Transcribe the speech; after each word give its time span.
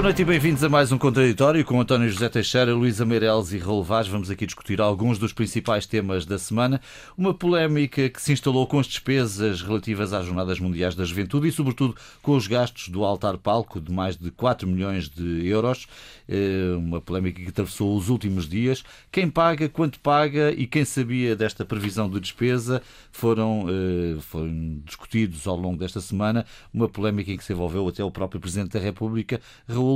Boa 0.00 0.06
noite 0.06 0.22
e 0.22 0.24
bem-vindos 0.24 0.64
a 0.64 0.68
mais 0.70 0.90
um 0.90 0.96
Contraditório 0.96 1.62
com 1.62 1.78
António 1.78 2.08
José 2.08 2.26
Teixeira, 2.30 2.74
Luísa 2.74 3.04
Meireles 3.04 3.52
e 3.52 3.58
Raul 3.58 3.84
Vaz. 3.84 4.08
Vamos 4.08 4.30
aqui 4.30 4.46
discutir 4.46 4.80
alguns 4.80 5.18
dos 5.18 5.34
principais 5.34 5.84
temas 5.84 6.24
da 6.24 6.38
semana. 6.38 6.80
Uma 7.18 7.34
polémica 7.34 8.08
que 8.08 8.22
se 8.22 8.32
instalou 8.32 8.66
com 8.66 8.78
as 8.78 8.86
despesas 8.86 9.60
relativas 9.60 10.14
às 10.14 10.24
Jornadas 10.24 10.58
Mundiais 10.58 10.94
da 10.94 11.04
Juventude 11.04 11.48
e, 11.48 11.52
sobretudo, 11.52 11.94
com 12.22 12.34
os 12.34 12.46
gastos 12.46 12.88
do 12.88 13.04
altar-palco 13.04 13.78
de 13.78 13.92
mais 13.92 14.16
de 14.16 14.30
4 14.30 14.66
milhões 14.66 15.06
de 15.06 15.46
euros. 15.46 15.86
Eh, 16.26 16.74
uma 16.78 16.98
polémica 16.98 17.42
que 17.42 17.48
atravessou 17.48 17.94
os 17.94 18.08
últimos 18.08 18.48
dias. 18.48 18.82
Quem 19.12 19.28
paga, 19.28 19.68
quanto 19.68 20.00
paga 20.00 20.50
e 20.50 20.66
quem 20.66 20.82
sabia 20.82 21.36
desta 21.36 21.62
previsão 21.62 22.08
de 22.08 22.18
despesa 22.18 22.80
foram, 23.12 23.66
eh, 23.68 24.18
foram 24.20 24.80
discutidos 24.82 25.46
ao 25.46 25.56
longo 25.56 25.76
desta 25.76 26.00
semana. 26.00 26.46
Uma 26.72 26.88
polémica 26.88 27.30
em 27.30 27.36
que 27.36 27.44
se 27.44 27.52
envolveu 27.52 27.86
até 27.86 28.02
o 28.02 28.10
próprio 28.10 28.40
Presidente 28.40 28.70
da 28.70 28.80
República. 28.80 29.38
Raul, 29.68 29.89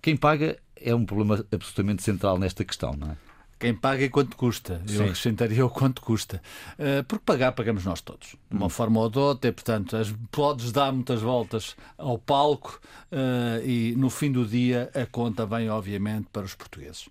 quem 0.00 0.16
paga 0.16 0.58
é 0.76 0.94
um 0.94 1.04
problema 1.04 1.44
absolutamente 1.52 2.02
central 2.02 2.38
nesta 2.38 2.64
questão, 2.64 2.94
não 2.94 3.12
é? 3.12 3.16
Quem 3.62 3.72
paga 3.72 4.02
e 4.02 4.08
quanto 4.08 4.36
custa. 4.36 4.82
Eu 4.88 4.96
Sim. 4.96 5.04
acrescentaria 5.04 5.64
o 5.64 5.70
quanto 5.70 6.02
custa. 6.02 6.42
Uh, 6.76 7.04
porque 7.04 7.22
pagar, 7.24 7.52
pagamos 7.52 7.84
nós 7.84 8.00
todos. 8.00 8.34
De 8.50 8.56
uma 8.56 8.66
hum. 8.66 8.68
forma 8.68 8.98
ou 8.98 9.08
de 9.08 9.20
outra, 9.20 9.48
e, 9.48 9.52
portanto, 9.52 9.96
as, 9.96 10.12
podes 10.32 10.72
dar 10.72 10.90
muitas 10.90 11.22
voltas 11.22 11.76
ao 11.96 12.18
palco 12.18 12.80
uh, 13.12 13.64
e 13.64 13.94
no 13.96 14.10
fim 14.10 14.32
do 14.32 14.44
dia 14.44 14.90
a 14.92 15.06
conta 15.06 15.46
vem, 15.46 15.70
obviamente, 15.70 16.26
para 16.32 16.42
os 16.42 16.56
portugueses. 16.56 17.08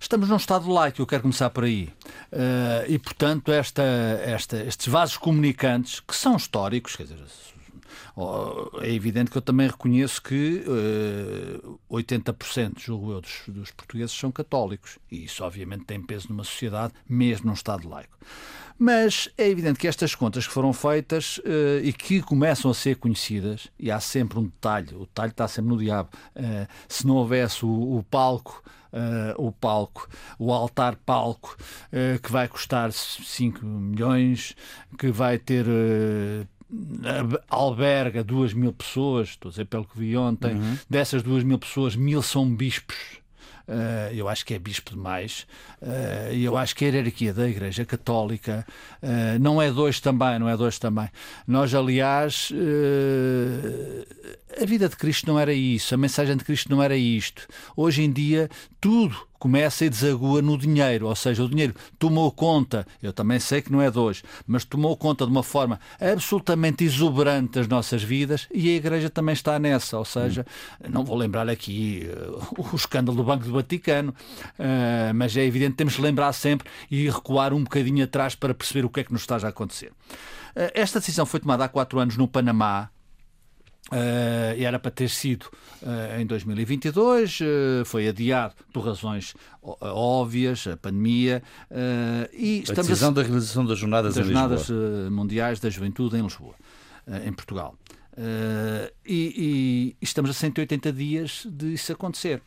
Estamos 0.00 0.30
num 0.30 0.36
Estado 0.36 0.70
laico, 0.70 1.02
eu 1.02 1.06
quero 1.06 1.20
começar 1.20 1.50
por 1.50 1.64
aí. 1.64 1.90
Uh, 2.32 2.88
e, 2.88 2.98
portanto, 2.98 3.52
esta, 3.52 3.82
esta, 4.24 4.64
estes 4.64 4.88
vasos 4.88 5.18
comunicantes, 5.18 6.00
que 6.00 6.16
são 6.16 6.36
históricos, 6.36 6.96
quer 6.96 7.02
dizer, 7.02 7.18
é 8.80 8.92
evidente 8.92 9.30
que 9.30 9.36
eu 9.36 9.42
também 9.42 9.66
reconheço 9.66 10.22
que 10.22 10.64
uh, 10.66 11.78
eh, 11.90 12.02
80%, 12.02 12.78
julgo 12.78 13.12
eu, 13.12 13.20
dos, 13.20 13.42
dos, 13.48 13.70
portugueses 13.72 14.16
são 14.16 14.30
católicos. 14.30 14.98
E 15.10 15.24
isso, 15.24 15.42
obviamente, 15.42 15.84
tem 15.84 16.00
peso 16.00 16.28
numa 16.28 16.44
sociedade, 16.44 16.92
mesmo 17.08 17.46
num 17.46 17.54
Estado 17.54 17.88
laico. 17.88 18.16
Mas 18.78 19.28
é 19.36 19.48
evidente 19.48 19.78
que 19.78 19.88
estas 19.88 20.14
contas 20.14 20.46
que 20.46 20.52
foram 20.52 20.72
feitas 20.72 21.38
uh, 21.38 21.80
e 21.82 21.92
que 21.92 22.22
começam 22.22 22.70
a 22.70 22.74
ser 22.74 22.96
conhecidas, 22.96 23.68
e 23.78 23.90
há 23.90 23.98
sempre 23.98 24.38
um 24.38 24.44
detalhe, 24.44 24.94
o 24.94 25.00
detalhe 25.06 25.30
está 25.30 25.48
sempre 25.48 25.70
no 25.70 25.78
diabo. 25.78 26.10
Uh, 26.36 26.68
se 26.88 27.06
não 27.06 27.16
houvesse 27.16 27.64
o, 27.64 27.98
o 27.98 28.02
palco. 28.04 28.62
Uh, 28.94 29.34
o 29.48 29.50
palco, 29.50 30.08
o 30.38 30.52
altar 30.52 30.94
palco, 30.94 31.56
uh, 31.88 32.16
que 32.20 32.30
vai 32.30 32.46
custar 32.46 32.92
5 32.92 33.66
milhões, 33.66 34.54
que 34.96 35.10
vai 35.10 35.36
ter 35.36 35.66
uh, 35.66 36.46
alberga 37.48 38.24
duas 38.24 38.52
mil 38.52 38.72
pessoas, 38.72 39.30
estou 39.30 39.48
a 39.48 39.50
dizer 39.50 39.64
pelo 39.66 39.84
que 39.84 39.98
vi 39.98 40.16
ontem, 40.16 40.54
uhum. 40.54 40.78
dessas 40.88 41.22
duas 41.22 41.42
mil 41.42 41.58
pessoas, 41.58 41.96
mil 41.96 42.22
são 42.22 42.48
bispos. 42.54 42.96
Uh, 43.66 44.12
eu 44.12 44.28
acho 44.28 44.44
que 44.44 44.52
é 44.52 44.58
bispo 44.58 44.90
demais. 44.90 45.46
Uh, 45.80 46.34
eu 46.34 46.54
acho 46.56 46.76
que 46.76 46.84
a 46.84 46.88
hierarquia 46.88 47.32
da 47.32 47.48
Igreja 47.48 47.82
Católica 47.86 48.66
uh, 49.02 49.38
não 49.40 49.60
é 49.60 49.70
dois 49.70 50.00
também, 50.00 50.38
não 50.38 50.48
é 50.48 50.56
dois 50.56 50.78
também. 50.78 51.08
Nós, 51.46 51.74
aliás, 51.74 52.52
a 54.60 54.64
vida 54.64 54.88
de 54.88 54.96
Cristo 54.96 55.26
não 55.26 55.38
era 55.38 55.52
isso, 55.52 55.94
a 55.94 55.98
mensagem 55.98 56.36
de 56.36 56.44
Cristo 56.44 56.70
não 56.70 56.82
era 56.82 56.96
isto. 56.96 57.46
Hoje 57.76 58.02
em 58.02 58.12
dia, 58.12 58.48
tudo 58.80 59.16
começa 59.38 59.84
e 59.84 59.90
desagua 59.90 60.40
no 60.40 60.56
dinheiro, 60.56 61.06
ou 61.06 61.14
seja, 61.14 61.44
o 61.44 61.48
dinheiro 61.48 61.74
tomou 61.98 62.32
conta, 62.32 62.86
eu 63.02 63.12
também 63.12 63.38
sei 63.38 63.60
que 63.60 63.70
não 63.70 63.82
é 63.82 63.90
de 63.90 63.98
hoje, 63.98 64.22
mas 64.46 64.64
tomou 64.64 64.96
conta 64.96 65.26
de 65.26 65.30
uma 65.30 65.42
forma 65.42 65.78
absolutamente 66.00 66.82
exuberante 66.82 67.58
das 67.58 67.68
nossas 67.68 68.02
vidas 68.02 68.48
e 68.50 68.70
a 68.70 68.76
Igreja 68.76 69.10
também 69.10 69.34
está 69.34 69.58
nessa, 69.58 69.98
ou 69.98 70.04
seja, 70.04 70.46
hum. 70.80 70.88
não 70.90 71.04
vou 71.04 71.14
lembrar 71.14 71.46
aqui 71.48 72.08
uh, 72.08 72.72
o 72.72 72.74
escândalo 72.74 73.18
do 73.18 73.24
Banco 73.24 73.44
do 73.44 73.52
Vaticano, 73.52 74.14
uh, 74.58 75.14
mas 75.14 75.36
é 75.36 75.44
evidente 75.44 75.72
que 75.72 75.78
temos 75.78 75.96
que 75.96 76.00
lembrar 76.00 76.32
sempre 76.32 76.66
e 76.90 77.10
recuar 77.10 77.52
um 77.52 77.64
bocadinho 77.64 78.02
atrás 78.04 78.34
para 78.34 78.54
perceber 78.54 78.86
o 78.86 78.88
que 78.88 79.00
é 79.00 79.04
que 79.04 79.12
nos 79.12 79.22
está 79.22 79.36
a 79.36 79.48
acontecer. 79.48 79.92
Uh, 80.56 80.72
esta 80.72 81.00
decisão 81.00 81.26
foi 81.26 81.40
tomada 81.40 81.66
há 81.66 81.68
quatro 81.68 81.98
anos 81.98 82.16
no 82.16 82.26
Panamá, 82.26 82.88
Uh, 83.92 84.56
era 84.58 84.78
para 84.78 84.90
ter 84.90 85.10
sido 85.10 85.44
uh, 85.82 86.18
em 86.18 86.24
2022, 86.24 87.40
uh, 87.40 87.44
foi 87.84 88.08
adiado 88.08 88.54
por 88.72 88.80
razões 88.86 89.34
óbvias, 89.62 90.66
a 90.66 90.76
pandemia. 90.76 91.42
e 92.32 92.64
a 92.68 92.72
decisão 92.72 93.10
a... 93.10 93.12
da 93.12 93.22
realização 93.22 93.64
das 93.64 93.78
Jornadas, 93.78 94.14
das 94.14 94.24
jornadas 94.24 94.70
Mundiais 95.10 95.60
da 95.60 95.68
Juventude 95.70 96.16
em 96.16 96.22
Lisboa, 96.22 96.54
em 97.24 97.32
Portugal. 97.32 97.74
E, 99.06 99.94
e, 99.96 99.96
estamos 100.02 100.30
a 100.30 100.34
180 100.34 100.92
dias 100.92 101.46
de 101.50 101.74
isso 101.74 101.92
acontecer. 101.92 102.42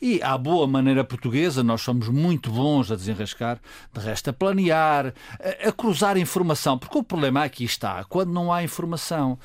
E 0.00 0.22
à 0.22 0.36
boa 0.38 0.66
maneira 0.66 1.02
portuguesa, 1.02 1.62
nós 1.62 1.80
somos 1.80 2.08
muito 2.08 2.50
bons 2.50 2.92
a 2.92 2.96
desenrascar, 2.96 3.58
de 3.92 4.00
resto 4.00 4.30
a 4.30 4.32
planear, 4.32 5.12
a, 5.40 5.68
a 5.68 5.72
cruzar 5.72 6.16
informação, 6.16 6.78
porque 6.78 6.98
o 6.98 7.02
problema 7.02 7.44
aqui 7.44 7.64
está, 7.64 8.04
quando 8.04 8.30
não 8.30 8.52
há 8.52 8.62
informação. 8.62 9.38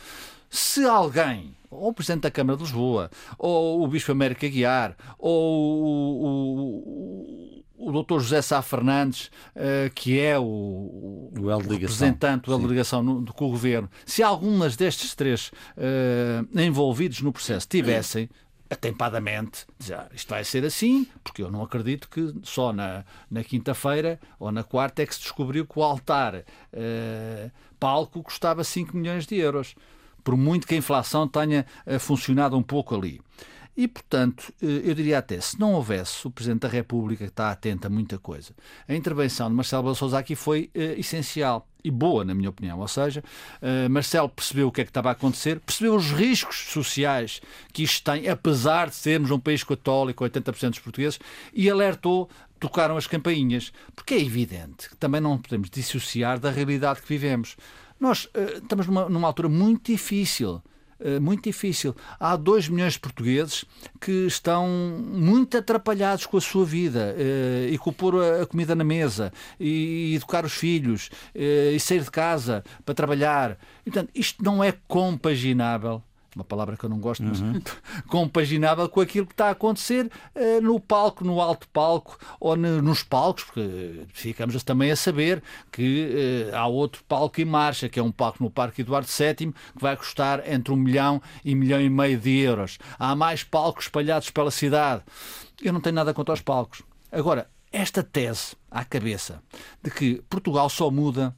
Se 0.53 0.85
alguém, 0.85 1.55
ou 1.67 1.89
o 1.89 1.93
Presidente 1.93 2.21
da 2.21 2.31
Câmara 2.31 2.55
de 2.55 2.63
Lisboa, 2.63 3.09
ou 3.39 3.83
o 3.83 3.87
Bispo 3.87 4.11
América 4.11 4.47
Guiar, 4.47 4.95
ou 5.17 5.83
o, 5.83 7.63
o, 7.79 7.89
o 7.89 8.03
Dr. 8.03 8.19
José 8.19 8.39
Sá 8.39 8.61
Fernandes, 8.61 9.31
uh, 9.55 9.91
que 9.95 10.19
é 10.19 10.37
o, 10.37 10.43
o, 10.43 11.31
o 11.35 11.57
representante 11.57 12.51
da 12.51 12.57
delegação 12.57 13.01
no, 13.01 13.33
com 13.33 13.47
o 13.47 13.49
Governo, 13.49 13.89
se 14.05 14.21
algumas 14.21 14.75
destes 14.75 15.15
três 15.15 15.47
uh, 15.75 16.61
envolvidos 16.61 17.21
no 17.21 17.33
processo 17.33 17.67
tivessem 17.67 18.29
atempadamente 18.69 19.65
dizer 19.79 19.95
ah, 19.95 20.09
isto 20.13 20.29
vai 20.29 20.43
ser 20.43 20.63
assim, 20.65 21.07
porque 21.23 21.41
eu 21.41 21.49
não 21.49 21.63
acredito 21.63 22.07
que 22.07 22.31
só 22.43 22.71
na, 22.71 23.03
na 23.29 23.43
quinta-feira 23.43 24.19
ou 24.39 24.51
na 24.51 24.63
quarta 24.63 25.01
é 25.01 25.05
que 25.07 25.15
se 25.15 25.21
descobriu 25.21 25.65
que 25.65 25.79
o 25.79 25.83
altar 25.83 26.35
uh, 26.35 27.51
palco 27.79 28.21
custava 28.21 28.63
5 28.63 28.95
milhões 28.95 29.25
de 29.25 29.35
euros 29.35 29.75
por 30.23 30.37
muito 30.37 30.67
que 30.67 30.73
a 30.73 30.77
inflação 30.77 31.27
tenha 31.27 31.65
eh, 31.85 31.99
funcionado 31.99 32.57
um 32.57 32.63
pouco 32.63 32.95
ali. 32.95 33.21
E, 33.75 33.87
portanto, 33.87 34.53
eh, 34.61 34.81
eu 34.83 34.93
diria 34.93 35.17
até, 35.17 35.41
se 35.41 35.59
não 35.59 35.73
houvesse 35.73 36.27
o 36.27 36.31
Presidente 36.31 36.61
da 36.61 36.67
República 36.67 37.23
que 37.23 37.31
está 37.31 37.49
atento 37.49 37.87
a 37.87 37.89
muita 37.89 38.19
coisa, 38.19 38.53
a 38.87 38.93
intervenção 38.93 39.49
de 39.49 39.55
Marcelo 39.55 39.91
Belo 39.91 40.15
aqui 40.15 40.35
foi 40.35 40.69
uh, 40.75 40.99
essencial 40.99 41.67
e 41.83 41.89
boa, 41.89 42.23
na 42.23 42.35
minha 42.35 42.49
opinião. 42.49 42.79
Ou 42.79 42.87
seja, 42.87 43.23
uh, 43.61 43.89
Marcelo 43.89 44.29
percebeu 44.29 44.67
o 44.67 44.71
que 44.71 44.81
é 44.81 44.83
que 44.83 44.91
estava 44.91 45.09
a 45.09 45.13
acontecer, 45.13 45.59
percebeu 45.59 45.95
os 45.95 46.11
riscos 46.11 46.67
sociais 46.69 47.41
que 47.73 47.81
isto 47.81 48.03
tem, 48.03 48.29
apesar 48.29 48.89
de 48.89 48.95
sermos 48.95 49.31
um 49.31 49.39
país 49.39 49.63
católico, 49.63 50.23
80% 50.23 50.69
dos 50.69 50.79
portugueses, 50.79 51.19
e 51.51 51.67
alertou 51.69 52.29
tocaram 52.59 52.95
as 52.95 53.07
campainhas, 53.07 53.73
porque 53.93 54.13
é 54.13 54.21
evidente 54.21 54.87
que 54.87 54.95
também 54.95 55.19
não 55.19 55.37
podemos 55.37 55.69
dissociar 55.69 56.39
da 56.39 56.49
realidade 56.49 57.01
que 57.01 57.07
vivemos. 57.09 57.57
Nós 58.03 58.25
uh, 58.25 58.57
estamos 58.61 58.85
numa, 58.85 59.07
numa 59.07 59.27
altura 59.29 59.47
muito 59.47 59.89
difícil 59.89 60.61
eh, 60.99 61.19
muito 61.19 61.43
difícil. 61.43 61.95
Há 62.19 62.35
2 62.35 62.69
milhões 62.69 62.93
de 62.93 62.99
portugueses 62.99 63.65
que 63.99 64.25
estão 64.25 64.67
muito 64.67 65.57
atrapalhados 65.57 66.25
com 66.25 66.37
a 66.37 66.41
sua 66.41 66.65
vida 66.65 67.15
uh, 67.17 67.73
e 67.73 67.77
com 67.77 67.91
pôr 67.91 68.15
a 68.41 68.45
comida 68.45 68.75
na 68.75 68.83
mesa 68.83 69.33
e 69.59 70.15
educar 70.15 70.45
os 70.45 70.53
filhos 70.53 71.09
e 71.33 71.77
sair 71.79 72.01
de 72.01 72.11
casa 72.11 72.63
para 72.85 72.93
trabalhar. 72.93 73.57
Portanto, 73.83 74.11
isto 74.13 74.43
não 74.43 74.63
é 74.63 74.73
compaginável 74.87 76.01
uma 76.35 76.43
palavra 76.43 76.75
que 76.77 76.83
eu 76.83 76.89
não 76.89 76.99
gosto, 76.99 77.23
mas 77.23 77.39
uhum. 77.39 77.61
compaginável 78.07 78.87
com 78.89 79.01
aquilo 79.01 79.25
que 79.25 79.33
está 79.33 79.47
a 79.47 79.51
acontecer 79.51 80.09
uh, 80.35 80.61
no 80.61 80.79
palco, 80.79 81.23
no 81.23 81.39
alto 81.39 81.67
palco 81.69 82.17
ou 82.39 82.55
no, 82.55 82.81
nos 82.81 83.03
palcos, 83.03 83.43
porque 83.45 84.05
ficamos 84.13 84.61
também 84.63 84.91
a 84.91 84.95
saber 84.95 85.41
que 85.71 86.49
uh, 86.51 86.55
há 86.55 86.67
outro 86.67 87.03
palco 87.07 87.39
em 87.41 87.45
marcha, 87.45 87.89
que 87.89 87.99
é 87.99 88.03
um 88.03 88.11
palco 88.11 88.43
no 88.43 88.49
Parque 88.49 88.81
Eduardo 88.81 89.07
VII, 89.07 89.53
que 89.53 89.81
vai 89.81 89.95
custar 89.95 90.47
entre 90.51 90.73
um 90.73 90.77
milhão 90.77 91.21
e 91.43 91.53
um 91.53 91.57
milhão 91.57 91.81
e 91.81 91.89
meio 91.89 92.17
de 92.17 92.39
euros. 92.39 92.77
Há 92.97 93.15
mais 93.15 93.43
palcos 93.43 93.85
espalhados 93.85 94.29
pela 94.29 94.51
cidade. 94.51 95.03
Eu 95.61 95.73
não 95.73 95.81
tenho 95.81 95.95
nada 95.95 96.13
contra 96.13 96.33
os 96.33 96.41
palcos. 96.41 96.81
Agora, 97.11 97.49
esta 97.71 98.03
tese 98.03 98.55
à 98.69 98.83
cabeça 98.83 99.41
de 99.81 99.89
que 99.89 100.21
Portugal 100.29 100.69
só 100.69 100.91
muda 100.91 101.35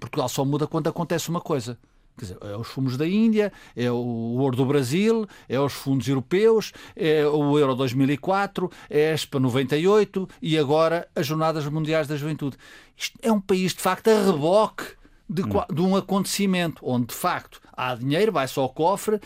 Portugal 0.00 0.28
só 0.28 0.44
muda 0.44 0.66
quando 0.66 0.88
acontece 0.88 1.28
uma 1.28 1.40
coisa 1.40 1.78
Quer 2.16 2.26
dizer, 2.26 2.38
é 2.42 2.56
os 2.56 2.68
fundos 2.68 2.96
da 2.96 3.06
Índia, 3.06 3.52
é 3.74 3.90
o 3.90 3.96
ouro 3.96 4.56
do 4.56 4.66
Brasil, 4.66 5.26
é 5.48 5.58
os 5.58 5.72
fundos 5.72 6.06
europeus, 6.06 6.72
é 6.94 7.26
o 7.26 7.58
Euro 7.58 7.74
2004, 7.74 8.70
é 8.90 9.10
a 9.10 9.14
Expo 9.14 9.38
98 9.38 10.28
e 10.40 10.58
agora 10.58 11.08
as 11.16 11.26
Jornadas 11.26 11.66
Mundiais 11.66 12.06
da 12.06 12.16
Juventude. 12.16 12.56
Isto 12.96 13.18
é 13.22 13.32
um 13.32 13.40
país, 13.40 13.72
de 13.74 13.80
facto, 13.80 14.08
a 14.08 14.24
reboque 14.24 14.84
de, 15.32 15.42
hum. 15.42 15.64
de, 15.72 15.80
um 15.80 15.96
acontecimento 15.96 16.82
onde 16.82 17.06
de 17.06 17.14
facto 17.14 17.60
há 17.72 17.94
dinheiro, 17.94 18.30
vai-se 18.30 18.58
ao 18.58 18.68
cofre, 18.68 19.16
uh, 19.16 19.20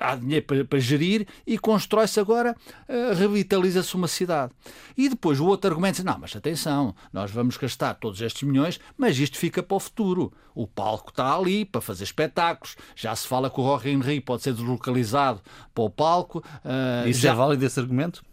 há 0.00 0.14
dinheiro 0.14 0.46
para, 0.46 0.64
para 0.64 0.78
gerir 0.78 1.26
e 1.46 1.58
constrói-se 1.58 2.20
agora, 2.20 2.54
uh, 2.88 3.14
revitaliza-se 3.14 3.94
uma 3.94 4.08
cidade. 4.08 4.52
E 4.96 5.08
depois 5.08 5.40
o 5.40 5.46
outro 5.46 5.70
argumento 5.70 5.96
diz: 5.96 6.04
não, 6.04 6.18
mas 6.18 6.34
atenção, 6.36 6.94
nós 7.12 7.30
vamos 7.30 7.56
gastar 7.56 7.94
todos 7.94 8.20
estes 8.20 8.42
milhões, 8.44 8.80
mas 8.96 9.18
isto 9.18 9.36
fica 9.38 9.62
para 9.62 9.76
o 9.76 9.80
futuro. 9.80 10.32
O 10.54 10.66
palco 10.66 11.10
está 11.10 11.36
ali 11.36 11.64
para 11.66 11.82
fazer 11.82 12.04
espetáculos. 12.04 12.76
Já 12.94 13.14
se 13.14 13.26
fala 13.26 13.50
que 13.50 13.60
o 13.60 13.62
Rock 13.62 13.90
in 13.90 14.00
Rio 14.00 14.22
pode 14.22 14.42
ser 14.42 14.54
deslocalizado 14.54 15.40
para 15.74 15.84
o 15.84 15.90
palco. 15.90 16.38
Uh, 16.64 17.08
Isso 17.08 17.20
já... 17.20 17.32
é 17.32 17.34
válido 17.34 17.66
esse 17.66 17.78
argumento? 17.78 18.24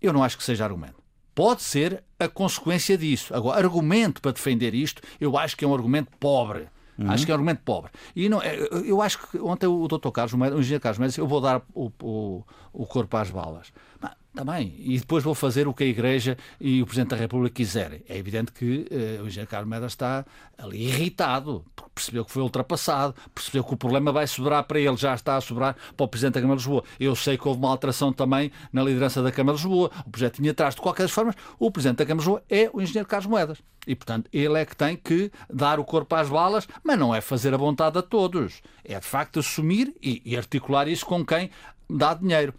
Eu 0.00 0.12
não 0.12 0.24
acho 0.24 0.38
que 0.38 0.44
seja 0.44 0.64
argumento. 0.64 1.05
Pode 1.36 1.62
ser 1.62 2.02
a 2.18 2.28
consequência 2.28 2.96
disso. 2.96 3.34
Agora, 3.34 3.58
argumento 3.58 4.22
para 4.22 4.32
defender 4.32 4.74
isto, 4.74 5.02
eu 5.20 5.36
acho 5.36 5.54
que 5.54 5.66
é 5.66 5.68
um 5.68 5.74
argumento 5.74 6.10
pobre. 6.18 6.66
Uhum. 6.98 7.10
Acho 7.10 7.26
que 7.26 7.30
é 7.30 7.34
um 7.34 7.36
argumento 7.36 7.60
pobre. 7.62 7.92
E 8.16 8.26
não, 8.26 8.40
é, 8.40 8.56
eu 8.86 9.02
acho 9.02 9.18
que 9.18 9.38
ontem 9.38 9.66
o 9.66 9.86
Dr. 9.86 10.08
Carlos, 10.08 10.32
o 10.32 10.58
engenheiro 10.58 10.80
Carlos 10.80 10.98
Mendes, 10.98 11.18
eu 11.18 11.26
vou 11.26 11.42
dar 11.42 11.60
o, 11.74 11.92
o, 12.02 12.42
o 12.72 12.86
corpo 12.86 13.14
às 13.18 13.30
balas. 13.30 13.70
Mas, 14.00 14.12
também. 14.36 14.74
E 14.78 14.98
depois 14.98 15.24
vou 15.24 15.34
fazer 15.34 15.66
o 15.66 15.72
que 15.72 15.82
a 15.82 15.86
Igreja 15.86 16.36
e 16.60 16.82
o 16.82 16.86
Presidente 16.86 17.10
da 17.10 17.16
República 17.16 17.54
quiserem. 17.54 18.02
É 18.08 18.16
evidente 18.16 18.52
que 18.52 18.86
uh, 18.90 19.22
o 19.24 19.26
engenheiro 19.26 19.50
Carlos 19.50 19.68
Mendes 19.68 19.92
está 19.92 20.24
ali 20.58 20.84
irritado, 20.84 21.64
porque 21.74 21.90
percebeu 21.94 22.24
que 22.24 22.30
foi 22.30 22.42
ultrapassado, 22.42 23.14
percebeu 23.34 23.64
que 23.64 23.72
o 23.72 23.76
problema 23.76 24.12
vai 24.12 24.26
sobrar 24.26 24.62
para 24.64 24.78
ele, 24.78 24.96
já 24.96 25.14
está 25.14 25.36
a 25.36 25.40
sobrar 25.40 25.74
para 25.96 26.04
o 26.04 26.08
Presidente 26.08 26.34
da 26.34 26.40
Câmara 26.42 26.58
de 26.58 26.64
Lisboa. 26.64 26.84
Eu 27.00 27.16
sei 27.16 27.38
que 27.38 27.48
houve 27.48 27.58
uma 27.58 27.70
alteração 27.70 28.12
também 28.12 28.52
na 28.72 28.82
liderança 28.82 29.22
da 29.22 29.32
Câmara 29.32 29.56
de 29.56 29.64
Lisboa. 29.64 29.90
O 30.06 30.10
projeto 30.10 30.36
tinha 30.36 30.50
atrás. 30.50 30.74
De 30.74 30.80
qualquer 30.82 31.08
forma, 31.08 31.34
o 31.58 31.70
Presidente 31.70 31.98
da 31.98 32.06
Câmara 32.06 32.22
de 32.22 32.30
Lisboa 32.30 32.44
é 32.50 32.70
o 32.72 32.80
engenheiro 32.82 33.08
Carlos 33.08 33.26
Moedas. 33.26 33.58
E, 33.86 33.94
portanto, 33.94 34.28
ele 34.32 34.58
é 34.58 34.66
que 34.66 34.76
tem 34.76 34.96
que 34.96 35.30
dar 35.48 35.78
o 35.80 35.84
corpo 35.84 36.14
às 36.14 36.28
balas, 36.28 36.68
mas 36.84 36.98
não 36.98 37.14
é 37.14 37.20
fazer 37.20 37.54
a 37.54 37.56
vontade 37.56 37.96
a 37.96 38.02
todos. 38.02 38.60
É, 38.84 38.98
de 38.98 39.06
facto, 39.06 39.38
assumir 39.38 39.94
e, 40.02 40.20
e 40.24 40.36
articular 40.36 40.88
isso 40.88 41.06
com 41.06 41.24
quem 41.24 41.50
dá 41.88 42.14
dinheiro. 42.14 42.52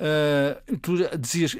Uh, 0.00 0.78
tu 0.78 0.96
dizias, 1.18 1.54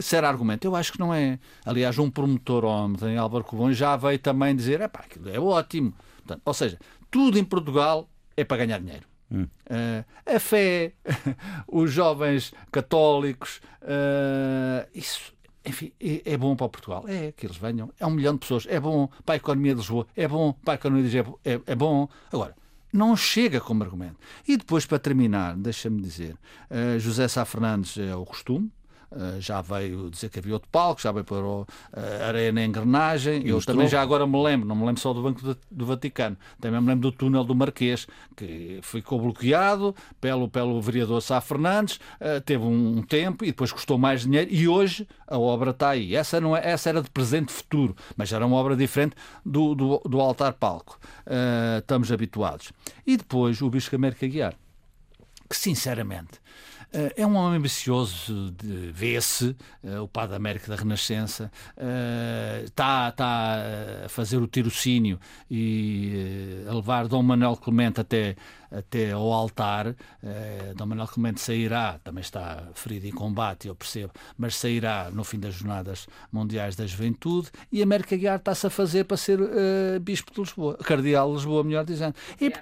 se 0.00 0.16
era 0.16 0.26
argumento, 0.26 0.66
eu 0.66 0.74
acho 0.74 0.92
que 0.92 0.98
não 0.98 1.12
é. 1.12 1.38
Aliás, 1.64 1.98
um 1.98 2.10
promotor 2.10 2.64
ontem, 2.64 3.18
Álvaro 3.18 3.44
Covões, 3.44 3.76
já 3.76 3.94
veio 3.96 4.18
também 4.18 4.56
dizer: 4.56 4.80
é 4.80 4.88
pá, 4.88 5.00
aquilo 5.00 5.28
é 5.28 5.38
ótimo. 5.38 5.92
Portanto, 6.16 6.40
ou 6.42 6.54
seja, 6.54 6.78
tudo 7.10 7.38
em 7.38 7.44
Portugal 7.44 8.08
é 8.34 8.44
para 8.44 8.64
ganhar 8.64 8.80
dinheiro. 8.80 9.06
Hum. 9.30 9.42
Uh, 9.42 10.34
a 10.36 10.40
fé, 10.40 10.92
os 11.68 11.92
jovens 11.92 12.54
católicos, 12.70 13.60
uh, 13.82 14.88
isso 14.94 15.34
enfim, 15.66 15.92
é, 16.00 16.32
é, 16.32 16.36
bom 16.36 16.54
para 16.54 16.68
Portugal. 16.68 17.04
É 17.08 17.32
que 17.32 17.44
eles 17.44 17.56
venham. 17.56 17.92
É 17.98 18.06
um 18.06 18.10
milhão 18.10 18.34
de 18.34 18.40
pessoas. 18.40 18.66
É 18.68 18.78
bom 18.78 19.08
para 19.24 19.34
a 19.34 19.36
economia 19.36 19.74
de 19.74 19.80
Lisboa. 19.80 20.06
É 20.16 20.28
bom 20.28 20.52
para 20.52 20.74
a 20.74 20.76
economia 20.76 21.08
de 21.08 21.16
Lisboa. 21.16 21.38
É, 21.44 21.60
é 21.66 21.74
bom. 21.74 22.08
Agora, 22.32 22.54
não 22.92 23.16
chega 23.16 23.60
como 23.60 23.82
argumento. 23.82 24.16
E 24.46 24.56
depois, 24.56 24.86
para 24.86 24.98
terminar, 24.98 25.56
deixa-me 25.56 26.00
dizer, 26.00 26.34
uh, 26.70 26.98
José 26.98 27.28
Sá 27.28 27.44
Fernandes 27.44 27.96
é 27.98 28.14
o 28.14 28.24
costume, 28.24 28.70
já 29.38 29.60
veio 29.60 30.10
dizer 30.10 30.28
que 30.28 30.38
havia 30.38 30.54
outro 30.54 30.68
palco, 30.70 31.00
já 31.00 31.12
veio 31.12 31.24
para 31.24 31.38
o, 31.38 31.62
uh, 31.62 31.66
areia 32.28 32.52
na 32.52 32.64
engrenagem. 32.64 33.46
Eu 33.46 33.62
também 33.62 33.88
já 33.88 34.02
agora 34.02 34.26
me 34.26 34.42
lembro, 34.42 34.66
não 34.66 34.76
me 34.76 34.84
lembro 34.84 35.00
só 35.00 35.12
do 35.12 35.22
Banco 35.22 35.42
do, 35.42 35.56
do, 35.70 35.86
Vaticano, 35.86 36.36
também 36.60 36.80
me 36.80 36.88
lembro 36.88 37.10
do 37.10 37.12
túnel 37.16 37.44
do 37.44 37.54
Marquês, 37.54 38.06
que 38.36 38.80
ficou 38.82 39.20
bloqueado 39.20 39.94
pelo, 40.20 40.48
pelo 40.48 40.80
vereador 40.80 41.20
Sá 41.22 41.40
Fernandes, 41.40 41.96
uh, 42.20 42.40
teve 42.44 42.64
um, 42.64 42.98
um, 42.98 43.02
tempo 43.02 43.44
e 43.44 43.48
depois 43.48 43.72
custou 43.72 43.96
mais 43.96 44.22
dinheiro 44.22 44.50
e 44.52 44.68
hoje 44.68 45.06
a 45.26 45.38
obra 45.38 45.70
está 45.70 45.90
aí. 45.90 46.14
Essa, 46.14 46.40
não 46.40 46.56
é, 46.56 46.68
essa 46.68 46.88
era 46.88 47.02
de 47.02 47.10
presente 47.10 47.52
futuro, 47.52 47.96
mas 48.16 48.32
era 48.32 48.46
uma 48.46 48.56
obra 48.56 48.76
diferente 48.76 49.14
do, 49.44 49.74
do, 49.74 50.02
do 50.04 50.20
altar 50.20 50.52
palco. 50.54 50.98
estamos 51.78 52.10
habituados. 52.10 52.72
E 53.06 53.16
depois 53.16 53.62
o 53.62 53.70
Bispo 53.70 53.96
América 53.96 54.26
Guiar, 54.26 54.54
que 55.48 55.56
sinceramente 55.56 56.40
eh, 56.75 56.75
é 57.16 57.26
um 57.26 57.36
homem 57.36 57.58
ambicioso, 57.58 58.54
vê-se, 58.92 59.54
eh, 59.84 59.98
o 60.00 60.08
padre 60.08 60.36
América 60.36 60.68
da 60.68 60.76
Renascença, 60.76 61.50
está, 62.64 63.06
eh, 63.06 63.08
está 63.10 63.56
a 64.04 64.08
fazer 64.08 64.38
o 64.38 64.46
tirocínio 64.46 65.18
e 65.50 66.64
a 66.68 66.74
levar 66.74 67.08
Dom 67.08 67.22
Manuel 67.22 67.56
Clemente 67.56 68.00
até, 68.00 68.36
até 68.70 69.12
ao 69.12 69.32
altar. 69.32 69.94
Dom 70.76 70.86
Manuel 70.86 71.08
Clemente 71.08 71.40
sairá, 71.40 71.98
também 72.02 72.22
está 72.22 72.68
ferido 72.74 73.06
em 73.06 73.12
combate, 73.12 73.68
eu 73.68 73.74
percebo, 73.74 74.12
mas 74.38 74.56
sairá 74.56 75.10
no 75.12 75.24
fim 75.24 75.38
das 75.38 75.54
Jornadas 75.54 76.06
Mundiais 76.32 76.76
da 76.76 76.86
Juventude 76.86 77.50
e 77.70 77.82
América 77.82 78.16
Guiar 78.16 78.38
está-se 78.38 78.66
a 78.66 78.70
fazer 78.70 79.04
para 79.04 79.16
ser 79.16 79.38
Bispo 80.00 80.32
de 80.32 80.40
Lisboa, 80.40 80.76
Cardeal 80.78 81.28
de 81.28 81.36
Lisboa, 81.36 81.64
melhor 81.64 81.84
dizendo. 81.84 82.14
E, 82.40 82.52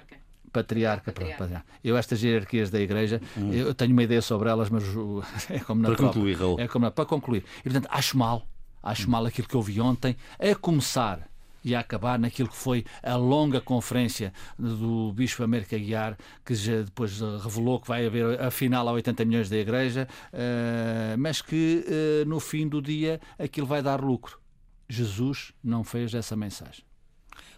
patriarca, 0.59 1.11
patriarca. 1.11 1.37
patriarca. 1.37 1.67
Eu 1.83 1.97
estas 1.97 2.21
hierarquias 2.21 2.69
da 2.69 2.79
Igreja, 2.79 3.21
hum. 3.37 3.51
eu 3.53 3.73
tenho 3.73 3.91
uma 3.91 4.03
ideia 4.03 4.21
sobre 4.21 4.49
elas, 4.49 4.69
mas 4.69 4.83
é 5.49 5.59
como 5.59 5.81
na 5.81 5.89
para 5.89 5.97
própria. 5.97 6.13
concluir, 6.13 6.37
Raul. 6.37 6.59
É 6.59 6.67
como 6.67 6.85
na, 6.85 6.91
para 6.91 7.05
concluir. 7.05 7.43
E 7.59 7.63
portanto 7.63 7.87
acho 7.91 8.17
mal, 8.17 8.47
acho 8.81 9.07
hum. 9.07 9.11
mal 9.11 9.25
aquilo 9.25 9.47
que 9.47 9.55
eu 9.55 9.61
vi 9.61 9.81
ontem, 9.81 10.15
a 10.39 10.55
começar 10.55 11.27
e 11.65 11.73
a 11.73 11.79
acabar 11.79 12.19
naquilo 12.19 12.47
que 12.47 12.55
foi 12.55 12.85
a 13.01 13.15
longa 13.15 13.59
conferência 13.59 14.31
do 14.57 15.11
Bispo 15.13 15.43
América 15.43 15.75
Guiar, 15.75 16.15
que 16.45 16.53
já 16.53 16.83
depois 16.83 17.19
revelou 17.19 17.79
que 17.79 17.87
vai 17.87 18.05
haver 18.05 18.39
a 18.39 18.51
final 18.51 18.87
a 18.87 18.91
80 18.91 19.25
milhões 19.25 19.49
da 19.49 19.57
Igreja, 19.57 20.07
uh, 20.31 21.17
mas 21.17 21.41
que 21.41 21.83
uh, 21.87 22.29
no 22.29 22.39
fim 22.39 22.67
do 22.67 22.79
dia 22.79 23.19
aquilo 23.39 23.65
vai 23.65 23.81
dar 23.81 23.99
lucro. 23.99 24.39
Jesus 24.87 25.53
não 25.63 25.83
fez 25.83 26.13
essa 26.13 26.35
mensagem. 26.35 26.85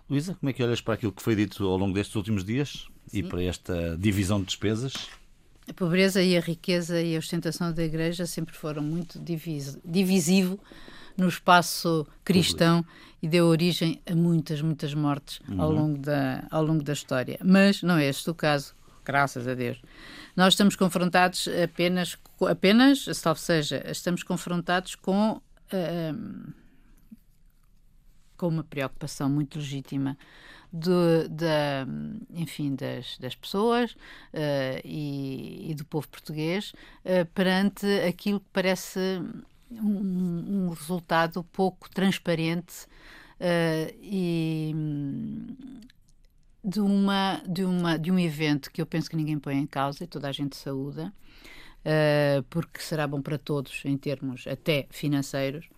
Luísa, 0.09 0.35
como 0.39 0.49
é 0.49 0.53
que 0.53 0.63
olhas 0.63 0.79
para 0.79 0.93
aquilo 0.93 1.11
que 1.11 1.21
foi 1.21 1.35
dito 1.35 1.65
ao 1.65 1.77
longo 1.77 1.93
destes 1.93 2.15
últimos 2.15 2.43
dias 2.43 2.87
Sim. 3.07 3.19
e 3.19 3.23
para 3.23 3.43
esta 3.43 3.97
divisão 3.97 4.39
de 4.39 4.45
despesas? 4.45 4.93
A 5.69 5.73
pobreza 5.73 6.23
e 6.23 6.37
a 6.37 6.39
riqueza 6.39 7.01
e 7.01 7.15
a 7.15 7.19
ostentação 7.19 7.73
da 7.73 7.83
Igreja 7.83 8.25
sempre 8.25 8.55
foram 8.55 8.81
muito 8.81 9.19
divis 9.19 9.77
divisivo 9.83 10.57
no 11.17 11.27
espaço 11.27 12.07
cristão 12.23 12.85
e 13.21 13.27
deu 13.27 13.47
origem 13.47 13.99
a 14.09 14.15
muitas, 14.15 14.61
muitas 14.61 14.93
mortes 14.93 15.41
uhum. 15.49 15.61
ao, 15.61 15.71
longo 15.71 15.97
da, 15.97 16.47
ao 16.51 16.63
longo 16.63 16.83
da 16.83 16.93
história. 16.93 17.37
Mas 17.43 17.81
não 17.81 17.97
é 17.97 18.07
este 18.07 18.29
o 18.29 18.35
caso, 18.35 18.75
graças 19.03 19.47
a 19.47 19.55
Deus. 19.55 19.81
Nós 20.35 20.53
estamos 20.53 20.75
confrontados 20.75 21.49
apenas, 21.63 22.15
apenas 22.47 23.05
salvo 23.13 23.39
seja, 23.39 23.83
estamos 23.89 24.23
confrontados 24.23 24.95
com. 24.95 25.41
Uh, 25.73 26.53
com 28.37 28.47
uma 28.47 28.63
preocupação 28.63 29.29
muito 29.29 29.57
legítima 29.57 30.17
de, 30.71 31.27
de, 31.29 32.35
enfim, 32.41 32.75
das, 32.75 33.17
das 33.17 33.35
pessoas 33.35 33.91
uh, 33.91 34.81
e, 34.83 35.71
e, 35.71 35.75
do 35.75 35.85
povo 35.85 36.07
português 36.07 36.73
uh, 37.05 37.25
perante 37.33 37.85
aquilo 38.07 38.39
que 38.39 38.47
parece 38.51 38.99
um, 39.71 40.67
um 40.67 40.69
resultado 40.69 41.43
pouco 41.43 41.89
transparente 41.89 42.85
uh, 43.39 43.95
e 44.01 44.75
de, 46.63 46.79
uma, 46.81 47.41
de, 47.47 47.63
uma, 47.63 47.97
de 47.97 48.11
um 48.11 48.19
evento 48.19 48.71
que 48.71 48.81
eu 48.81 48.85
penso 48.85 49.09
que 49.09 49.15
ninguém 49.15 49.39
põe 49.39 49.55
em 49.55 49.67
causa 49.67 50.03
e 50.03 50.07
toda 50.07 50.27
a 50.27 50.31
gente 50.31 50.55
saúda, 50.57 51.13
porque 52.49 52.81
será 52.81 53.07
bom 53.07 53.21
para 53.21 53.37
todos 53.37 53.81
em 53.85 53.95
termos 53.97 54.45
até 54.45 54.85
financeiros, 54.89 55.69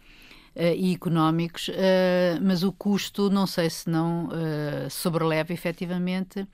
e 0.76 0.94
económicos, 0.94 1.68
uh, 1.70 2.42
mas 2.42 2.64
o 2.64 2.72
custo 2.72 3.30
não 3.30 3.48
sei 3.48 3.70
se 3.70 3.90
não 3.90 4.28
uh, 4.28 4.90
sobreleva 4.90 5.54
efetivamente 5.54 6.48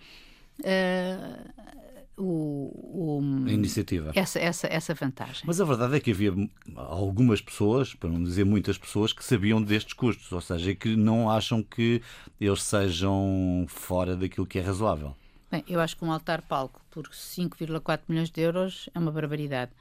o, 2.17 3.19
o, 3.19 3.45
a 3.47 3.51
iniciativa. 3.51 4.12
Essa, 4.15 4.39
essa, 4.39 4.67
essa 4.67 4.93
vantagem. 4.93 5.43
Mas 5.45 5.59
a 5.59 5.65
verdade 5.65 5.95
é 5.95 6.00
que 6.00 6.12
havia 6.12 6.33
algumas 6.75 7.41
pessoas, 7.41 7.93
para 7.93 8.09
não 8.09 8.24
dizer 8.24 8.45
muitas 8.45 8.77
pessoas, 8.77 9.12
que 9.12 9.24
sabiam 9.24 9.62
destes 9.62 9.93
custos, 9.93 10.31
ou 10.31 10.41
seja, 10.41 10.74
que 10.74 10.95
não 10.95 11.29
acham 11.29 11.62
que 11.62 12.01
eles 12.39 12.63
sejam 12.63 13.65
fora 13.67 14.15
daquilo 14.15 14.45
que 14.45 14.59
é 14.59 14.62
razoável. 14.62 15.15
Bem, 15.51 15.63
eu 15.67 15.79
acho 15.79 15.97
que 15.97 16.05
um 16.05 16.12
altar-palco 16.12 16.81
por 16.89 17.07
5,4 17.07 18.01
milhões 18.07 18.29
de 18.29 18.41
euros 18.41 18.89
é 18.93 19.00
uma 19.00 19.12
barbaridade. 19.12 19.71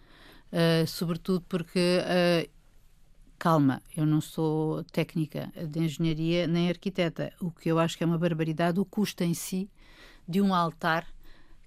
Uh, 0.52 0.86
sobretudo 0.86 1.44
porque 1.48 1.98
uh, 2.00 2.48
calma, 3.38 3.82
eu 3.96 4.06
não 4.06 4.20
sou 4.20 4.84
técnica 4.84 5.52
de 5.68 5.80
engenharia 5.80 6.46
nem 6.46 6.68
arquiteta. 6.68 7.32
O 7.40 7.50
que 7.50 7.70
eu 7.70 7.78
acho 7.78 7.96
que 7.96 8.04
é 8.04 8.06
uma 8.06 8.18
barbaridade, 8.18 8.80
o 8.80 8.84
custo 8.84 9.22
em 9.22 9.34
si 9.34 9.70
de 10.26 10.40
um 10.40 10.54
altar 10.54 11.06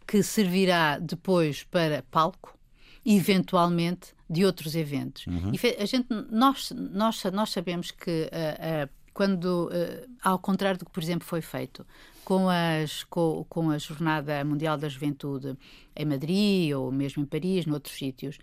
que 0.07 0.23
servirá 0.23 0.97
depois 0.97 1.63
para 1.63 2.03
palco, 2.09 2.57
eventualmente 3.05 4.15
de 4.29 4.45
outros 4.45 4.75
eventos. 4.75 5.27
Uhum. 5.27 5.51
E 5.53 5.81
a 5.81 5.85
gente, 5.85 6.07
nós, 6.31 6.71
nós, 6.71 7.23
nós 7.25 7.49
sabemos 7.49 7.91
que 7.91 8.29
uh, 8.31 8.85
uh, 8.85 8.89
quando, 9.13 9.69
uh, 9.69 10.09
ao 10.21 10.37
contrário 10.39 10.79
do 10.79 10.85
que, 10.85 10.91
por 10.91 11.01
exemplo, 11.01 11.27
foi 11.27 11.41
feito 11.41 11.85
com, 12.23 12.47
as, 12.49 13.03
com, 13.05 13.45
com 13.49 13.71
a 13.71 13.77
Jornada 13.77 14.43
Mundial 14.43 14.77
da 14.77 14.89
Juventude 14.89 15.57
em 15.95 16.05
Madrid 16.05 16.73
ou 16.75 16.91
mesmo 16.91 17.23
em 17.23 17.25
Paris, 17.25 17.65
noutros 17.65 17.95
sítios, 17.95 18.37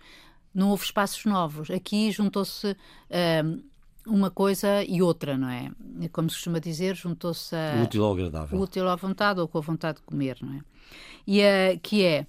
não 0.55 0.69
houve 0.69 0.85
espaços 0.85 1.25
novos. 1.25 1.69
Aqui 1.69 2.11
juntou-se 2.11 2.71
uh, 2.71 3.63
uma 4.07 4.31
coisa 4.31 4.83
e 4.83 5.01
outra, 5.01 5.37
não 5.37 5.49
é? 5.49 5.71
Como 6.11 6.29
se 6.29 6.37
costuma 6.37 6.59
dizer, 6.59 6.95
juntou-se 6.95 7.55
a... 7.55 7.83
Útil 7.83 8.05
ao 8.05 8.13
agradável. 8.13 8.59
Útil 8.59 8.87
à 8.87 8.95
vontade 8.95 9.39
ou 9.41 9.47
com 9.47 9.57
a 9.57 9.61
vontade 9.61 9.97
de 9.97 10.03
comer, 10.03 10.37
não 10.41 10.53
é? 10.53 10.61
E 11.27 11.43
a, 11.43 11.77
que 11.81 12.03
é, 12.03 12.25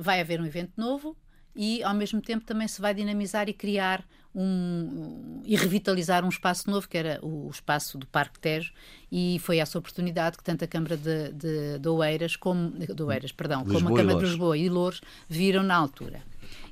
vai 0.00 0.20
haver 0.20 0.40
um 0.40 0.46
evento 0.46 0.72
novo 0.76 1.16
e, 1.54 1.82
ao 1.82 1.94
mesmo 1.94 2.20
tempo, 2.20 2.44
também 2.44 2.66
se 2.66 2.80
vai 2.80 2.92
dinamizar 2.92 3.48
e 3.48 3.52
criar 3.52 4.04
um, 4.34 5.40
e 5.44 5.56
revitalizar 5.56 6.24
um 6.24 6.28
espaço 6.28 6.70
novo, 6.70 6.86
que 6.86 6.98
era 6.98 7.18
o 7.22 7.48
espaço 7.50 7.96
do 7.96 8.06
Parque 8.06 8.38
Tejo, 8.38 8.72
e 9.10 9.38
foi 9.40 9.58
essa 9.58 9.78
oportunidade 9.78 10.36
que 10.36 10.44
tanto 10.44 10.64
a 10.64 10.68
Câmara 10.68 10.96
de, 10.96 11.32
de, 11.32 11.78
de 11.78 11.88
Oeiras, 11.88 12.36
como, 12.36 12.70
de 12.70 13.02
Oeiras, 13.02 13.32
perdão, 13.32 13.62
Lisboa 13.62 13.80
como 13.80 13.94
a 13.94 13.98
Câmara 13.98 14.18
de 14.18 14.24
Lisboa 14.26 14.58
e 14.58 14.68
Louros 14.68 15.00
viram 15.26 15.62
na 15.62 15.74
altura. 15.74 16.22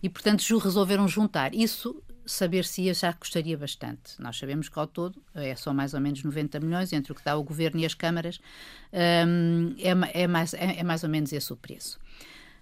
E, 0.04 0.08
portanto, 0.10 0.42
resolveram 0.58 1.08
juntar. 1.08 1.54
Isso 1.54 1.96
saber-se-ia 2.26 2.92
já 2.92 3.10
custaria 3.14 3.56
bastante. 3.56 4.20
Nós 4.20 4.36
sabemos 4.36 4.68
que 4.68 4.78
ao 4.78 4.86
todo 4.86 5.18
é 5.34 5.56
só 5.56 5.72
mais 5.72 5.94
ou 5.94 6.00
menos 6.00 6.22
90 6.22 6.60
milhões, 6.60 6.92
entre 6.92 7.10
o 7.10 7.14
que 7.14 7.24
dá 7.24 7.34
o 7.34 7.42
Governo 7.42 7.80
e 7.80 7.86
as 7.86 7.94
câmaras, 7.94 8.38
é, 8.92 9.24
é, 10.12 10.26
mais, 10.26 10.52
é, 10.52 10.80
é, 10.80 10.82
mais 10.82 11.04
ou 11.04 11.08
menos 11.08 11.32
esse 11.32 11.50
o 11.50 11.56
preço. 11.56 11.98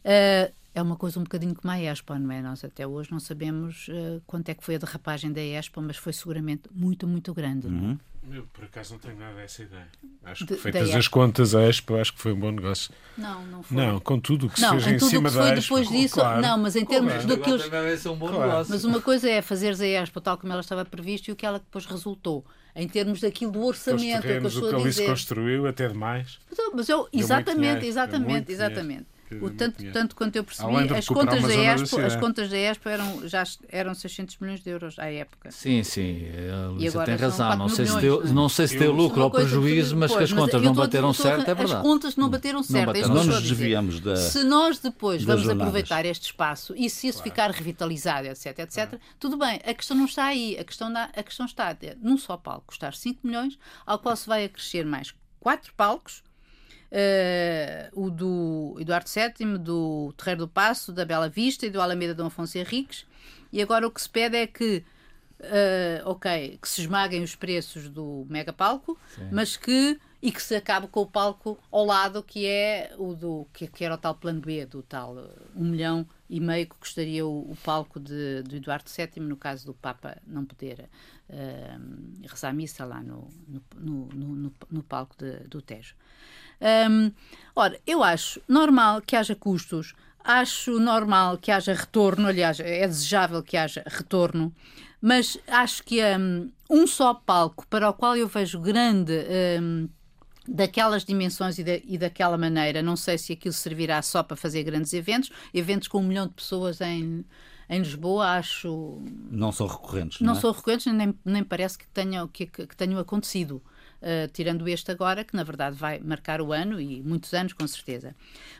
Uh, 0.04 0.54
é 0.72 0.80
uma 0.80 0.94
coisa 0.94 1.18
um 1.18 1.24
bocadinho 1.24 1.52
como 1.52 1.72
a 1.72 1.80
Expo, 1.80 2.14
não 2.14 2.30
é? 2.30 2.40
Nós 2.40 2.64
até 2.64 2.86
hoje 2.86 3.10
não 3.10 3.18
sabemos 3.18 3.88
uh, 3.88 4.22
quanto 4.24 4.48
é 4.48 4.54
que 4.54 4.62
foi 4.62 4.76
a 4.76 4.78
derrapagem 4.78 5.32
da 5.32 5.40
Expo, 5.40 5.82
mas 5.82 5.96
foi 5.96 6.12
seguramente 6.12 6.70
muito, 6.72 7.08
muito 7.08 7.34
grande. 7.34 7.66
Uhum. 7.66 7.98
Eu, 8.30 8.44
por 8.52 8.64
acaso, 8.64 8.92
não 8.92 9.00
tenho 9.00 9.16
nada 9.18 9.34
dessa 9.34 9.62
ideia. 9.62 9.88
Acho 10.22 10.46
que, 10.46 10.54
de, 10.54 10.60
feitas 10.60 10.94
as 10.94 11.08
contas, 11.08 11.54
a 11.54 11.68
Expo, 11.68 11.96
acho 11.96 12.12
que 12.12 12.20
foi 12.20 12.32
um 12.32 12.38
bom 12.38 12.52
negócio. 12.52 12.94
Não, 13.18 13.44
não 13.46 13.62
foi. 13.62 13.76
Não, 13.76 13.98
com 13.98 14.20
tudo 14.20 14.46
o 14.46 14.50
que 14.50 14.60
não, 14.60 14.78
se 14.78 14.84
fez 14.84 15.02
em, 15.02 15.08
cima 15.08 15.30
da 15.30 15.48
Expo. 15.48 15.60
depois 15.60 15.88
disso, 15.88 16.14
claro. 16.14 16.40
não, 16.40 16.58
mas 16.58 16.76
em 16.76 16.84
termos 16.84 17.12
claro. 17.12 17.26
do 17.26 17.38
que 17.38 18.08
um 18.08 18.16
bom 18.16 18.28
claro. 18.28 18.42
negócio. 18.42 18.72
Mas 18.72 18.84
uma 18.84 19.00
coisa 19.00 19.28
é 19.28 19.42
fazeres 19.42 19.80
a 19.80 19.86
Expo 19.86 20.20
tal 20.20 20.38
como 20.38 20.52
ela 20.52 20.60
estava 20.60 20.84
prevista 20.84 21.30
e 21.30 21.32
o 21.32 21.36
que 21.36 21.44
ela 21.44 21.58
depois 21.58 21.84
resultou. 21.84 22.44
Em 22.74 22.88
termos 22.88 23.20
daquilo 23.20 23.52
do 23.52 23.62
orçamento, 23.62 24.22
terrenos, 24.22 24.54
é 24.54 24.58
o 24.58 24.60
que 24.60 24.66
eu 24.66 24.68
o 24.68 24.76
que 24.76 24.82
ali 24.82 24.92
se 24.92 25.04
construiu, 25.04 25.66
até 25.66 25.88
demais. 25.88 26.38
Mas 26.72 26.88
eu, 26.88 27.08
exatamente, 27.12 27.84
exatamente, 27.84 28.50
exatamente 28.50 29.06
o 29.40 29.50
tanto, 29.50 29.92
tanto 29.92 30.16
quanto 30.16 30.36
eu 30.36 30.44
percebi, 30.44 30.94
as 30.94 31.06
contas, 31.06 31.42
da 31.42 31.54
Expo, 31.54 32.00
as 32.00 32.16
contas 32.16 32.50
da 32.50 32.56
Expo 32.56 32.88
eram, 32.88 33.28
já 33.28 33.44
eram 33.68 33.94
600 33.94 34.38
milhões 34.38 34.60
de 34.60 34.70
euros 34.70 34.98
à 34.98 35.10
época. 35.10 35.50
Sim, 35.50 35.82
sim, 35.82 36.26
a 36.50 36.68
Luísa 36.68 37.04
tem 37.04 37.16
razão. 37.16 37.56
Não 37.56 37.68
sei, 37.68 37.84
milhões, 37.84 38.00
se 38.00 38.06
deu, 38.06 38.34
não 38.34 38.48
sei 38.48 38.68
se 38.68 38.78
deu 38.78 38.92
lucro 38.92 39.22
ou 39.22 39.30
prejuízo, 39.30 39.96
mas 39.96 40.14
que 40.14 40.22
as 40.22 40.32
contas 40.32 40.62
não 40.62 40.74
bateram 40.74 41.12
certo, 41.12 41.50
é 41.50 41.54
verdade. 41.54 41.74
As 41.74 41.82
contas 41.82 42.16
não 42.16 42.28
bateram 42.28 42.62
certo. 42.62 43.08
Não, 43.08 43.24
nos 43.24 43.42
desviamos 43.42 44.00
da. 44.00 44.16
Se 44.16 44.42
nós 44.44 44.78
depois 44.78 45.22
vamos 45.22 45.48
aproveitar 45.48 46.04
este 46.04 46.26
espaço 46.26 46.74
e 46.76 46.88
se 46.90 47.08
isso 47.08 47.22
ficar 47.22 47.50
revitalizado, 47.50 48.28
etc, 48.28 48.58
etc, 48.60 49.00
tudo 49.18 49.36
bem. 49.36 49.60
A 49.64 49.74
questão 49.74 49.96
não 49.96 50.04
está 50.04 50.26
aí. 50.26 50.56
A 50.58 50.64
questão, 50.64 50.92
da, 50.92 51.04
a 51.04 51.22
questão 51.22 51.46
está 51.46 51.76
num 52.00 52.16
só 52.16 52.36
palco 52.36 52.66
custar 52.66 52.94
5 52.94 53.26
milhões, 53.26 53.58
ao 53.86 53.98
qual 53.98 54.16
se 54.16 54.26
vai 54.26 54.44
acrescer 54.44 54.84
mais 54.84 55.14
4 55.40 55.72
palcos 55.74 56.22
Uh, 56.92 58.04
o 58.04 58.10
do 58.10 58.76
Eduardo 58.78 59.08
VII, 59.08 59.56
do 59.56 60.12
Terreiro 60.14 60.40
do 60.40 60.48
Passo, 60.48 60.92
da 60.92 61.06
Bela 61.06 61.26
Vista 61.26 61.64
e 61.64 61.70
do 61.70 61.80
Alameda 61.80 62.14
Dom 62.14 62.26
Afonso 62.26 62.58
Henriques. 62.58 63.06
E 63.50 63.62
agora 63.62 63.86
o 63.86 63.90
que 63.90 64.02
se 64.02 64.10
pede 64.10 64.36
é 64.36 64.46
que, 64.46 64.84
uh, 65.40 66.10
ok, 66.10 66.58
que 66.60 66.68
se 66.68 66.82
esmaguem 66.82 67.22
os 67.22 67.34
preços 67.34 67.88
do 67.88 68.26
mega 68.28 68.52
palco, 68.52 68.98
Sim. 69.14 69.28
mas 69.32 69.56
que 69.56 69.98
e 70.22 70.30
que 70.30 70.40
se 70.40 70.54
acabe 70.54 70.86
com 70.86 71.00
o 71.00 71.06
palco 71.06 71.58
ao 71.70 71.84
lado, 71.84 72.22
que 72.22 72.46
é 72.46 72.94
o 72.96 73.12
do 73.12 73.46
que, 73.52 73.66
que 73.66 73.84
era 73.84 73.96
o 73.96 73.98
tal 73.98 74.14
plano 74.14 74.40
B, 74.40 74.64
do 74.64 74.80
tal 74.80 75.16
uh, 75.16 75.30
um 75.56 75.64
milhão 75.64 76.06
e 76.30 76.38
meio 76.38 76.68
que 76.68 76.76
custaria 76.76 77.26
o, 77.26 77.50
o 77.50 77.56
palco 77.64 77.98
de, 77.98 78.42
de, 78.44 78.56
Eduardo 78.56 78.88
VII, 78.88 79.22
no 79.24 79.36
caso 79.36 79.66
do 79.66 79.74
Papa 79.74 80.16
não 80.24 80.44
poder 80.44 80.88
uh, 81.28 82.26
rezar 82.28 82.54
missa 82.54 82.84
lá 82.84 83.02
no, 83.02 83.28
no, 83.74 84.06
no, 84.14 84.52
no 84.70 84.82
palco 84.84 85.16
de, 85.18 85.38
do 85.48 85.60
Tejo. 85.60 85.96
Um, 86.62 87.10
ora, 87.54 87.78
eu 87.86 88.02
acho 88.02 88.40
normal 88.48 89.00
que 89.02 89.16
haja 89.16 89.34
custos, 89.34 89.94
acho 90.22 90.78
normal 90.78 91.38
que 91.38 91.50
haja 91.50 91.74
retorno, 91.74 92.28
aliás, 92.28 92.60
é 92.60 92.86
desejável 92.86 93.42
que 93.42 93.56
haja 93.56 93.82
retorno, 93.86 94.54
mas 95.00 95.36
acho 95.48 95.82
que 95.82 96.00
um, 96.04 96.50
um 96.70 96.86
só 96.86 97.12
palco 97.12 97.66
para 97.66 97.90
o 97.90 97.92
qual 97.92 98.16
eu 98.16 98.28
vejo 98.28 98.60
grande. 98.60 99.12
Um, 99.60 99.88
daquelas 100.46 101.04
dimensões 101.04 101.56
e, 101.58 101.62
de, 101.62 101.82
e, 101.86 101.96
daquela 101.96 102.36
maneira. 102.36 102.82
Não 102.82 102.96
sei 102.96 103.16
se 103.16 103.32
aquilo 103.32 103.52
servirá 103.52 104.02
só 104.02 104.22
para 104.24 104.36
fazer 104.36 104.64
grandes 104.64 104.92
eventos, 104.92 105.30
eventos 105.54 105.86
com 105.86 105.98
um 105.98 106.02
milhão 106.02 106.26
de 106.26 106.34
pessoas 106.34 106.80
em, 106.80 107.24
em 107.68 107.78
Lisboa, 107.78 108.32
acho. 108.32 109.00
Não 109.30 109.52
são 109.52 109.66
recorrentes. 109.66 110.20
Não, 110.20 110.32
não 110.32 110.38
é? 110.38 110.40
são 110.40 110.52
recorrentes, 110.52 110.92
nem, 110.92 111.14
nem 111.24 111.44
parece 111.44 111.78
que 111.78 111.86
tenham, 111.88 112.26
que, 112.26 112.46
que 112.46 112.76
tenham 112.76 112.98
acontecido 112.98 113.62
uh, 114.02 114.30
tirando 114.32 114.68
este 114.68 114.90
agora, 114.90 115.24
que 115.24 115.34
na 115.34 115.44
verdade 115.44 115.76
vai 115.76 116.00
marcar 116.00 116.40
o 116.40 116.52
ano 116.52 116.80
e 116.80 117.00
muitos 117.02 117.32
anos, 117.32 117.52
com 117.52 117.66
certeza. 117.66 118.14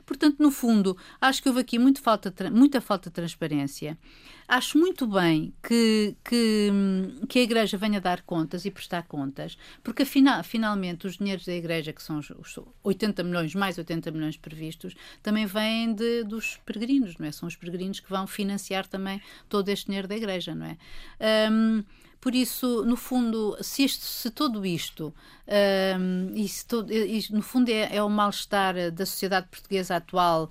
Portanto, 0.06 0.36
no 0.40 0.50
fundo, 0.50 0.96
acho 1.20 1.42
que 1.42 1.48
houve 1.48 1.60
aqui 1.60 1.78
muito 1.78 2.00
falta, 2.00 2.32
muita 2.50 2.80
falta 2.80 3.10
de 3.10 3.14
transparência. 3.14 3.98
Acho 4.48 4.76
muito 4.76 5.06
bem 5.06 5.54
que, 5.62 6.14
que, 6.24 6.70
que 7.28 7.38
a 7.38 7.42
Igreja 7.42 7.78
venha 7.78 8.00
dar 8.00 8.22
contas 8.22 8.64
e 8.64 8.70
prestar 8.70 9.04
contas, 9.04 9.56
porque 9.82 10.02
afinal, 10.02 10.42
finalmente 10.44 11.06
os 11.06 11.16
dinheiros 11.16 11.46
da 11.46 11.54
Igreja, 11.54 11.92
que 11.92 12.02
são 12.02 12.18
os, 12.18 12.30
os 12.30 12.58
80 12.82 13.22
milhões, 13.22 13.54
mais 13.54 13.78
80 13.78 14.10
milhões 14.10 14.36
previstos, 14.36 14.94
também 15.22 15.46
vêm 15.46 15.94
de, 15.94 16.24
dos 16.24 16.58
peregrinos, 16.66 17.16
não 17.16 17.26
é? 17.26 17.32
São 17.32 17.46
os 17.48 17.56
peregrinos 17.56 18.00
que 18.00 18.10
vão 18.10 18.26
financiar 18.26 18.86
também 18.86 19.22
todo 19.48 19.68
este 19.68 19.86
dinheiro 19.86 20.08
da 20.08 20.16
Igreja, 20.16 20.54
não 20.54 20.66
é? 20.66 20.76
Um, 21.50 21.82
por 22.22 22.36
isso, 22.36 22.84
no 22.84 22.96
fundo, 22.96 23.58
se, 23.60 23.82
isto, 23.82 24.04
se 24.04 24.30
todo 24.30 24.64
isto, 24.64 25.12
um, 25.98 26.32
e 26.36 26.48
todo, 26.68 26.92
isto, 26.92 27.34
no 27.34 27.42
fundo, 27.42 27.68
é, 27.68 27.96
é 27.96 28.00
o 28.00 28.08
mal-estar 28.08 28.92
da 28.92 29.04
sociedade 29.04 29.48
portuguesa 29.48 29.96
atual, 29.96 30.48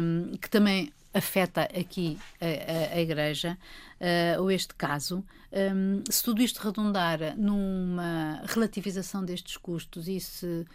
um, 0.00 0.36
que 0.36 0.48
também 0.48 0.92
afeta 1.12 1.62
aqui 1.62 2.16
a, 2.40 2.92
a, 2.92 2.96
a 2.96 3.00
Igreja, 3.00 3.58
uh, 4.00 4.40
ou 4.40 4.52
este 4.52 4.72
caso, 4.76 5.24
um, 5.52 6.04
se 6.08 6.22
tudo 6.22 6.40
isto 6.40 6.62
redundar 6.62 7.36
numa 7.36 8.40
relativização 8.44 9.24
destes 9.24 9.56
custos 9.56 10.06
e 10.06 10.20
se, 10.20 10.46
uh, 10.46 10.66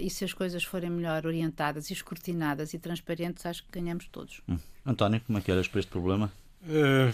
e 0.00 0.08
se 0.08 0.24
as 0.24 0.32
coisas 0.32 0.62
forem 0.62 0.88
melhor 0.88 1.26
orientadas 1.26 1.90
e 1.90 1.94
escrutinadas 1.94 2.74
e 2.74 2.78
transparentes, 2.78 3.44
acho 3.44 3.64
que 3.64 3.80
ganhamos 3.80 4.06
todos. 4.06 4.40
Hum. 4.48 4.56
António, 4.86 5.20
como 5.26 5.36
é 5.36 5.40
que 5.40 5.50
olhas 5.50 5.66
para 5.66 5.80
este 5.80 5.90
problema? 5.90 6.32
Uh 6.62 7.12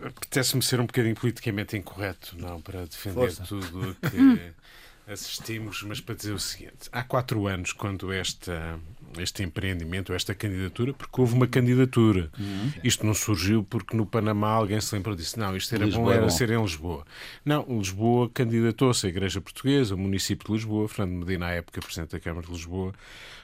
Apetece-me 0.00 0.62
ser 0.62 0.80
um 0.80 0.86
bocadinho 0.86 1.14
politicamente 1.14 1.76
incorreto, 1.76 2.36
não 2.38 2.60
para 2.60 2.86
defender 2.86 3.32
Força. 3.32 3.44
tudo 3.44 3.90
o 3.90 3.94
que 3.94 4.52
assistimos, 5.12 5.82
mas 5.82 6.00
para 6.00 6.14
dizer 6.14 6.32
o 6.32 6.38
seguinte: 6.38 6.88
há 6.92 7.02
quatro 7.02 7.46
anos, 7.46 7.72
quando 7.72 8.12
esta, 8.12 8.78
este 9.18 9.42
empreendimento, 9.42 10.12
esta 10.12 10.34
candidatura, 10.34 10.92
porque 10.92 11.20
houve 11.20 11.34
uma 11.34 11.46
candidatura, 11.46 12.30
uhum. 12.38 12.72
isto 12.84 13.06
não 13.06 13.14
surgiu 13.14 13.64
porque 13.64 13.96
no 13.96 14.04
Panamá 14.04 14.50
alguém 14.50 14.80
se 14.80 14.94
lembrou 14.94 15.14
disso, 15.16 15.38
não, 15.38 15.56
isto 15.56 15.74
era 15.74 15.84
Lisboa 15.84 16.04
bom, 16.04 16.12
era 16.12 16.26
é 16.26 16.30
ser 16.30 16.50
em 16.50 16.60
Lisboa. 16.60 17.04
Não, 17.44 17.64
Lisboa 17.68 18.30
candidatou-se 18.32 19.06
à 19.06 19.08
Igreja 19.08 19.40
Portuguesa, 19.40 19.94
o 19.94 19.98
município 19.98 20.46
de 20.46 20.52
Lisboa, 20.52 20.88
Fernando 20.88 21.18
Medina, 21.18 21.46
à 21.46 21.50
época 21.50 21.80
Presidente 21.80 22.12
da 22.12 22.20
Câmara 22.20 22.46
de 22.46 22.52
Lisboa, 22.52 22.92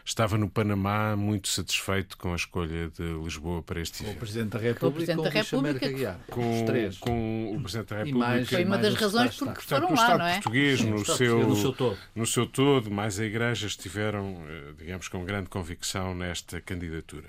estava 0.04 0.36
no 0.36 0.50
Panamá 0.50 1.16
muito 1.16 1.48
satisfeito 1.48 2.18
com 2.18 2.32
a 2.32 2.36
escolha 2.36 2.90
de 2.90 3.02
Lisboa 3.22 3.62
para 3.62 3.80
este 3.80 4.02
evento. 4.02 4.16
O 4.16 4.18
Presidente 4.18 4.50
da 4.50 4.58
República, 4.58 4.80
com 4.80 4.86
o 4.86 4.92
Presidente 4.92 5.22
da 5.22 5.30
República, 5.30 6.20
com, 6.28 6.56
os 6.56 6.62
três. 6.66 6.98
com 6.98 7.56
o 7.56 7.60
Presidente 7.60 7.88
da 7.88 7.96
República. 7.96 8.18
Mais, 8.18 8.48
foi 8.48 8.64
uma 8.64 8.78
das 8.78 8.94
razões 8.94 9.36
porque 9.36 9.60
foram 9.62 9.88
Portanto, 9.88 9.98
lá, 9.98 10.04
Estado 10.04 10.18
não 10.18 10.26
é? 10.26 10.32
português, 10.34 10.80
Sim, 10.80 10.90
no, 10.90 11.04
seu, 11.04 11.48
no, 11.48 11.56
seu 11.56 11.72
todo. 11.72 11.98
no 12.14 12.26
seu 12.26 12.46
todo, 12.46 12.90
mais 12.90 13.18
a 13.18 13.24
Igreja, 13.24 13.66
estiveram, 13.66 14.44
eh, 14.46 14.72
digamos, 14.78 15.08
com 15.08 15.24
grande 15.24 15.48
convicção 15.54 16.16
nesta 16.16 16.60
candidatura. 16.60 17.28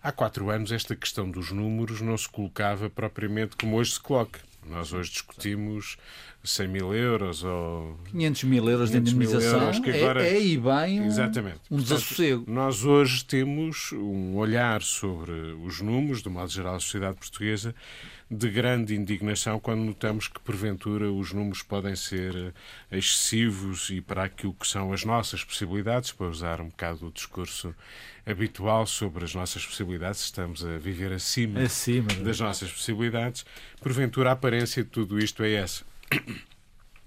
Há 0.00 0.12
quatro 0.12 0.50
anos, 0.50 0.70
esta 0.70 0.94
questão 0.94 1.28
dos 1.28 1.50
números 1.50 2.00
não 2.00 2.16
se 2.16 2.28
colocava 2.28 2.88
propriamente 2.88 3.56
como 3.56 3.76
hoje 3.76 3.90
se 3.94 4.00
coloca. 4.00 4.38
Nós 4.64 4.92
hoje 4.92 5.10
discutimos 5.10 5.96
100 6.44 6.68
mil 6.68 6.94
euros 6.94 7.42
ou 7.42 7.98
500 8.12 8.44
mil 8.44 8.70
euros 8.70 8.90
de 8.90 8.98
indemnização 8.98 9.62
euros, 9.62 9.80
que 9.80 9.90
agora, 9.90 10.24
é, 10.24 10.34
é 10.34 10.36
aí 10.36 10.56
bem 10.56 11.00
um, 11.00 11.06
exatamente. 11.06 11.60
um 11.68 11.76
desassossego. 11.78 12.44
Portanto, 12.44 12.54
nós 12.54 12.84
hoje 12.84 13.24
temos 13.24 13.90
um 13.92 14.36
olhar 14.36 14.80
sobre 14.80 15.32
os 15.64 15.80
números, 15.80 16.22
do 16.22 16.30
modo 16.30 16.50
geral, 16.50 16.74
da 16.74 16.80
sociedade 16.80 17.16
portuguesa, 17.16 17.74
de 18.28 18.50
grande 18.50 18.94
indignação 18.94 19.60
quando 19.60 19.84
notamos 19.84 20.26
que, 20.26 20.40
porventura, 20.40 21.10
os 21.10 21.32
números 21.32 21.62
podem 21.62 21.94
ser 21.94 22.52
excessivos 22.90 23.88
e 23.90 24.00
para 24.00 24.24
aquilo 24.24 24.52
que 24.52 24.66
são 24.66 24.92
as 24.92 25.04
nossas 25.04 25.44
possibilidades, 25.44 26.10
para 26.10 26.26
usar 26.26 26.60
um 26.60 26.68
bocado 26.68 27.06
o 27.06 27.12
discurso 27.12 27.74
habitual 28.26 28.84
sobre 28.84 29.24
as 29.24 29.34
nossas 29.34 29.64
possibilidades, 29.64 30.22
estamos 30.22 30.64
a 30.64 30.76
viver 30.76 31.12
acima, 31.12 31.60
acima 31.60 32.08
das 32.14 32.40
nossas 32.40 32.72
possibilidades, 32.72 33.46
porventura 33.80 34.30
a 34.30 34.32
aparência 34.32 34.82
de 34.82 34.90
tudo 34.90 35.20
isto 35.20 35.44
é 35.44 35.52
essa. 35.52 35.84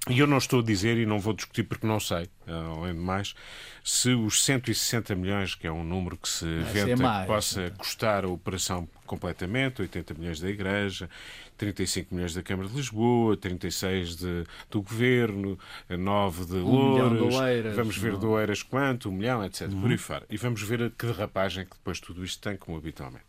E 0.09 0.17
eu 0.17 0.25
não 0.25 0.37
estou 0.37 0.61
a 0.61 0.63
dizer, 0.63 0.97
e 0.97 1.05
não 1.05 1.19
vou 1.19 1.33
discutir 1.33 1.63
porque 1.63 1.85
não 1.85 1.99
sei, 1.99 2.29
além 2.47 2.93
de 2.93 2.99
mais, 2.99 3.35
se 3.83 4.11
os 4.11 4.43
160 4.43 5.13
milhões, 5.13 5.53
que 5.53 5.67
é 5.67 5.71
um 5.71 5.83
número 5.83 6.17
que 6.17 6.29
se 6.29 6.45
venta 6.45 6.95
que 6.95 7.27
possa 7.27 7.69
custar 7.77 8.23
a 8.23 8.29
operação 8.29 8.87
completamente, 9.09 9.81
80 9.81 10.13
milhões 10.13 10.39
da 10.39 10.47
Igreja, 10.47 11.09
35 11.57 12.13
milhões 12.13 12.35
da 12.35 12.43
Câmara 12.43 12.69
de 12.69 12.75
Lisboa, 12.75 13.35
36 13.35 14.15
de, 14.17 14.43
do 14.69 14.83
Governo, 14.83 15.57
9 15.89 16.45
de 16.45 16.53
Louros, 16.53 17.35
um 17.35 17.71
vamos 17.75 17.97
ver 17.97 18.15
do 18.15 18.29
Oeiras 18.29 18.61
quanto, 18.61 19.09
um 19.09 19.11
milhão, 19.11 19.43
etc. 19.43 19.67
Uhum. 19.71 19.81
Por 19.81 19.89
aí 19.89 19.97
fora. 19.97 20.25
E 20.29 20.37
vamos 20.37 20.61
ver 20.61 20.91
que 20.91 21.07
derrapagem 21.07 21.65
que 21.65 21.75
depois 21.75 21.99
tudo 21.99 22.23
isto 22.23 22.39
tem, 22.39 22.55
como 22.55 22.77
habitualmente. 22.77 23.25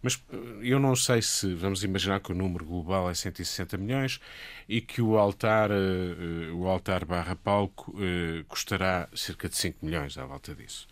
Mas 0.00 0.22
eh, 0.32 0.36
eu 0.62 0.78
não 0.78 0.94
sei 0.94 1.20
se, 1.20 1.52
vamos 1.54 1.82
imaginar 1.82 2.20
que 2.20 2.30
o 2.30 2.34
número 2.34 2.64
global 2.64 3.10
é 3.10 3.14
160 3.14 3.76
milhões 3.78 4.20
e 4.68 4.80
que 4.80 5.02
o 5.02 5.18
altar, 5.18 5.70
uh, 5.72 6.54
o 6.54 6.68
altar 6.68 7.04
barra 7.04 7.34
palco 7.34 7.90
uh, 7.92 8.44
custará 8.44 9.08
cerca 9.12 9.48
de 9.48 9.56
5 9.56 9.84
milhões 9.84 10.16
à 10.16 10.24
volta 10.24 10.54
disso. 10.54 10.86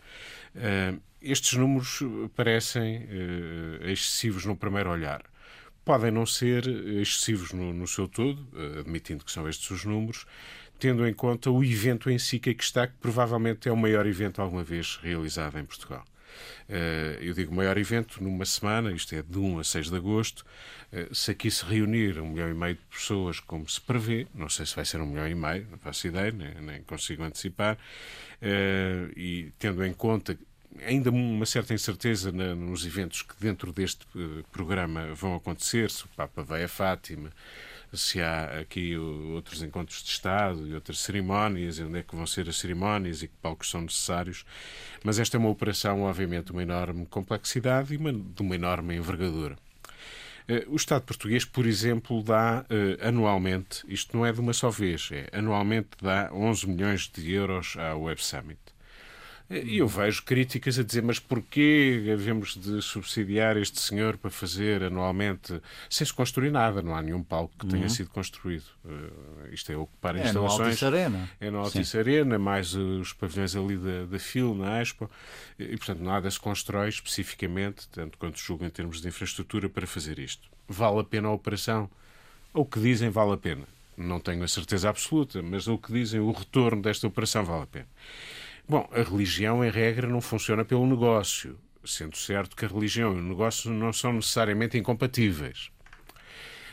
Estes 1.24 1.54
números 1.54 2.00
parecem 2.36 3.08
excessivos 3.82 4.44
no 4.44 4.54
primeiro 4.54 4.90
olhar. 4.90 5.22
Podem 5.84 6.10
não 6.10 6.26
ser 6.26 6.66
excessivos 6.66 7.52
no, 7.52 7.72
no 7.72 7.86
seu 7.86 8.06
todo, 8.06 8.46
admitindo 8.78 9.24
que 9.24 9.32
são 9.32 9.48
estes 9.48 9.70
os 9.70 9.84
números, 9.84 10.26
tendo 10.78 11.06
em 11.06 11.14
conta 11.14 11.50
o 11.50 11.64
evento 11.64 12.10
em 12.10 12.18
si 12.18 12.38
que 12.38 12.50
aqui 12.50 12.62
está, 12.62 12.86
que 12.86 12.94
provavelmente 13.00 13.68
é 13.68 13.72
o 13.72 13.76
maior 13.76 14.06
evento 14.06 14.42
alguma 14.42 14.62
vez 14.62 14.98
realizado 15.02 15.58
em 15.58 15.64
Portugal. 15.64 16.04
Eh, 16.68 17.18
eu 17.20 17.34
digo 17.34 17.54
maior 17.54 17.76
evento 17.78 18.22
numa 18.22 18.44
semana, 18.44 18.92
isto 18.92 19.14
é 19.14 19.22
de 19.22 19.38
1 19.38 19.58
a 19.58 19.64
6 19.64 19.90
de 19.90 19.96
agosto. 19.96 20.44
Eh, 20.92 21.08
se 21.12 21.30
aqui 21.30 21.50
se 21.50 21.64
reunir 21.64 22.18
um 22.18 22.30
milhão 22.30 22.50
e 22.50 22.54
meio 22.54 22.74
de 22.74 22.82
pessoas, 22.90 23.40
como 23.40 23.68
se 23.68 23.80
prevê, 23.80 24.26
não 24.34 24.48
sei 24.48 24.66
se 24.66 24.74
vai 24.74 24.84
ser 24.84 25.00
um 25.00 25.06
milhão 25.06 25.28
e 25.28 25.34
meio, 25.34 25.66
não 25.70 25.78
faço 25.78 26.06
ideia, 26.06 26.32
nem, 26.32 26.82
consigo 26.82 27.22
antecipar, 27.22 27.78
eh, 28.40 29.08
e 29.16 29.52
tendo 29.58 29.84
em 29.84 29.92
conta 29.92 30.36
ainda 30.86 31.10
uma 31.10 31.46
certa 31.46 31.74
incerteza 31.74 32.32
nos 32.32 32.84
eventos 32.86 33.22
que 33.22 33.34
dentro 33.38 33.72
deste 33.72 34.06
programa 34.50 35.14
vão 35.14 35.34
acontecer, 35.34 35.90
se 35.90 36.04
o 36.04 36.08
Papa 36.08 36.42
vai 36.42 36.64
a 36.64 36.68
Fátima, 36.68 37.30
se 37.92 38.20
há 38.20 38.60
aqui 38.60 38.96
outros 38.96 39.62
encontros 39.62 40.02
de 40.02 40.10
Estado 40.10 40.66
e 40.66 40.74
outras 40.74 40.98
cerimónias, 40.98 41.78
e 41.78 41.84
onde 41.84 41.98
é 41.98 42.02
que 42.02 42.16
vão 42.16 42.26
ser 42.26 42.48
as 42.48 42.56
cerimónias 42.56 43.22
e 43.22 43.28
que 43.28 43.34
palcos 43.40 43.70
são 43.70 43.82
necessários. 43.82 44.44
Mas 45.02 45.18
esta 45.18 45.36
é 45.36 45.38
uma 45.38 45.48
operação, 45.48 46.02
obviamente, 46.02 46.46
de 46.46 46.52
uma 46.52 46.62
enorme 46.62 47.06
complexidade 47.06 47.94
e 47.94 47.96
uma, 47.96 48.12
de 48.12 48.42
uma 48.42 48.54
enorme 48.54 48.96
envergadura. 48.96 49.56
Eh, 50.46 50.64
o 50.68 50.76
Estado 50.76 51.02
português, 51.04 51.44
por 51.44 51.66
exemplo, 51.66 52.22
dá 52.22 52.66
uh, 52.68 53.06
anualmente, 53.06 53.82
isto 53.88 54.16
não 54.16 54.26
é 54.26 54.32
de 54.32 54.40
uma 54.40 54.52
só 54.52 54.68
vez, 54.68 55.08
é 55.10 55.28
anualmente 55.32 55.88
dá 56.02 56.30
11 56.32 56.68
milhões 56.68 57.08
de 57.08 57.32
euros 57.32 57.76
à 57.78 57.94
Web 57.96 58.22
Summit. 58.22 58.58
E 59.50 59.78
eu 59.78 59.86
vejo 59.86 60.22
críticas 60.22 60.78
a 60.78 60.82
dizer, 60.82 61.02
mas 61.02 61.18
porquê 61.18 62.10
havemos 62.10 62.56
de 62.56 62.80
subsidiar 62.80 63.58
este 63.58 63.78
senhor 63.78 64.16
para 64.16 64.30
fazer 64.30 64.82
anualmente, 64.82 65.60
sem 65.90 66.06
se 66.06 66.14
construir 66.14 66.50
nada, 66.50 66.80
não 66.80 66.96
há 66.96 67.02
nenhum 67.02 67.22
palco 67.22 67.54
que 67.58 67.66
tenha 67.66 67.82
uhum. 67.82 67.88
sido 67.90 68.08
construído. 68.08 68.64
Uh, 68.84 69.52
isto 69.52 69.70
é 69.70 69.76
ocupar 69.76 70.16
é 70.16 70.24
instalações. 70.24 70.60
É 70.60 70.62
no 70.62 70.66
Altice 70.66 70.84
Arena. 70.86 71.30
É 71.40 71.50
no 71.50 71.58
Altice 71.58 71.98
Arena, 71.98 72.38
mais 72.38 72.74
os 72.74 73.12
pavilhões 73.12 73.54
ali 73.54 73.76
da, 73.76 74.06
da 74.06 74.18
FIL, 74.18 74.54
na 74.54 74.80
Expo, 74.80 75.10
e 75.58 75.76
portanto 75.76 76.00
nada 76.00 76.30
se 76.30 76.40
constrói 76.40 76.88
especificamente, 76.88 77.86
tanto 77.88 78.16
quanto 78.16 78.38
julgo 78.38 78.64
em 78.64 78.70
termos 78.70 79.02
de 79.02 79.08
infraestrutura, 79.08 79.68
para 79.68 79.86
fazer 79.86 80.18
isto. 80.18 80.48
Vale 80.66 81.00
a 81.00 81.04
pena 81.04 81.28
a 81.28 81.32
operação? 81.32 81.90
O 82.54 82.64
que 82.64 82.80
dizem 82.80 83.10
vale 83.10 83.34
a 83.34 83.36
pena. 83.36 83.64
Não 83.96 84.18
tenho 84.18 84.42
a 84.42 84.48
certeza 84.48 84.88
absoluta, 84.88 85.42
mas 85.42 85.68
o 85.68 85.76
que 85.76 85.92
dizem, 85.92 86.18
o 86.18 86.32
retorno 86.32 86.80
desta 86.80 87.06
operação 87.06 87.44
vale 87.44 87.62
a 87.62 87.66
pena. 87.66 87.86
Bom, 88.66 88.88
a 88.92 89.02
religião, 89.02 89.64
em 89.64 89.70
regra, 89.70 90.08
não 90.08 90.20
funciona 90.20 90.64
pelo 90.64 90.86
negócio, 90.86 91.58
sendo 91.84 92.16
certo 92.16 92.56
que 92.56 92.64
a 92.64 92.68
religião 92.68 93.14
e 93.14 93.18
o 93.18 93.22
negócio 93.22 93.70
não 93.70 93.92
são 93.92 94.12
necessariamente 94.14 94.78
incompatíveis. 94.78 95.70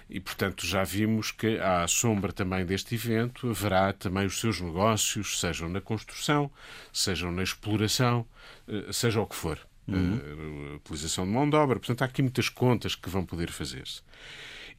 E, 0.09 0.19
portanto, 0.19 0.65
já 0.65 0.83
vimos 0.83 1.31
que, 1.31 1.57
à 1.59 1.87
sombra 1.87 2.33
também 2.33 2.65
deste 2.65 2.95
evento, 2.95 3.49
haverá 3.49 3.93
também 3.93 4.25
os 4.25 4.39
seus 4.39 4.59
negócios, 4.59 5.39
sejam 5.39 5.69
na 5.69 5.79
construção, 5.79 6.51
sejam 6.91 7.31
na 7.31 7.43
exploração, 7.43 8.25
eh, 8.67 8.91
seja 8.91 9.21
o 9.21 9.25
que 9.25 9.35
for. 9.35 9.57
Uhum. 9.87 10.15
A 10.15 10.73
eh, 10.73 10.75
utilização 10.75 11.25
de 11.25 11.31
mão 11.31 11.49
de 11.49 11.55
obra. 11.55 11.79
Portanto, 11.79 12.01
há 12.01 12.05
aqui 12.05 12.21
muitas 12.21 12.49
contas 12.49 12.93
que 12.93 13.09
vão 13.09 13.25
poder 13.25 13.51
fazer-se. 13.51 14.01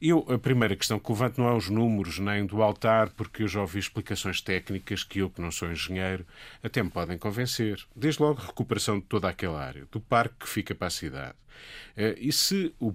Eu, 0.01 0.25
a 0.29 0.37
primeira 0.37 0.75
questão 0.75 0.99
que 0.99 1.11
levanto 1.11 1.39
não 1.39 1.49
é 1.49 1.53
os 1.53 1.69
números 1.69 2.19
nem 2.19 2.45
do 2.45 2.61
altar, 2.61 3.09
porque 3.11 3.43
eu 3.43 3.47
já 3.47 3.61
ouvi 3.61 3.79
explicações 3.79 4.41
técnicas 4.41 5.03
que 5.03 5.19
eu, 5.19 5.29
que 5.29 5.41
não 5.41 5.51
sou 5.51 5.71
engenheiro, 5.71 6.25
até 6.61 6.81
me 6.81 6.89
podem 6.89 7.17
convencer. 7.17 7.83
Desde 7.95 8.21
logo, 8.21 8.41
recuperação 8.41 8.99
de 8.99 9.05
toda 9.05 9.29
aquela 9.29 9.63
área, 9.63 9.87
do 9.91 9.99
parque 9.99 10.35
que 10.39 10.49
fica 10.49 10.75
para 10.75 10.87
a 10.87 10.91
cidade. 10.91 11.35
Eh, 11.95 12.15
e 12.17 12.31
se 12.31 12.73
o, 12.79 12.93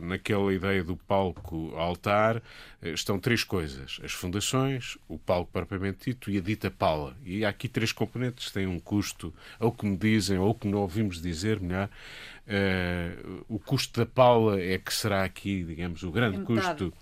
naquela 0.00 0.52
ideia 0.52 0.82
do 0.82 0.96
palco 0.96 1.74
altar 1.76 2.42
eh, 2.80 2.90
estão 2.90 3.18
três 3.18 3.44
coisas: 3.44 4.00
as 4.02 4.12
fundações, 4.12 4.96
o 5.08 5.18
palco 5.18 5.50
propriamente 5.52 6.10
dito 6.10 6.30
e 6.30 6.38
a 6.38 6.40
dita 6.40 6.70
pala. 6.70 7.16
E 7.24 7.44
há 7.44 7.48
aqui 7.48 7.68
três 7.68 7.92
componentes 7.92 8.48
que 8.48 8.54
têm 8.54 8.66
um 8.66 8.78
custo, 8.78 9.34
ou 9.60 9.72
que 9.72 9.86
me 9.86 9.96
dizem, 9.96 10.38
ou 10.38 10.54
que 10.54 10.66
não 10.66 10.78
ouvimos 10.78 11.20
dizer, 11.20 11.60
melhor, 11.60 11.88
Uh, 12.44 13.44
o 13.48 13.58
custo 13.58 14.00
da 14.00 14.06
Paula 14.06 14.60
é 14.60 14.76
que 14.76 14.92
será 14.92 15.22
aqui, 15.22 15.62
digamos, 15.62 16.02
o 16.02 16.10
grande 16.10 16.40
é 16.40 16.44
custo 16.44 16.92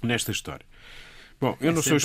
nesta 0.00 0.30
história. 0.30 0.64
Bom, 1.40 1.56
eu 1.60 1.70
é 1.70 1.72
não 1.72 1.82
sou 1.82 1.96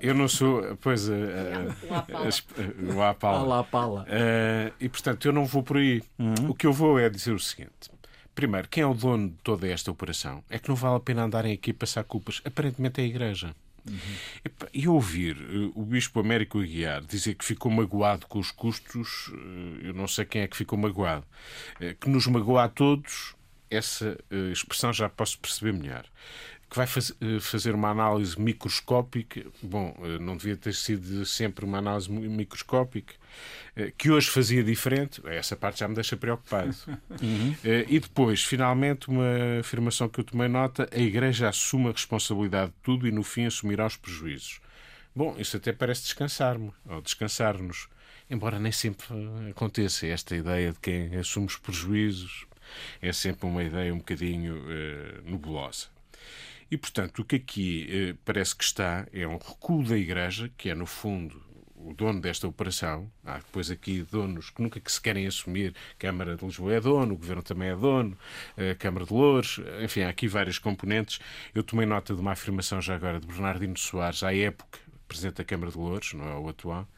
eu 0.00 0.14
não 0.14 0.28
sou, 0.28 0.76
pois 0.80 1.06
uh, 1.08 1.12
uh, 1.12 2.94
o 2.94 3.02
Apala. 3.02 3.60
A 3.60 3.64
Paula. 3.64 4.02
Uh, 4.02 4.74
e 4.80 4.88
portanto 4.88 5.26
eu 5.26 5.32
não 5.32 5.44
vou 5.44 5.62
por 5.62 5.76
aí. 5.76 6.02
Uhum. 6.18 6.50
O 6.50 6.54
que 6.54 6.66
eu 6.66 6.72
vou 6.72 6.98
é 6.98 7.08
dizer 7.08 7.32
o 7.32 7.38
seguinte: 7.38 7.90
primeiro, 8.34 8.68
quem 8.68 8.82
é 8.82 8.86
o 8.86 8.94
dono 8.94 9.30
de 9.30 9.36
toda 9.44 9.68
esta 9.68 9.90
operação? 9.90 10.42
É 10.50 10.58
que 10.58 10.68
não 10.68 10.74
vale 10.74 10.96
a 10.96 11.00
pena 11.00 11.22
andarem 11.22 11.52
aqui 11.52 11.70
a 11.70 11.74
passar 11.74 12.02
culpas. 12.02 12.42
Aparentemente 12.44 13.00
é 13.00 13.04
a 13.04 13.06
Igreja. 13.06 13.54
Uhum. 13.88 13.96
E 14.72 14.88
ouvir 14.88 15.36
uh, 15.36 15.72
o 15.74 15.84
Bispo 15.84 16.20
Américo 16.20 16.60
Aguiar 16.60 17.02
dizer 17.02 17.34
que 17.34 17.44
ficou 17.44 17.70
magoado 17.70 18.26
com 18.26 18.38
os 18.38 18.50
custos, 18.50 19.28
uh, 19.28 19.78
eu 19.82 19.92
não 19.92 20.06
sei 20.06 20.24
quem 20.24 20.42
é 20.42 20.48
que 20.48 20.56
ficou 20.56 20.78
magoado. 20.78 21.24
Uh, 21.80 21.94
que 22.00 22.08
nos 22.08 22.26
magoa 22.26 22.64
a 22.64 22.68
todos, 22.68 23.34
essa 23.70 24.18
expressão 24.52 24.92
já 24.92 25.08
posso 25.08 25.38
perceber 25.38 25.72
melhor 25.72 26.04
que 26.72 26.78
vai 26.78 26.86
faz, 26.86 27.12
fazer 27.42 27.74
uma 27.74 27.90
análise 27.90 28.40
microscópica. 28.40 29.44
Bom, 29.62 29.94
não 30.18 30.38
devia 30.38 30.56
ter 30.56 30.72
sido 30.72 31.26
sempre 31.26 31.66
uma 31.66 31.76
análise 31.76 32.10
microscópica, 32.10 33.12
eh, 33.76 33.92
que 33.94 34.10
hoje 34.10 34.30
fazia 34.30 34.64
diferente. 34.64 35.20
Essa 35.26 35.54
parte 35.54 35.80
já 35.80 35.88
me 35.88 35.94
deixa 35.94 36.16
preocupado. 36.16 36.74
Uhum. 37.20 37.54
E 37.88 38.00
depois, 38.00 38.42
finalmente, 38.42 39.08
uma 39.10 39.60
afirmação 39.60 40.08
que 40.08 40.20
eu 40.20 40.24
tomei 40.24 40.48
nota: 40.48 40.88
a 40.90 40.98
Igreja 40.98 41.46
assume 41.46 41.90
a 41.90 41.92
responsabilidade 41.92 42.70
de 42.70 42.78
tudo 42.82 43.06
e, 43.06 43.12
no 43.12 43.22
fim, 43.22 43.44
assumirá 43.44 43.86
os 43.86 43.96
prejuízos. 43.98 44.58
Bom, 45.14 45.36
isso 45.38 45.58
até 45.58 45.74
parece 45.74 46.04
descansar-me, 46.04 46.72
ou 46.86 47.02
descansar-nos. 47.02 47.86
Embora 48.30 48.58
nem 48.58 48.72
sempre 48.72 49.06
aconteça 49.50 50.06
esta 50.06 50.34
ideia 50.34 50.72
de 50.72 50.78
quem 50.80 51.16
assume 51.16 51.46
os 51.48 51.58
prejuízos. 51.58 52.46
É 53.02 53.12
sempre 53.12 53.46
uma 53.46 53.62
ideia 53.62 53.92
um 53.92 53.98
bocadinho 53.98 54.56
uh, 54.56 55.30
nebulosa. 55.30 55.91
E, 56.72 56.76
portanto, 56.78 57.18
o 57.18 57.24
que 57.26 57.36
aqui 57.36 57.86
eh, 57.90 58.14
parece 58.24 58.56
que 58.56 58.64
está 58.64 59.06
é 59.12 59.28
um 59.28 59.36
recuo 59.36 59.84
da 59.84 59.94
Igreja, 59.94 60.50
que 60.56 60.70
é, 60.70 60.74
no 60.74 60.86
fundo, 60.86 61.38
o 61.76 61.92
dono 61.92 62.18
desta 62.18 62.48
operação. 62.48 63.12
Há 63.22 63.36
depois 63.36 63.70
aqui 63.70 64.00
donos 64.10 64.48
que 64.48 64.62
nunca 64.62 64.80
que 64.80 64.90
se 64.90 64.98
querem 64.98 65.26
assumir. 65.26 65.74
Câmara 65.98 66.34
de 66.34 66.42
Lisboa 66.42 66.72
é 66.72 66.80
dono, 66.80 67.12
o 67.12 67.18
Governo 67.18 67.42
também 67.42 67.68
é 67.68 67.76
dono, 67.76 68.16
a 68.56 68.74
Câmara 68.74 69.04
de 69.04 69.12
Louros, 69.12 69.60
enfim, 69.82 70.00
há 70.00 70.08
aqui 70.08 70.26
várias 70.26 70.58
componentes. 70.58 71.20
Eu 71.54 71.62
tomei 71.62 71.84
nota 71.84 72.14
de 72.14 72.20
uma 72.22 72.32
afirmação 72.32 72.80
já 72.80 72.94
agora 72.94 73.20
de 73.20 73.26
Bernardino 73.26 73.76
Soares, 73.76 74.22
à 74.22 74.34
época, 74.34 74.78
Presidente 75.06 75.36
da 75.36 75.44
Câmara 75.44 75.70
de 75.70 75.76
Louros, 75.76 76.14
não 76.14 76.26
é 76.26 76.38
o 76.38 76.48
atual, 76.48 76.88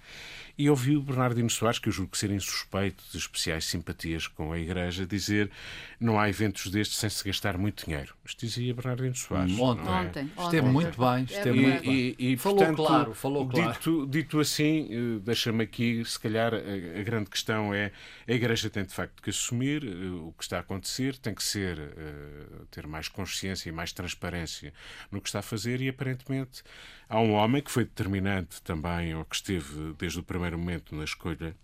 e 0.57 0.71
ouvi 0.71 0.97
o 0.97 1.03
Bernardino 1.03 1.51
Soares, 1.51 1.79
que 1.79 1.89
eu 1.89 1.93
julgo 1.93 2.17
ser 2.17 2.31
insuspeito 2.31 3.03
de 3.11 3.19
especiais 3.19 3.65
simpatias 3.65 4.27
com 4.29 4.53
a 4.53 4.59
Igreja, 4.59 5.05
dizer 5.05 5.51
não 5.99 6.19
há 6.19 6.29
eventos 6.29 6.71
destes 6.71 6.99
sem 6.99 7.11
se 7.11 7.25
gastar 7.25 7.59
muito 7.59 7.87
dinheiro. 7.87 8.15
Isto 8.25 8.47
dizia 8.47 8.75
Bernardino 8.75 9.17
Soares. 9.17 9.53
Hum, 9.53 9.63
ontem. 9.63 9.89
É? 9.89 9.91
ontem. 9.91 10.31
Esteve 10.39 10.69
muito 10.69 11.01
bem. 11.01 11.25
Esteve 11.25 11.59
é 11.59 11.69
muito 11.69 11.83
bem. 11.83 12.15
E, 12.19 12.33
e, 12.33 12.37
falou 12.37 12.59
portanto, 12.59 12.77
claro, 12.77 13.15
falou 13.15 13.49
claro. 13.49 13.73
Dito, 13.73 14.07
dito 14.07 14.41
assim, 14.41 14.89
eh, 14.91 15.21
deixa-me 15.25 15.65
aqui, 15.65 16.05
se 16.05 16.21
calhar, 16.21 16.55
a, 16.55 17.01
a, 17.01 17.03
grande 17.03 17.31
questão 17.31 17.75
é 17.75 17.91
a 18.29 18.33
Igreja 18.33 18.71
tem 18.71 18.85
de 18.85 18.93
facto 18.95 19.23
que 19.23 19.31
assumir 19.31 19.85
uh, 19.85 20.29
o 20.29 20.33
que 20.33 20.45
está 20.45 20.59
a 20.59 20.61
acontecer, 20.61 21.17
tem 21.17 21.35
que 21.35 21.43
ser 21.43 21.79
uh, 21.79 22.67
ter 22.71 22.87
mais 22.87 23.09
consciência 23.09 23.69
e 23.69 23.73
mais 23.73 23.93
transparência 23.93 24.73
no 25.11 25.21
que 25.21 25.29
está 25.29 25.41
a 25.41 25.43
fazer 25.43 25.81
e 25.81 25.89
aparentemente 25.89 26.63
há 27.09 27.21
um 27.21 27.33
homem 27.33 27.63
que 27.63 27.71
foi 27.71 27.85
determinante 27.85 28.61
também, 28.63 29.15
ou 29.15 29.25
que 29.25 29.37
esteve 29.37 29.95
desde 29.99 30.19
o 30.19 30.23
primeiro 30.23 30.44
primeiro 30.45 30.59
momento 30.59 30.95
na 30.95 31.05
escolha 31.05 31.57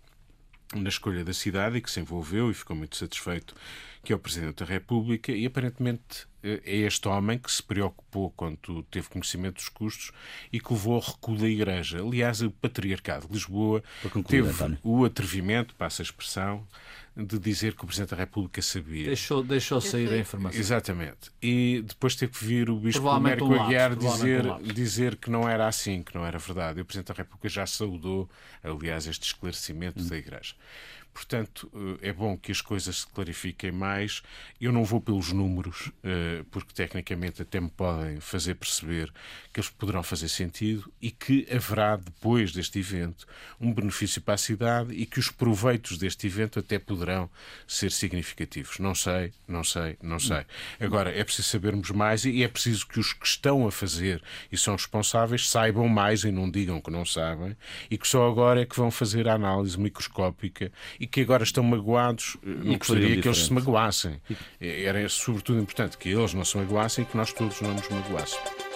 na 0.73 0.89
escolha 0.89 1.23
da 1.23 1.33
cidade 1.33 1.77
e 1.77 1.81
que 1.81 1.91
se 1.91 1.99
envolveu 1.99 2.49
e 2.49 2.53
ficou 2.53 2.75
muito 2.75 2.95
satisfeito 2.95 3.53
que 4.03 4.13
é 4.13 4.15
o 4.15 4.19
Presidente 4.19 4.55
da 4.55 4.65
República 4.65 5.31
e 5.31 5.45
aparentemente 5.45 6.25
é 6.43 6.75
este 6.77 7.07
homem 7.07 7.37
que 7.37 7.51
se 7.51 7.61
preocupou 7.61 8.31
quando 8.31 8.83
teve 8.83 9.09
conhecimento 9.09 9.55
dos 9.55 9.69
custos 9.69 10.11
e 10.51 10.59
que 10.59 10.73
levou 10.73 10.95
ao 10.95 11.01
recuo 11.01 11.37
da 11.37 11.47
Igreja. 11.47 12.01
Aliás, 12.01 12.41
o 12.41 12.51
Patriarcado 12.51 13.27
de 13.27 13.33
Lisboa 13.33 13.83
concluir, 14.03 14.25
teve 14.25 14.49
António. 14.49 14.77
o 14.83 15.05
atrevimento, 15.05 15.75
passa 15.75 16.01
a 16.01 16.05
expressão, 16.05 16.65
de 17.15 17.37
dizer 17.37 17.75
que 17.75 17.83
o 17.83 17.87
Presidente 17.87 18.11
da 18.11 18.17
República 18.17 18.61
sabia. 18.61 19.07
Deixou, 19.07 19.43
deixou 19.43 19.81
sair 19.81 20.09
a 20.13 20.17
informação. 20.17 20.59
Exatamente. 20.59 21.29
E 21.41 21.83
depois 21.85 22.15
teve 22.15 22.31
que 22.31 22.45
vir 22.45 22.69
o 22.69 22.77
Bispo 22.77 23.09
Américo 23.09 23.47
um 23.47 23.61
Aguiar 23.61 23.95
dizer, 23.95 24.45
um 24.45 24.61
dizer 24.61 25.15
que 25.17 25.29
não 25.29 25.47
era 25.47 25.67
assim, 25.67 26.01
que 26.03 26.15
não 26.15 26.25
era 26.25 26.39
verdade. 26.39 26.79
E 26.79 26.81
o 26.81 26.85
Presidente 26.85 27.07
da 27.07 27.13
República 27.13 27.49
já 27.49 27.65
saudou, 27.65 28.29
aliás, 28.63 29.07
este 29.07 29.25
esclarecimento 29.25 30.01
hum. 30.01 30.07
da 30.07 30.17
Igreja. 30.17 30.55
Portanto, 31.13 31.71
eh, 32.01 32.09
é 32.09 32.13
bom 32.13 32.37
que 32.37 32.51
as 32.51 32.61
coisas 32.61 33.01
se 33.01 33.07
clarifiquem 33.07 33.71
mais. 33.71 34.21
Eu 34.59 34.71
não 34.71 34.83
vou 34.83 35.01
pelos 35.01 35.31
números, 35.31 35.91
eh, 36.03 36.43
porque 36.49 36.73
tecnicamente 36.73 37.41
até 37.41 37.59
me 37.59 37.69
podem 37.69 38.19
fazer 38.19 38.55
perceber 38.55 39.11
que 39.53 39.59
eles 39.59 39.69
poderão 39.69 40.03
fazer 40.03 40.29
sentido 40.29 40.91
e 41.01 41.11
que 41.11 41.47
haverá, 41.53 41.95
depois 41.95 42.51
deste 42.51 42.79
evento, 42.79 43.27
um 43.59 43.73
benefício 43.73 44.21
para 44.21 44.35
a 44.35 44.37
cidade 44.37 44.93
e 44.93 45.05
que 45.05 45.19
os 45.19 45.29
proveitos 45.29 45.97
deste 45.97 46.27
evento 46.27 46.59
até 46.59 46.79
poderão 46.79 47.29
ser 47.67 47.91
significativos. 47.91 48.79
Não 48.79 48.95
sei, 48.95 49.33
não 49.47 49.63
sei, 49.63 49.97
não 50.01 50.19
sei. 50.19 50.45
Agora, 50.79 51.11
é 51.11 51.23
preciso 51.23 51.49
sabermos 51.49 51.91
mais 51.91 52.25
e 52.25 52.43
é 52.43 52.47
preciso 52.47 52.87
que 52.87 52.99
os 52.99 53.13
que 53.13 53.25
estão 53.25 53.67
a 53.67 53.71
fazer 53.71 54.23
e 54.51 54.57
são 54.57 54.75
responsáveis 54.75 55.49
saibam 55.49 55.87
mais 55.87 56.23
e 56.23 56.31
não 56.31 56.49
digam 56.49 56.79
que 56.79 56.89
não 56.89 57.05
sabem 57.05 57.55
e 57.89 57.97
que 57.97 58.07
só 58.07 58.29
agora 58.29 58.61
é 58.61 58.65
que 58.65 58.75
vão 58.75 58.89
fazer 58.89 59.27
a 59.27 59.33
análise 59.33 59.79
microscópica 59.79 60.71
e 61.01 61.07
que 61.07 61.21
agora 61.21 61.43
estão 61.43 61.63
magoados, 61.63 62.37
eh, 62.45 62.49
não 62.63 62.77
gostaria 62.77 63.19
que 63.19 63.27
eles 63.27 63.45
se 63.45 63.51
magoassem. 63.51 64.21
Era 64.59 65.09
sobretudo 65.09 65.59
importante 65.59 65.97
que 65.97 66.09
eles 66.09 66.35
não 66.35 66.45
se 66.45 66.55
magoassem 66.55 67.03
e 67.03 67.07
que 67.07 67.17
nós 67.17 67.33
todos 67.33 67.59
não 67.59 67.73
nos 67.73 67.89
magoássemos. 67.89 68.70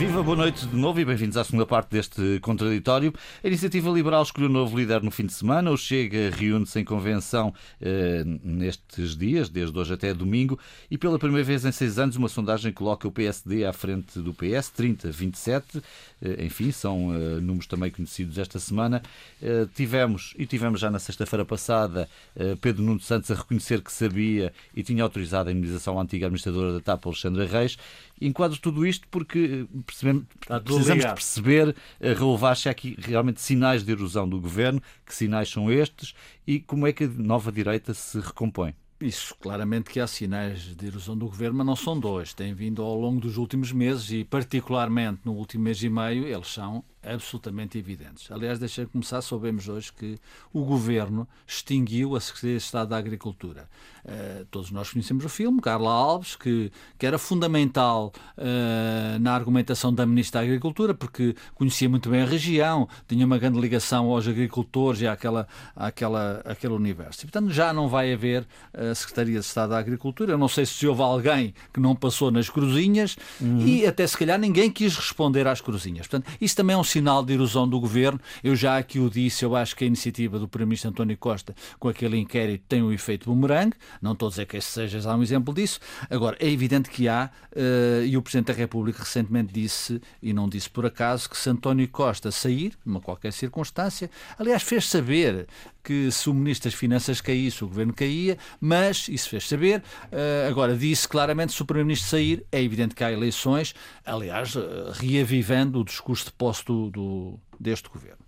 Viva, 0.00 0.22
boa 0.22 0.34
noite 0.34 0.66
de 0.66 0.74
novo 0.74 0.98
e 0.98 1.04
bem-vindos 1.04 1.36
à 1.36 1.44
segunda 1.44 1.66
parte 1.66 1.90
deste 1.90 2.40
contraditório. 2.40 3.12
A 3.44 3.46
Iniciativa 3.46 3.90
Liberal 3.90 4.22
escolheu 4.22 4.48
um 4.48 4.52
novo 4.52 4.74
líder 4.74 5.02
no 5.02 5.10
fim 5.10 5.26
de 5.26 5.32
semana. 5.34 5.70
O 5.70 5.76
Chega 5.76 6.30
reúne-se 6.30 6.80
em 6.80 6.84
convenção 6.86 7.52
eh, 7.82 8.22
nestes 8.42 9.14
dias, 9.14 9.50
desde 9.50 9.78
hoje 9.78 9.92
até 9.92 10.14
domingo, 10.14 10.58
e 10.90 10.96
pela 10.96 11.18
primeira 11.18 11.44
vez 11.44 11.66
em 11.66 11.70
seis 11.70 11.98
anos 11.98 12.16
uma 12.16 12.30
sondagem 12.30 12.72
coloca 12.72 13.06
o 13.06 13.12
PSD 13.12 13.66
à 13.66 13.74
frente 13.74 14.18
do 14.20 14.32
PS, 14.32 14.70
30, 14.70 15.10
27. 15.12 15.82
Eh, 16.22 16.46
enfim, 16.46 16.72
são 16.72 17.14
eh, 17.14 17.38
números 17.38 17.66
também 17.66 17.90
conhecidos 17.90 18.38
esta 18.38 18.58
semana. 18.58 19.02
Eh, 19.42 19.66
tivemos, 19.74 20.32
e 20.38 20.46
tivemos 20.46 20.80
já 20.80 20.90
na 20.90 20.98
sexta-feira 20.98 21.44
passada, 21.44 22.08
eh, 22.34 22.56
Pedro 22.58 22.82
Nuno 22.82 23.00
Santos 23.00 23.30
a 23.30 23.34
reconhecer 23.34 23.82
que 23.82 23.92
sabia 23.92 24.50
e 24.74 24.82
tinha 24.82 25.02
autorizado 25.02 25.50
a 25.50 25.52
indenização 25.52 25.98
à 25.98 26.02
antiga 26.02 26.24
administradora 26.24 26.72
da 26.72 26.80
TAP, 26.80 27.04
Alexandra 27.04 27.44
Reis. 27.44 27.76
Enquadro 28.20 28.58
tudo 28.58 28.86
isto 28.86 29.08
porque 29.08 29.66
percebemos, 29.86 30.24
precisamos 30.64 31.04
de 31.04 31.14
perceber, 31.14 31.76
eh, 31.98 32.12
relevar 32.12 32.56
se 32.56 32.68
há 32.68 32.72
aqui 32.72 32.96
realmente 32.98 33.40
sinais 33.40 33.82
de 33.82 33.92
erosão 33.92 34.28
do 34.28 34.40
governo, 34.40 34.82
que 35.06 35.14
sinais 35.14 35.48
são 35.48 35.72
estes 35.72 36.14
e 36.46 36.60
como 36.60 36.86
é 36.86 36.92
que 36.92 37.04
a 37.04 37.08
nova 37.08 37.50
direita 37.50 37.94
se 37.94 38.20
recompõe. 38.20 38.74
Isso, 39.00 39.34
claramente 39.40 39.88
que 39.88 39.98
há 39.98 40.06
sinais 40.06 40.76
de 40.76 40.86
erosão 40.86 41.16
do 41.16 41.24
governo, 41.24 41.56
mas 41.56 41.66
não 41.66 41.74
são 41.74 41.98
dois. 41.98 42.34
Têm 42.34 42.52
vindo 42.52 42.82
ao 42.82 42.94
longo 42.94 43.18
dos 43.18 43.38
últimos 43.38 43.72
meses 43.72 44.10
e, 44.10 44.24
particularmente 44.24 45.22
no 45.24 45.32
último 45.32 45.64
mês 45.64 45.82
e 45.82 45.88
meio, 45.88 46.26
eles 46.26 46.48
são 46.48 46.84
absolutamente 47.02 47.78
evidentes. 47.78 48.30
Aliás, 48.30 48.58
deixa 48.58 48.84
começar, 48.84 49.22
soubemos 49.22 49.70
hoje 49.70 49.90
que 49.90 50.18
o 50.52 50.62
Governo 50.66 51.26
extinguiu 51.46 52.14
a 52.14 52.20
Secretaria 52.20 52.58
de 52.58 52.62
Estado 52.62 52.88
da 52.88 52.98
Agricultura. 52.98 53.70
Uh, 54.04 54.44
todos 54.50 54.70
nós 54.70 54.90
conhecemos 54.90 55.24
o 55.24 55.28
filme, 55.28 55.60
Carla 55.60 55.90
Alves, 55.90 56.36
que, 56.36 56.72
que 56.98 57.06
era 57.06 57.18
fundamental 57.18 58.12
uh, 58.36 59.18
na 59.20 59.34
argumentação 59.34 59.92
da 59.92 60.06
Ministra 60.06 60.40
da 60.40 60.46
Agricultura, 60.46 60.94
porque 60.94 61.34
conhecia 61.54 61.88
muito 61.88 62.08
bem 62.08 62.22
a 62.22 62.26
região, 62.26 62.88
tinha 63.06 63.26
uma 63.26 63.38
grande 63.38 63.60
ligação 63.60 64.06
aos 64.10 64.26
agricultores 64.26 65.00
e 65.00 65.06
àquela, 65.06 65.46
àquela, 65.74 66.42
àquele 66.44 66.74
universo. 66.74 67.20
E, 67.20 67.26
portanto, 67.26 67.50
já 67.50 67.72
não 67.72 67.88
vai 67.88 68.12
haver 68.12 68.46
a 68.72 68.94
Secretaria 68.94 69.38
de 69.38 69.44
Estado 69.44 69.70
da 69.70 69.78
Agricultura. 69.78 70.32
Eu 70.32 70.38
não 70.38 70.48
sei 70.48 70.66
se 70.66 70.86
houve 70.86 71.02
alguém 71.02 71.54
que 71.72 71.80
não 71.80 71.94
passou 71.94 72.30
nas 72.30 72.48
cruzinhas 72.48 73.16
uhum. 73.40 73.66
e 73.66 73.86
até 73.86 74.06
se 74.06 74.16
calhar 74.16 74.38
ninguém 74.38 74.70
quis 74.70 74.96
responder 74.96 75.46
às 75.46 75.60
cruzinhas. 75.60 76.06
Portanto, 76.06 76.30
isso 76.40 76.56
também 76.56 76.74
é 76.74 76.78
um 76.78 76.84
sinal 76.84 77.24
de 77.24 77.32
erosão 77.32 77.68
do 77.68 77.78
governo. 77.78 78.20
Eu 78.42 78.56
já 78.56 78.78
aqui 78.78 78.98
o 78.98 79.10
disse, 79.10 79.44
eu 79.44 79.54
acho 79.54 79.76
que 79.76 79.84
a 79.84 79.86
iniciativa 79.86 80.38
do 80.38 80.48
Primeiro-Ministro 80.48 80.90
António 80.90 81.16
Costa 81.16 81.54
com 81.78 81.88
aquele 81.88 82.18
inquérito 82.18 82.64
tem 82.68 82.82
um 82.82 82.92
efeito 82.92 83.28
bumerangue. 83.28 83.76
Não 84.00 84.12
estou 84.12 84.28
a 84.28 84.30
dizer 84.30 84.46
que 84.46 84.56
este 84.56 84.70
seja 84.70 85.00
já 85.00 85.14
um 85.14 85.22
exemplo 85.22 85.54
disso. 85.54 85.80
Agora, 86.08 86.36
é 86.40 86.48
evidente 86.48 86.90
que 86.90 87.08
há, 87.08 87.30
uh, 87.52 88.04
e 88.04 88.16
o 88.16 88.22
Presidente 88.22 88.48
da 88.48 88.52
República 88.52 89.00
recentemente 89.00 89.52
disse, 89.52 90.00
e 90.22 90.32
não 90.32 90.48
disse 90.48 90.68
por 90.68 90.86
acaso, 90.86 91.28
que 91.28 91.36
se 91.36 91.48
António 91.50 91.88
Costa 91.88 92.30
sair, 92.30 92.74
numa 92.84 93.00
qualquer 93.00 93.32
circunstância, 93.32 94.10
aliás, 94.38 94.62
fez 94.62 94.86
saber 94.88 95.46
que 95.82 96.10
se 96.10 96.28
o 96.28 96.34
Ministro 96.34 96.70
das 96.70 96.78
Finanças 96.78 97.20
caísse, 97.20 97.64
o 97.64 97.68
Governo 97.68 97.92
caía, 97.92 98.36
mas 98.60 99.08
isso 99.08 99.28
fez 99.28 99.48
saber. 99.48 99.82
Uh, 100.12 100.48
agora, 100.48 100.76
disse 100.76 101.08
claramente 101.08 101.52
se 101.52 101.62
o 101.62 101.64
Primeiro-Ministro 101.64 102.08
sair, 102.08 102.44
é 102.52 102.62
evidente 102.62 102.94
que 102.94 103.02
há 103.02 103.10
eleições, 103.10 103.74
aliás, 104.04 104.54
uh, 104.54 104.90
reavivando 104.92 105.80
o 105.80 105.84
discurso 105.84 106.26
de 106.26 106.32
posse 106.32 106.64
do, 106.64 106.90
do, 106.90 107.40
deste 107.58 107.88
Governo. 107.88 108.18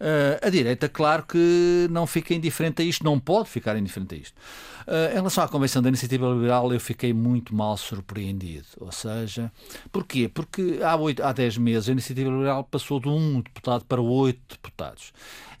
Uh, 0.00 0.46
a 0.46 0.48
direita, 0.48 0.88
claro 0.88 1.24
que 1.24 1.86
não 1.90 2.06
fica 2.06 2.32
indiferente 2.32 2.80
a 2.80 2.84
isto, 2.84 3.04
não 3.04 3.20
pode 3.20 3.50
ficar 3.50 3.76
indiferente 3.76 4.14
a 4.14 4.18
isto. 4.18 4.40
Uh, 4.90 5.12
em 5.12 5.14
relação 5.14 5.44
à 5.44 5.48
Convenção 5.48 5.80
da 5.80 5.88
Iniciativa 5.88 6.26
Liberal, 6.26 6.72
eu 6.72 6.80
fiquei 6.80 7.12
muito 7.12 7.54
mal 7.54 7.76
surpreendido. 7.76 8.66
Ou 8.80 8.90
seja, 8.90 9.52
porquê? 9.92 10.28
Porque 10.28 10.80
há, 10.82 10.96
8, 10.96 11.22
há 11.22 11.32
10 11.32 11.58
meses 11.58 11.88
a 11.88 11.92
Iniciativa 11.92 12.28
Liberal 12.28 12.64
passou 12.64 12.98
de 12.98 13.08
um 13.08 13.40
deputado 13.40 13.84
para 13.84 14.00
oito 14.00 14.40
deputados. 14.48 15.12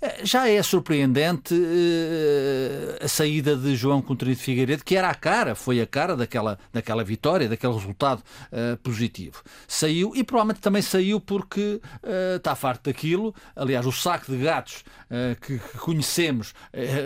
Eh, 0.02 0.20
já 0.24 0.48
é 0.48 0.62
surpreendente 0.62 1.54
uh, 1.54 3.04
a 3.04 3.08
saída 3.08 3.54
de 3.54 3.76
João 3.76 4.00
Contrido 4.00 4.38
Figueiredo, 4.38 4.82
que 4.82 4.96
era 4.96 5.10
a 5.10 5.14
cara, 5.14 5.54
foi 5.54 5.80
a 5.80 5.86
cara 5.86 6.16
daquela, 6.16 6.58
daquela 6.72 7.04
vitória, 7.04 7.48
daquele 7.48 7.74
resultado 7.74 8.22
uh, 8.50 8.78
positivo. 8.78 9.42
Saiu 9.68 10.12
e 10.16 10.24
provavelmente 10.24 10.60
também 10.60 10.80
saiu 10.80 11.20
porque 11.20 11.80
uh, 12.02 12.36
está 12.36 12.54
farto 12.54 12.88
daquilo. 12.88 13.34
Aliás, 13.54 13.84
o 13.84 13.92
saco 13.92 14.32
de 14.32 14.38
gatos 14.38 14.84
que, 15.40 15.58
que, 15.58 15.78
conhecemos 15.78 16.54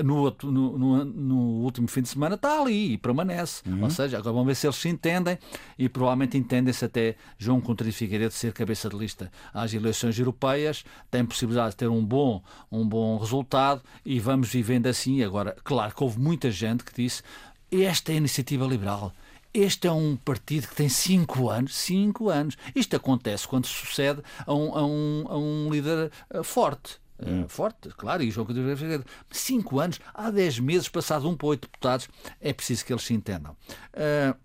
no, 0.04 0.30
no, 0.42 0.78
no, 0.78 1.04
no, 1.04 1.38
último 1.62 1.88
fim 1.88 2.02
de 2.02 2.08
semana 2.14 2.36
está 2.36 2.60
ali 2.60 2.92
e 2.92 2.98
permanece. 2.98 3.62
Uhum. 3.66 3.84
Ou 3.84 3.90
seja, 3.90 4.18
agora 4.18 4.32
vamos 4.32 4.46
ver 4.46 4.54
se 4.54 4.66
eles 4.66 4.76
se 4.76 4.88
entendem 4.88 5.36
e 5.76 5.88
provavelmente 5.88 6.38
entendem-se 6.38 6.84
até 6.84 7.16
João 7.36 7.60
Contrido 7.60 7.92
Figueiredo 7.92 8.32
ser 8.32 8.52
cabeça 8.52 8.88
de 8.88 8.96
lista 8.96 9.30
às 9.52 9.74
eleições 9.74 10.18
europeias, 10.18 10.84
tem 11.10 11.24
possibilidade 11.24 11.70
de 11.70 11.76
ter 11.76 11.88
um 11.88 12.04
bom, 12.04 12.42
um 12.70 12.84
um 12.84 12.88
bom 12.88 13.16
resultado 13.16 13.82
e 14.04 14.20
vamos 14.20 14.50
vivendo 14.50 14.86
assim. 14.86 15.22
Agora, 15.22 15.56
claro 15.64 15.94
que 15.94 16.04
houve 16.04 16.20
muita 16.20 16.50
gente 16.50 16.84
que 16.84 16.94
disse 16.94 17.22
esta 17.70 18.12
é 18.12 18.14
a 18.14 18.18
iniciativa 18.18 18.64
liberal. 18.66 19.12
Este 19.52 19.86
é 19.88 19.92
um 19.92 20.16
partido 20.16 20.68
que 20.68 20.74
tem 20.74 20.88
cinco 20.88 21.48
anos. 21.48 21.74
Cinco 21.74 22.28
anos. 22.28 22.56
Isto 22.74 22.96
acontece 22.96 23.48
quando 23.48 23.66
sucede 23.66 24.20
a 24.46 24.54
um, 24.54 24.76
a 24.76 24.86
um, 24.86 25.24
a 25.28 25.38
um 25.38 25.68
líder 25.70 26.10
eh, 26.30 26.42
forte. 26.42 26.98
Eh, 27.18 27.30
hum. 27.30 27.48
forte, 27.48 27.88
claro, 27.90 28.22
e 28.22 28.30
João 28.30 28.46
Coutinho 28.46 28.76
Figueiredo. 28.76 29.04
Cinco 29.30 29.78
anos, 29.78 30.00
há 30.12 30.30
dez 30.30 30.58
meses, 30.58 30.88
passado 30.88 31.28
um 31.28 31.36
para 31.36 31.48
oito 31.48 31.68
deputados, 31.68 32.08
é 32.40 32.52
preciso 32.52 32.84
que 32.84 32.92
eles 32.92 33.04
se 33.04 33.14
entendam. 33.14 33.56
Uh, 33.92 34.36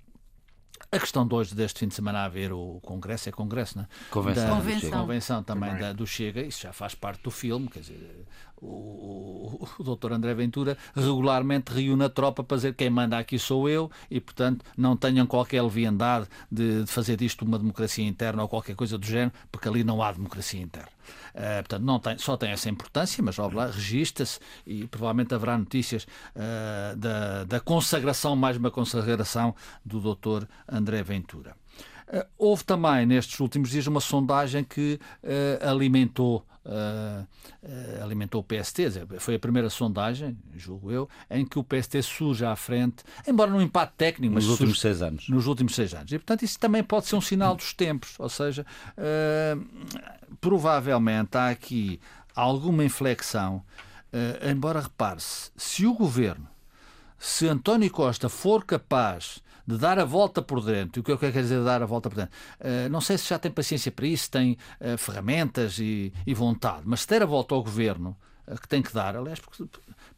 a 0.92 0.98
questão 0.98 1.28
de 1.28 1.36
hoje, 1.36 1.54
deste 1.54 1.80
fim 1.80 1.88
de 1.88 1.94
semana, 1.94 2.26
a 2.26 2.28
ver 2.28 2.52
o 2.52 2.80
Congresso, 2.82 3.30
é 3.30 3.32
Congresso, 3.32 3.78
não 3.78 3.84
é? 3.84 3.88
Convenção. 4.10 4.48
Da, 4.48 4.56
Convenção. 4.56 5.02
Convenção 5.02 5.44
também, 5.44 5.70
também. 5.70 5.84
Da, 5.84 5.94
do 5.94 6.08
Chega, 6.08 6.42
isso 6.42 6.64
já 6.64 6.74
faz 6.74 6.96
parte 6.96 7.22
do 7.22 7.30
filme, 7.30 7.68
quer 7.68 7.82
dizer, 7.82 8.26
o, 8.62 9.68
o, 9.80 9.84
doutor 9.84 10.12
André 10.12 10.34
Ventura 10.34 10.78
regularmente 10.96 11.72
reúne 11.72 12.04
a 12.04 12.10
tropa 12.10 12.44
para 12.44 12.58
dizer 12.58 12.74
quem 12.74 12.90
manda 12.90 13.18
aqui 13.18 13.40
sou 13.40 13.70
eu 13.70 13.90
e, 14.10 14.20
portanto, 14.20 14.66
não 14.78 14.98
tenham 14.98 15.26
qualquer 15.26 15.62
leviandade 15.62 16.28
de, 16.52 16.84
de 16.84 16.92
fazer 16.92 17.16
disto 17.16 17.44
uma 17.44 17.58
democracia 17.58 18.06
interna 18.06 18.42
ou 18.42 18.50
qualquer 18.50 18.76
coisa 18.76 18.98
do 18.98 19.06
género, 19.06 19.32
porque 19.52 19.68
ali 19.68 19.84
não 19.84 20.02
há 20.02 20.12
democracia 20.12 20.62
interna. 20.62 20.90
Uh, 21.34 21.64
portanto, 21.64 21.84
não 21.84 22.00
tem, 22.00 22.18
só 22.18 22.38
tem 22.38 22.52
essa 22.52 22.70
importância, 22.70 23.24
mas 23.24 23.38
lá, 23.38 23.68
registra-se 23.68 24.40
e 24.66 24.86
provavelmente 24.88 25.34
haverá 25.34 25.58
notícias 25.58 26.04
uh, 26.36 26.96
da, 26.98 27.44
da 27.46 27.60
consagração, 27.60 28.36
mais 28.36 28.58
uma 28.58 28.70
consagração 28.70 29.56
do 29.84 30.00
doutor 30.00 30.48
André 30.68 31.02
Ventura. 31.02 31.59
Uh, 32.10 32.26
houve 32.38 32.64
também 32.64 33.06
nestes 33.06 33.40
últimos 33.40 33.70
dias 33.70 33.86
uma 33.86 34.02
sondagem 34.02 34.64
que 34.64 35.00
uh, 35.24 35.70
alimentou 35.70 36.46
Uh, 36.66 37.26
uh, 37.64 38.04
alimentou 38.04 38.42
o 38.42 38.44
PST, 38.44 38.92
foi 39.18 39.36
a 39.36 39.40
primeira 39.40 39.72
sondagem, 39.72 40.38
julgo 40.56 40.92
eu, 40.92 41.10
em 41.32 41.44
que 41.44 41.58
o 41.58 41.64
PST 41.64 42.04
surge 42.04 42.46
à 42.46 42.56
frente, 42.56 42.98
embora 43.26 43.50
num 43.50 43.62
empate 43.62 43.94
técnico, 43.98 44.36
mas 44.36 44.44
nos 44.44 44.52
últimos 44.52 44.80
surge, 44.80 44.98
seis 44.98 45.02
anos. 45.02 45.30
Nos 45.30 45.48
últimos 45.48 45.74
seis 45.74 45.94
anos. 45.96 46.12
E, 46.12 46.20
portanto, 46.20 46.44
isso 46.44 46.60
também 46.60 46.84
pode 46.84 47.08
ser 47.08 47.16
um 47.16 47.22
sinal 47.22 47.56
dos 47.56 47.74
tempos, 47.74 48.14
ou 48.20 48.30
seja, 48.30 48.66
uh, 48.98 49.66
provavelmente 50.40 51.38
há 51.38 51.50
aqui 51.50 52.00
alguma 52.36 52.84
inflexão, 52.84 53.64
embora 54.48 54.82
repare-se, 54.82 55.52
se 55.56 55.88
o 55.88 55.94
governo, 55.94 56.48
se 57.18 57.48
António 57.48 57.90
Costa 57.90 58.30
for 58.30 58.64
capaz 58.64 59.42
de 59.70 59.78
dar 59.78 60.00
a 60.00 60.06
volta 60.06 60.42
por 60.42 60.62
dentro. 60.62 61.00
E 61.00 61.02
o 61.02 61.04
que 61.04 61.12
eu 61.12 61.18
quero 61.18 61.32
dizer 61.34 61.64
dar 61.64 61.84
a 61.84 61.86
volta 61.86 62.10
por 62.10 62.16
dentro? 62.16 62.34
Uh, 62.60 62.90
não 62.90 63.00
sei 63.00 63.20
se 63.20 63.30
já 63.30 63.38
tem 63.38 63.52
paciência 63.52 63.92
para 63.92 64.08
isso, 64.08 64.32
tem 64.32 64.58
uh, 64.82 64.98
ferramentas 64.98 65.78
e, 65.78 66.12
e, 66.26 66.34
vontade, 66.34 66.82
mas 66.86 67.02
se 67.02 67.08
der 67.08 67.22
a 67.22 67.26
volta 67.26 67.54
ao 67.54 67.62
governo, 67.62 68.18
que 68.62 68.68
tem 68.68 68.82
que 68.82 68.92
dar, 68.92 69.16
aliás, 69.16 69.40
porque 69.40 69.64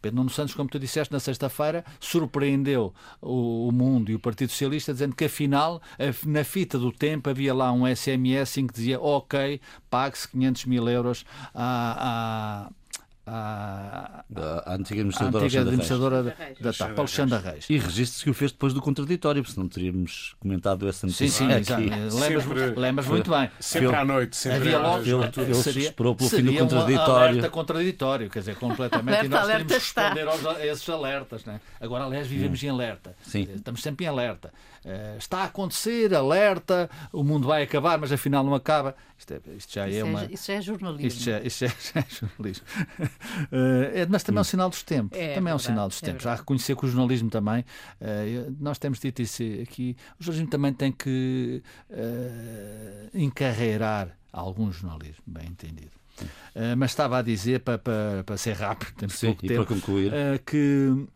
Pedro 0.01 0.15
Nuno 0.15 0.29
Santos, 0.29 0.55
como 0.55 0.69
tu 0.69 0.79
disseste 0.79 1.11
na 1.11 1.19
sexta-feira, 1.19 1.83
surpreendeu 1.99 2.93
o, 3.21 3.67
o, 3.67 3.71
mundo 3.73 4.09
e 4.09 4.15
o 4.15 4.19
Partido 4.19 4.51
Socialista 4.51 4.93
dizendo 4.93 5.13
que 5.13 5.25
afinal, 5.25 5.81
na 6.25 6.45
fita 6.45 6.79
do 6.79 6.93
tempo, 6.93 7.29
havia 7.29 7.53
lá 7.53 7.73
um 7.73 7.85
SMS 7.85 8.57
em 8.57 8.67
que 8.67 8.73
dizia 8.73 9.01
ok, 9.01 9.59
pague-se 9.89 10.29
500 10.29 10.65
mil 10.65 10.87
euros 10.87 11.25
a, 11.53 12.69
a 12.69 12.80
à, 13.31 14.25
a 14.65 14.73
antiga 14.75 14.99
administradora, 14.99 15.45
antiga 15.45 15.61
administradora 15.61 16.23
da, 16.23 16.33
da 16.59 16.73
TAP, 16.73 16.99
Alexandra 16.99 17.39
Reis. 17.39 17.65
E 17.69 17.77
registre-se 17.77 18.23
que 18.25 18.29
o 18.29 18.33
fez 18.33 18.51
depois 18.51 18.73
do 18.73 18.81
contraditório, 18.81 19.41
porque 19.41 19.53
senão 19.53 19.69
teríamos 19.69 20.35
comentado 20.39 20.87
essa 20.89 21.07
notícia. 21.07 21.29
Sim, 21.29 21.63
sim, 21.63 21.73
aqui. 21.73 21.89
Lembras, 21.89 22.77
lembras 22.77 23.07
muito 23.07 23.31
bem. 23.31 23.49
Sempre 23.59 23.95
à 23.95 24.03
noite, 24.03 24.35
sempre 24.35 24.57
Havia 24.59 24.79
logo, 24.79 25.03
ele, 25.41 25.55
seria, 25.55 25.87
esperou 25.87 26.13
pelo 26.13 26.29
fim 26.29 26.43
do 26.43 26.53
contraditório. 26.53 27.11
Um 27.11 27.15
alerta 27.15 27.49
contraditório, 27.49 28.29
quer 28.29 28.39
dizer, 28.39 28.55
completamente. 28.55 29.15
alerta, 29.15 29.25
e 29.25 29.29
nós 29.29 29.47
teríamos 29.47 29.67
que 29.67 29.73
responder 29.73 30.27
aos, 30.27 30.45
a 30.45 30.65
esses 30.65 30.89
alertas. 30.89 31.45
Né? 31.45 31.61
Agora, 31.79 32.03
aliás, 32.03 32.27
vivemos 32.27 32.61
hum. 32.61 32.65
em 32.65 32.69
alerta. 32.69 33.15
Sim. 33.23 33.47
Estamos 33.55 33.81
sempre 33.81 34.05
em 34.05 34.09
alerta. 34.09 34.51
Uh, 34.83 35.17
está 35.17 35.39
a 35.39 35.43
acontecer, 35.45 36.13
alerta, 36.13 36.89
o 37.13 37.23
mundo 37.23 37.47
vai 37.47 37.63
acabar, 37.63 37.99
mas 37.99 38.11
afinal 38.11 38.43
não 38.43 38.55
acaba. 38.55 38.95
Isto, 39.17 39.33
é, 39.33 39.41
isto 39.55 39.73
já 39.73 39.85
é 39.85 39.89
isso 39.89 39.99
é 39.99 40.03
uma. 40.03 40.25
isso 40.25 40.47
já 40.47 40.53
é 40.53 40.61
jornalismo. 40.61 41.07
Isto 41.07 41.23
já, 41.23 41.39
isto 41.41 41.65
já, 41.65 41.67
já 41.93 41.99
é 41.99 42.05
jornalismo. 42.09 42.65
Uh, 43.51 43.93
é, 43.93 44.05
mas 44.07 44.23
também 44.23 44.39
é 44.39 44.41
um 44.41 44.45
sinal 44.45 44.69
dos 44.69 44.83
tempos. 44.83 45.19
É, 45.19 45.35
também 45.35 45.51
é, 45.51 45.55
um 45.55 45.59
sinal 45.59 45.87
dos 45.87 46.01
é 46.01 46.05
tempos. 46.07 46.25
Há 46.25 46.33
a 46.33 46.35
reconhecer 46.35 46.75
que 46.75 46.85
o 46.85 46.87
jornalismo 46.87 47.29
também. 47.29 47.63
Uh, 48.01 48.55
nós 48.59 48.79
temos 48.79 48.99
dito 48.99 49.21
isso 49.21 49.43
aqui. 49.61 49.95
O 50.19 50.23
jornalismo 50.23 50.49
também 50.49 50.73
tem 50.73 50.91
que 50.91 51.61
encarreirar 53.13 54.17
algum 54.31 54.71
jornalismo, 54.71 55.23
bem 55.27 55.47
entendido. 55.47 55.91
Uh, 56.55 56.75
mas 56.77 56.91
estava 56.91 57.19
a 57.19 57.21
dizer, 57.21 57.61
para, 57.61 57.77
para, 57.77 58.23
para 58.25 58.37
ser 58.37 58.53
rápido, 58.53 58.93
temos 58.97 59.15
Sim, 59.15 59.27
pouco 59.27 59.47
tempo, 59.47 59.65
para 59.65 59.75
concluir. 59.75 60.11
Uh, 60.11 60.43
que 60.45 61.07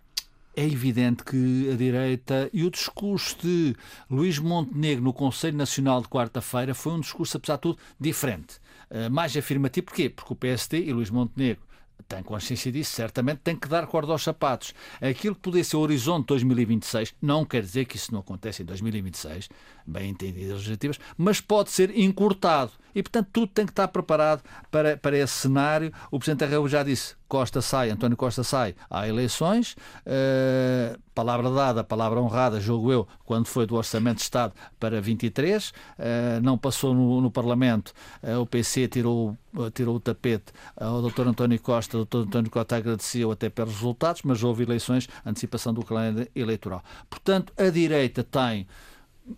é 0.55 0.65
evidente 0.65 1.23
que 1.23 1.69
a 1.71 1.75
direita 1.75 2.49
e 2.53 2.63
o 2.63 2.71
discurso 2.71 3.37
de 3.41 3.75
Luís 4.09 4.39
Montenegro 4.39 5.03
no 5.03 5.13
Conselho 5.13 5.57
Nacional 5.57 6.01
de 6.01 6.07
quarta-feira 6.07 6.73
foi 6.73 6.93
um 6.93 6.99
discurso, 6.99 7.37
apesar 7.37 7.55
de 7.55 7.61
tudo, 7.61 7.79
diferente. 7.99 8.55
Uh, 8.89 9.09
mais 9.11 9.35
afirmativo, 9.35 9.87
porquê? 9.87 10.09
Porque 10.09 10.31
o 10.31 10.35
PSD 10.35 10.85
e 10.85 10.93
Luís 10.93 11.09
Montenegro 11.09 11.65
tem 12.07 12.21
consciência 12.21 12.71
disso, 12.71 12.91
certamente 12.91 13.39
tem 13.39 13.55
que 13.55 13.67
dar 13.67 13.87
corda 13.87 14.11
aos 14.11 14.23
sapatos. 14.23 14.73
Aquilo 15.01 15.35
que 15.35 15.41
poderia 15.41 15.63
ser 15.63 15.77
o 15.77 15.79
horizonte 15.79 16.27
2026, 16.27 17.15
não 17.21 17.43
quer 17.43 17.61
dizer 17.61 17.85
que 17.85 17.95
isso 17.95 18.11
não 18.11 18.19
aconteça 18.19 18.61
em 18.61 18.65
2026, 18.65 19.49
bem 19.85 20.09
entendidas 20.09 20.51
as 20.51 20.59
objetivas, 20.59 20.99
mas 21.17 21.41
pode 21.41 21.71
ser 21.71 21.97
encurtado. 21.97 22.71
E, 22.95 23.03
portanto, 23.03 23.27
tudo 23.33 23.47
tem 23.47 23.65
que 23.65 23.73
estar 23.73 23.89
preparado 23.89 24.41
para, 24.71 24.95
para 24.95 25.17
esse 25.17 25.33
cenário. 25.33 25.91
O 26.09 26.17
Presidente 26.17 26.39
da 26.39 26.45
República 26.45 26.77
já 26.77 26.83
disse, 26.83 27.15
Costa 27.27 27.61
sai, 27.61 27.89
António 27.89 28.15
Costa 28.15 28.43
sai, 28.43 28.73
há 28.89 29.07
eleições. 29.07 29.75
Uh, 30.05 30.97
palavra 31.13 31.49
dada, 31.49 31.83
palavra 31.83 32.21
honrada, 32.21 32.59
jogo 32.59 32.91
eu, 32.91 33.07
quando 33.25 33.47
foi 33.47 33.65
do 33.65 33.75
Orçamento 33.75 34.17
de 34.17 34.23
Estado 34.23 34.53
para 34.79 35.01
23. 35.01 35.69
Uh, 35.69 35.73
eh, 35.97 36.39
não 36.41 36.57
passou 36.57 36.93
no, 36.93 37.19
no 37.19 37.31
Parlamento, 37.31 37.93
uh, 38.23 38.39
o 38.39 38.45
PC 38.45 38.87
tirou, 38.87 39.35
tirou 39.73 39.95
o 39.95 39.99
tapete 39.99 40.53
ao 40.77 41.01
Dr. 41.01 41.27
António 41.27 41.59
Costa. 41.59 41.97
O 41.97 42.05
Dr. 42.05 42.17
António 42.17 42.51
Costa 42.51 42.77
agradeceu 42.77 43.31
até 43.31 43.49
pelos 43.49 43.73
resultados, 43.73 44.21
mas 44.23 44.43
houve 44.43 44.63
eleições, 44.63 45.09
antecipação 45.25 45.73
do 45.73 45.83
calendário 45.83 46.29
eleitoral. 46.35 46.83
Portanto, 47.09 47.51
a 47.57 47.69
direita 47.69 48.23
tem 48.23 48.67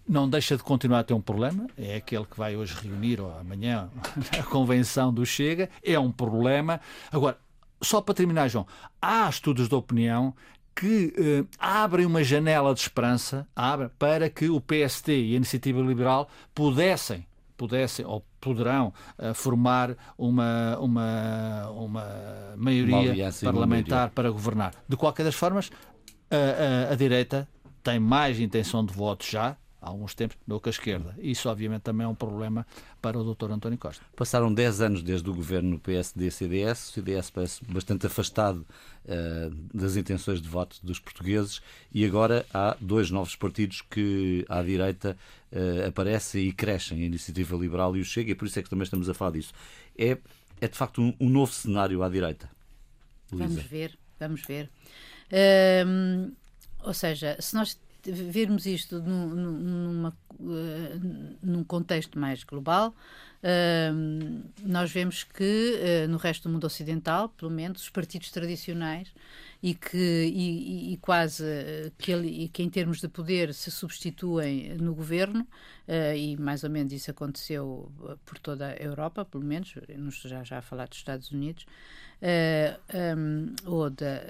não 0.08 0.30
deixa 0.30 0.58
de 0.58 0.64
continuar 0.64 1.00
a 1.00 1.04
ter 1.04 1.14
um 1.14 1.22
problema, 1.22 1.68
é 1.78 1.96
aquele 1.96 2.26
que 2.26 2.38
vai 2.38 2.56
hoje 2.56 2.76
reunir 2.82 3.22
ou 3.22 3.32
amanhã 3.38 3.90
a 4.38 4.44
convenção 4.44 5.14
do 5.14 5.26
Chega, 5.26 5.70
é 5.84 5.98
um 5.98 6.12
problema. 6.12 6.82
Agora, 7.12 7.38
só 7.82 8.02
para 8.02 8.14
terminar, 8.14 8.48
João, 8.48 8.66
há 9.02 9.30
estudos 9.30 9.70
de 9.70 9.76
opinião 9.76 10.34
que 10.76 11.14
eh, 11.18 11.44
abrem 11.58 12.06
uma 12.06 12.24
janela 12.24 12.74
de 12.74 12.82
esperança 12.82 13.48
abre, 13.56 13.90
para 13.98 14.30
que 14.30 14.48
o 14.48 14.62
PST 14.62 15.12
e 15.12 15.34
a 15.34 15.38
Iniciativa 15.38 15.82
Liberal 15.82 16.30
pudessem, 16.54 17.26
pudessem 17.56 18.06
ou 18.06 18.24
poderão 18.40 18.94
uh, 19.18 19.34
formar 19.34 19.98
uma, 20.16 20.78
uma, 20.80 21.70
uma 21.72 22.06
maioria 22.56 23.32
parlamentar 23.44 23.98
maioria. 23.98 24.12
para 24.14 24.30
governar. 24.30 24.74
De 24.88 24.96
qualquer 24.96 25.24
das 25.24 25.34
formas, 25.34 25.72
a, 26.30 26.90
a, 26.90 26.94
a 26.94 26.96
direita 26.96 27.48
tem 27.84 28.00
mais 28.00 28.40
intenção 28.40 28.86
de 28.86 28.94
voto 28.94 29.26
já, 29.26 29.58
há 29.88 29.90
alguns 29.90 30.14
tempos, 30.14 30.38
do 30.46 30.60
que 30.60 30.70
a 30.70 30.72
esquerda. 30.72 31.16
Isso, 31.18 31.50
obviamente, 31.50 31.82
também 31.82 32.06
é 32.06 32.08
um 32.08 32.16
problema 32.16 32.68
para 33.02 33.18
o 33.18 33.34
Dr. 33.34 33.52
António 33.52 33.78
Costa. 33.78 34.04
Passaram 34.16 34.54
10 34.54 34.82
anos 34.82 35.02
desde 35.02 35.30
o 35.30 35.34
governo 35.34 35.80
PSD-CDS, 35.80 36.90
o 36.90 36.94
CDS 36.94 37.30
parece 37.30 37.66
bastante 37.66 38.06
afastado 38.06 38.66
uh, 39.06 39.50
das 39.74 39.96
intenções 39.96 40.42
de 40.42 40.50
voto 40.50 40.78
dos 40.84 41.00
portugueses 41.00 41.62
e 41.94 42.06
agora 42.06 42.46
há 42.54 42.76
dois 42.80 43.10
novos 43.10 43.36
partidos 43.36 43.82
que 43.82 44.46
à 44.50 44.62
direita 44.62 45.18
uh, 45.52 45.88
aparecem 45.88 46.48
e 46.48 46.52
crescem, 46.52 47.02
a 47.02 47.06
Iniciativa 47.06 47.56
Liberal 47.56 47.96
e 47.96 48.02
o 48.02 48.06
Chega, 48.06 48.32
e 48.32 48.36
por 48.36 48.46
isso 48.46 48.60
é 48.60 48.64
que 48.64 48.70
também 48.70 48.84
estamos 48.84 49.10
a 49.10 49.14
falar 49.14 49.32
disso. 49.32 49.54
É, 49.98 50.18
é 50.60 50.68
de 50.68 50.78
facto 50.78 51.02
um, 51.02 51.14
um 51.20 51.30
novo 51.30 51.54
cenário 51.54 52.04
à 52.04 52.10
direita. 52.10 52.50
Luísa. 53.32 53.48
Vamos 53.48 53.64
ver, 53.64 53.98
vamos 54.20 54.42
ver. 54.44 54.70
Uh, 55.32 56.32
ou 56.84 56.94
seja, 56.94 57.38
se 57.40 57.54
nós 57.56 57.78
vermos 58.04 58.66
isto 58.66 59.00
num, 59.02 59.28
numa, 59.28 60.18
uh, 60.40 61.38
num 61.42 61.64
contexto 61.64 62.18
mais 62.20 62.44
global, 62.44 62.94
uh, 63.44 64.44
nós 64.64 64.92
vemos 64.92 65.24
que 65.24 65.80
uh, 66.04 66.08
no 66.10 66.18
resto 66.18 66.48
do 66.48 66.54
mundo 66.54 66.66
ocidental, 66.66 67.30
pelo 67.30 67.52
menos, 67.52 67.82
os 67.82 67.90
partidos 67.90 68.32
tradicionais 68.32 69.14
e 69.62 69.74
que 69.74 69.98
e, 69.98 70.94
e 70.94 70.98
quase 70.98 71.44
que, 71.98 72.12
ele, 72.12 72.48
que 72.50 72.62
em 72.62 72.70
termos 72.70 73.02
de 73.02 73.08
poder 73.08 73.54
se 73.54 73.72
substituem 73.72 74.76
no 74.78 74.94
governo 74.94 75.48
e 76.16 76.38
mais 76.38 76.64
ou 76.64 76.70
menos 76.70 76.94
isso 76.94 77.10
aconteceu 77.10 77.92
por 78.24 78.38
toda 78.38 78.68
a 78.68 78.76
Europa, 78.76 79.26
pelo 79.26 79.44
menos, 79.44 79.74
já 80.26 80.44
já 80.44 80.60
a 80.60 80.62
falar 80.62 80.88
dos 80.88 81.00
Estados 81.00 81.32
Unidos 81.32 81.66
ou 83.66 83.90
da 83.90 84.22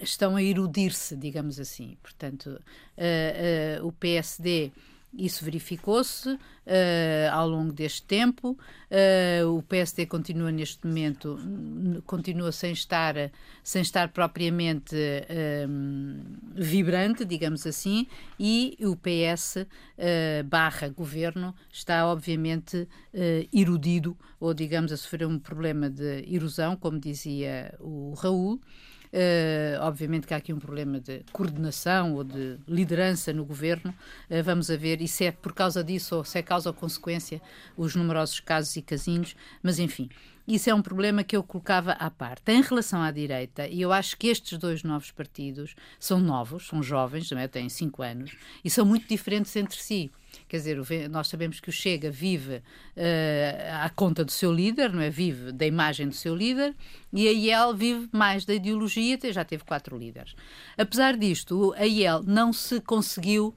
estão 0.00 0.36
a 0.36 0.42
erudir-se, 0.42 1.16
digamos 1.16 1.58
assim. 1.60 1.96
Portanto, 2.02 2.46
uh, 2.46 3.82
uh, 3.82 3.86
o 3.86 3.92
PSD 3.92 4.72
isso 5.18 5.44
verificou-se 5.44 6.28
uh, 6.28 6.38
ao 7.32 7.48
longo 7.48 7.72
deste 7.72 8.02
tempo. 8.02 8.58
O 9.48 9.62
PSD 9.62 10.06
continua 10.06 10.52
neste 10.52 10.86
momento, 10.86 11.38
continua 12.06 12.52
sem 12.52 12.72
estar, 12.72 13.14
sem 13.62 13.80
estar 13.82 14.08
propriamente 14.08 14.94
uh, 14.94 15.68
vibrante, 16.54 17.24
digamos 17.24 17.66
assim, 17.66 18.06
e 18.38 18.76
o 18.80 18.94
PS 18.94 19.66
barra 20.44 20.88
governo 20.88 21.54
está 21.72 22.06
obviamente 22.06 22.86
erudido, 23.52 24.16
ou 24.38 24.52
digamos 24.54 24.92
a 24.92 24.96
sofrer 24.96 25.26
um 25.26 25.38
problema 25.38 25.88
de 25.88 26.24
erosão, 26.32 26.76
como 26.76 27.00
dizia 27.00 27.74
o 27.80 28.12
Raul. 28.14 28.60
Uh, 29.16 29.80
obviamente 29.80 30.26
que 30.26 30.34
há 30.34 30.36
aqui 30.36 30.52
um 30.52 30.58
problema 30.58 31.00
de 31.00 31.24
coordenação 31.32 32.14
ou 32.16 32.22
de 32.22 32.58
liderança 32.68 33.32
no 33.32 33.46
governo. 33.46 33.94
Uh, 34.28 34.42
vamos 34.42 34.70
a 34.70 34.76
ver 34.76 35.00
e 35.00 35.08
se 35.08 35.24
é 35.24 35.32
por 35.32 35.54
causa 35.54 35.82
disso 35.82 36.16
ou 36.16 36.24
se 36.24 36.38
é 36.38 36.42
causa 36.42 36.68
ou 36.68 36.74
consequência 36.74 37.40
os 37.78 37.94
numerosos 37.94 38.40
casos 38.40 38.76
e 38.76 38.82
casinhos, 38.82 39.34
mas 39.62 39.78
enfim. 39.78 40.10
Isso 40.46 40.68
é 40.68 40.74
um 40.74 40.82
problema 40.82 41.24
que 41.24 41.34
eu 41.34 41.42
colocava 41.42 41.92
à 41.92 42.10
parte. 42.10 42.52
Em 42.52 42.60
relação 42.60 43.00
à 43.00 43.10
direita, 43.10 43.66
e 43.66 43.80
eu 43.80 43.90
acho 43.90 44.18
que 44.18 44.28
estes 44.28 44.58
dois 44.58 44.82
novos 44.84 45.10
partidos 45.10 45.74
são 45.98 46.20
novos, 46.20 46.68
são 46.68 46.82
jovens, 46.82 47.28
também 47.28 47.48
têm 47.48 47.68
cinco 47.70 48.02
anos, 48.02 48.36
e 48.62 48.68
são 48.68 48.84
muito 48.84 49.08
diferentes 49.08 49.56
entre 49.56 49.76
si. 49.76 50.12
Quer 50.48 50.58
dizer, 50.58 51.08
nós 51.10 51.28
sabemos 51.28 51.58
que 51.58 51.68
o 51.68 51.72
Chega 51.72 52.10
vive 52.10 52.56
uh, 52.56 52.62
à 53.82 53.90
conta 53.90 54.24
do 54.24 54.30
seu 54.30 54.52
líder, 54.52 54.92
não 54.92 55.02
é? 55.02 55.10
Vive 55.10 55.50
da 55.50 55.66
imagem 55.66 56.08
do 56.08 56.14
seu 56.14 56.34
líder, 56.34 56.74
e 57.12 57.26
a 57.26 57.32
IEL 57.32 57.74
vive 57.74 58.08
mais 58.12 58.44
da 58.44 58.54
ideologia, 58.54 59.18
já 59.32 59.44
teve 59.44 59.64
quatro 59.64 59.98
líderes. 59.98 60.36
Apesar 60.78 61.16
disto, 61.16 61.74
a 61.76 61.84
IEL 61.84 62.22
não 62.22 62.52
se 62.52 62.80
conseguiu 62.80 63.54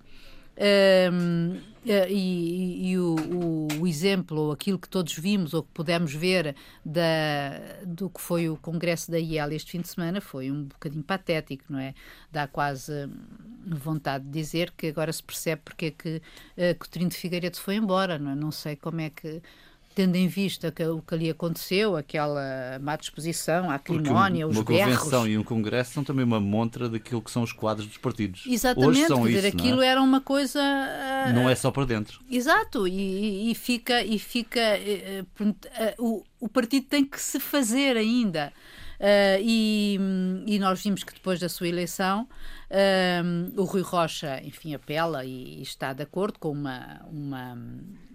um, 1.12 1.60
eh, 1.86 2.08
e, 2.10 2.92
e 2.92 2.98
o, 2.98 3.16
o, 3.16 3.68
o, 3.82 3.88
exemplo, 3.88 4.52
aquilo 4.52 4.78
que 4.78 4.90
todos 4.90 5.14
vimos 5.14 5.54
ou 5.54 5.64
que 5.64 5.70
pudemos 5.74 6.14
ver 6.14 6.56
da, 6.84 7.84
do 7.86 8.10
que 8.10 8.20
foi 8.20 8.50
o 8.50 8.58
congresso 8.58 9.10
da 9.10 9.18
IEL 9.18 9.52
este 9.54 9.72
fim 9.72 9.82
de 9.82 9.88
semana 9.88 10.20
foi 10.20 10.52
um 10.52 10.64
bocadinho 10.64 11.04
patético, 11.04 11.66
não 11.70 11.80
é? 11.80 11.94
Dá 12.32 12.48
quase 12.48 13.10
vontade 13.66 14.26
de 14.26 14.32
dizer 14.32 14.72
que 14.76 14.88
agora 14.88 15.12
se 15.14 15.24
percebe 15.24 15.62
porque 15.64 15.86
é 15.86 15.92
que 15.92 16.22
uh, 16.58 17.08
de 17.08 17.16
Figueiredo 17.16 17.58
foi 17.58 17.76
embora, 17.76 18.20
não 18.20 18.32
é? 18.32 18.36
Não 18.36 18.52
sei 18.52 18.76
como 18.76 19.00
é 19.02 19.10
que 19.10 19.42
tendo 20.00 20.16
em 20.16 20.30
vista 20.30 20.72
que, 20.72 20.82
o 20.86 21.02
que 21.02 21.14
ali 21.14 21.30
aconteceu, 21.30 21.98
aquela 21.98 22.80
má 22.82 22.96
disposição, 22.96 23.70
a 23.70 23.74
acrimónia, 23.76 24.46
uma, 24.48 24.52
os 24.52 24.58
uma 24.58 24.64
berros. 24.64 24.96
convenção 24.98 25.28
e 25.28 25.38
um 25.38 25.44
congresso 25.44 25.92
são 25.92 26.06
também 26.06 26.24
uma 26.24 26.40
montra 26.40 26.88
daquilo 26.88 27.22
que 27.22 27.30
são 27.30 27.44
os 27.44 27.52
quadros 27.52 27.86
dos 27.86 27.98
partidos. 27.98 28.44
Exatamente, 28.48 28.90
Hoje 28.92 29.08
são 29.08 29.24
quer 29.24 29.28
dizer, 29.28 29.48
isso, 29.50 29.58
aquilo 29.58 29.76
não 29.78 29.84
é? 29.84 29.88
era 29.88 30.02
uma 30.02 30.22
coisa. 30.22 30.62
ah, 30.62 31.34
Não 31.34 31.50
é 31.50 31.56
só 31.56 31.70
para 31.70 31.84
dentro. 31.84 32.22
Exato, 32.32 32.88
e, 32.88 33.52
e 33.52 33.56
fica, 33.56 34.02
e 34.02 34.18
fica 34.18 34.62
pronto, 35.36 35.68
eh, 35.74 35.96
o, 36.00 36.24
o 36.40 36.48
partido 36.48 36.86
tem 36.88 37.04
que 37.04 37.20
se 37.20 37.38
fazer 37.38 37.98
ainda. 37.98 38.54
Eh, 39.02 39.40
e, 39.44 40.00
e 40.46 40.60
nós 40.60 40.82
vimos 40.82 41.04
que 41.04 41.14
depois 41.14 41.42
da 41.42 41.50
sua 41.50 41.68
eleição 41.68 42.26
o 43.58 43.64
Rui 43.66 43.82
Rocha, 43.82 44.42
enfim, 44.46 44.76
apela 44.76 45.26
e, 45.26 45.60
e 45.60 45.62
está 45.62 45.92
de 45.92 46.04
acordo 46.04 46.38
com 46.40 46.52
uma, 46.52 47.02
uma 47.12 47.58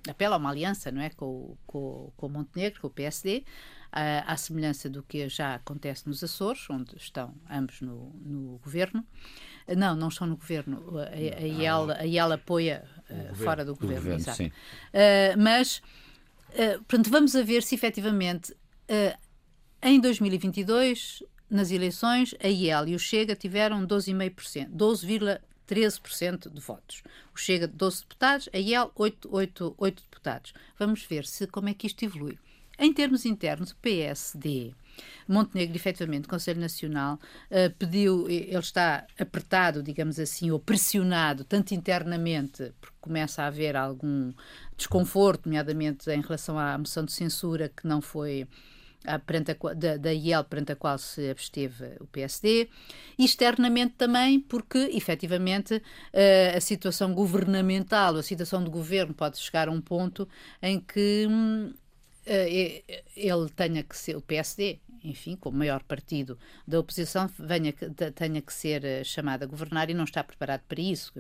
apela 0.09 0.37
a 0.37 0.39
uma 0.39 0.51
aliança, 0.51 0.91
não 0.91 1.01
é, 1.01 1.11
com, 1.11 1.27
o- 1.27 1.59
com, 1.67 2.13
com 2.17 2.27
o 2.27 2.31
Montenegro, 2.31 2.81
com 2.81 2.87
o 2.87 2.91
PSD, 2.91 3.45
ah, 3.93 4.25
à 4.27 4.37
semelhança 4.37 4.89
do 4.91 5.03
que 5.03 5.29
já 5.29 5.55
acontece 5.55 6.07
nos 6.09 6.23
Açores, 6.23 6.69
onde 6.69 6.97
estão 6.97 7.35
ambos 7.51 7.81
no, 7.81 8.11
no 8.25 8.59
governo. 8.59 9.05
Não, 9.77 9.95
não 9.97 10.09
estão 10.09 10.27
no 10.27 10.37
governo. 10.37 10.83
A, 10.99 11.03
a, 11.03 11.09
a, 11.09 12.05
IEL, 12.05 12.33
a 12.33 12.35
apoia 12.35 12.85
ah, 13.09 13.35
fora 13.35 13.65
do 13.65 13.75
governo. 13.75 13.97
governo, 14.03 14.21
exato. 14.21 14.43
Uh, 14.43 15.39
mas, 15.39 15.79
uh, 16.51 16.79
portanto, 16.85 17.09
vamos 17.11 17.35
a 17.35 17.43
ver 17.43 17.63
se 17.63 17.75
efetivamente 17.75 18.53
uh, 18.53 19.19
em 19.83 20.01
2022, 20.01 21.23
nas 21.49 21.71
eleições, 21.71 22.35
a 22.43 22.49
IEL 22.49 22.89
e 22.89 22.95
o 22.95 22.99
Chega 22.99 23.37
tiveram 23.37 23.87
12,5%, 23.87 24.71
12,13% 25.69 26.53
de 26.53 26.61
votos. 26.61 27.03
O 27.35 27.39
Chega, 27.39 27.67
12 27.67 28.01
deputados, 28.01 28.49
a 28.53 28.59
IEL, 28.59 28.91
8, 28.95 29.29
8, 29.31 29.75
8 29.77 30.03
deputados. 30.03 30.55
Vamos 30.79 31.03
ver 31.05 31.27
se 31.27 31.47
como 31.47 31.69
é 31.69 31.75
que 31.75 31.87
isto 31.87 32.05
evolui. 32.05 32.39
Em 32.79 32.93
termos 32.93 33.25
internos, 33.25 33.71
o 33.71 33.77
PSD, 33.77 34.75
Montenegro, 35.29 35.77
efetivamente, 35.77 36.29
Conselho 36.29 36.61
Nacional, 36.61 37.21
eh, 37.51 37.69
pediu, 37.69 38.29
ele 38.29 38.59
está 38.59 39.07
apertado, 39.19 39.83
digamos 39.83 40.19
assim, 40.19 40.51
ou 40.51 40.59
pressionado, 40.59 41.45
tanto 41.45 41.73
internamente, 41.73 42.73
porque 42.81 42.97
começa 43.01 43.43
a 43.43 43.47
haver 43.47 43.77
algum 43.77 44.33
desconforto, 44.77 45.47
nomeadamente 45.47 46.11
em 46.11 46.21
relação 46.21 46.59
à 46.59 46.77
moção 46.77 47.05
de 47.05 47.13
censura 47.13 47.69
que 47.69 47.87
não 47.87 48.01
foi 48.01 48.47
a 49.05 49.21
da, 49.75 49.97
da 49.97 50.13
IEL 50.13 50.45
perante 50.45 50.73
a 50.73 50.77
qual 50.77 50.99
se 50.99 51.31
absteve 51.31 51.97
o 52.01 52.07
PSD, 52.07 52.69
e 53.19 53.25
externamente 53.25 53.95
também 53.95 54.41
porque, 54.41 54.79
efetivamente, 54.93 55.83
eh, 56.13 56.55
a 56.57 56.61
situação 56.61 57.15
governamental, 57.15 58.17
a 58.17 58.23
situação 58.23 58.63
do 58.65 58.71
governo 58.71 59.15
pode 59.15 59.39
chegar 59.39 59.69
a 59.69 59.71
um 59.71 59.81
ponto 59.81 60.29
em 60.63 60.81
que 60.81 61.27
hum, 61.29 61.73
eh, 62.27 62.83
ele 63.17 63.49
tenha 63.51 63.83
que 63.83 63.97
ser, 63.97 64.17
o 64.17 64.23
PSD, 64.23 64.81
enfim, 65.05 65.37
como 65.37 65.59
maior 65.59 65.83
partido 65.83 66.39
da 66.67 66.81
oposição, 66.81 67.29
venha, 67.39 67.73
tenha 68.15 68.41
que 68.41 68.53
ser 68.53 68.85
eh, 68.85 69.05
chamado 69.05 69.43
a 69.43 69.47
governar 69.47 69.91
e 69.91 69.95
não 69.95 70.05
está 70.05 70.25
preparado 70.25 70.63
para 70.67 70.81
isso, 70.81 71.13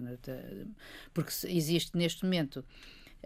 porque 1.12 1.32
existe 1.46 1.96
neste 1.96 2.24
momento 2.24 2.64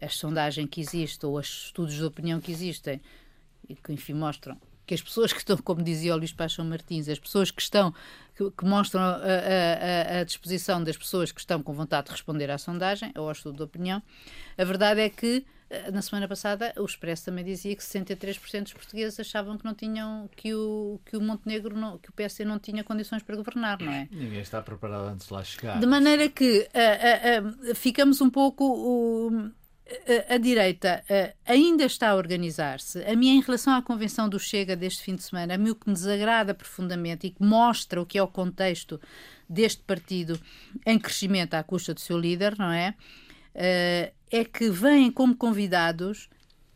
a 0.01 0.09
sondagem 0.09 0.67
que 0.67 0.81
existe 0.81 1.25
ou 1.25 1.39
os 1.39 1.67
estudos 1.67 1.95
de 1.95 2.05
opinião 2.05 2.41
que 2.41 2.53
existem 2.53 3.01
e 3.69 3.75
que 3.75 3.93
enfim 3.93 4.15
mostram 4.15 4.57
que 4.87 4.95
as 4.95 5.03
pessoas 5.03 5.33
que 5.35 5.39
estão, 5.41 5.57
como 5.59 5.83
dizia 5.83 6.15
o 6.15 6.17
Luís 6.17 6.33
Paixão 6.33 6.65
Martins, 6.65 7.11
as 7.11 7.19
pessoas 7.19 7.51
que 7.51 7.61
estão, 7.61 7.93
que, 8.35 8.51
que 8.53 8.65
mostram 8.65 9.03
a, 9.03 9.17
a- 9.17 10.21
a- 10.21 10.25
disposição 10.25 10.83
das 10.83 10.97
pessoas 10.97 11.31
que 11.31 11.41
estão 11.41 11.63
com 11.63 11.75
vontade 11.75 12.07
de 12.07 12.13
responder 12.13 12.51
à 12.51 12.57
sondagem 12.57 13.13
ou 13.15 13.27
ao 13.27 13.33
estudo 13.33 13.57
de 13.59 13.63
opinião, 13.63 14.03
a 14.57 14.65
verdade 14.65 15.01
é 15.03 15.11
que 15.11 15.45
eh, 15.69 15.91
na 15.91 16.01
semana 16.01 16.27
passada 16.27 16.73
o 16.79 16.87
Expresso 16.87 17.27
também 17.27 17.45
dizia 17.45 17.77
que 17.77 17.83
63% 17.83 18.63
dos 18.63 18.73
portugueses 18.73 19.21
achavam 19.21 19.59
que 19.59 19.65
não 19.67 19.75
tinham, 19.75 20.27
que 20.35 20.55
o, 20.55 20.99
que 21.05 21.19
o 21.19 21.21
Montenegro, 21.21 21.77
não, 21.77 21.99
que 21.99 22.09
o 22.09 22.13
PSD 22.15 22.47
não 22.47 22.59
tinha 22.59 22.83
condições 22.83 23.23
para 23.23 23.37
governar, 23.37 23.79
não 23.83 23.93
é? 23.93 24.09
Ninguém 24.11 24.41
está 24.41 24.63
preparado 24.63 25.09
antes 25.09 25.27
de 25.27 25.33
lá 25.35 25.45
chegar. 25.45 25.79
De 25.79 25.85
maneira 25.87 26.31
que 26.31 26.67
ah, 26.73 27.71
ah, 27.71 27.75
ficamos 27.75 28.23
um 28.23 28.31
pouco. 28.31 28.65
o- 28.65 29.51
a, 30.29 30.37
direita 30.39 31.03
ainda 31.47 31.85
está 31.85 32.11
a 32.11 32.15
organizar-se. 32.15 33.03
A 33.05 33.17
minha, 33.17 33.35
em 33.35 33.41
relação 33.41 33.75
à 33.75 33.83
convenção 33.83 34.29
do 34.29 34.39
Chega 34.39 34.77
deste 34.77 35.03
fim 35.03 35.15
de 35.15 35.23
semana, 35.23 35.55
a 35.55 35.59
mim 35.59 35.71
o 35.71 35.75
que 35.75 35.89
me 35.89 35.95
desagrada 35.95 36.55
profundamente 36.55 37.27
e 37.27 37.31
que 37.31 37.43
mostra 37.43 38.01
o 38.01 38.07
que 38.07 38.19
é 38.19 38.23
o 38.23 38.29
contexto 38.29 39.01
deste 39.49 39.83
partido 39.83 40.39
em 40.85 40.99
crescimento 40.99 41.55
à 41.55 41.63
custa 41.63 41.95
do 41.95 42.01
seu 42.01 42.19
líder, 42.19 42.59
não 42.59 42.71
é? 42.71 42.95
Ah, 43.55 44.13
é 44.31 44.45
que 44.45 44.71
vêm 44.71 45.11
como 45.11 45.35
convidados 45.35 46.29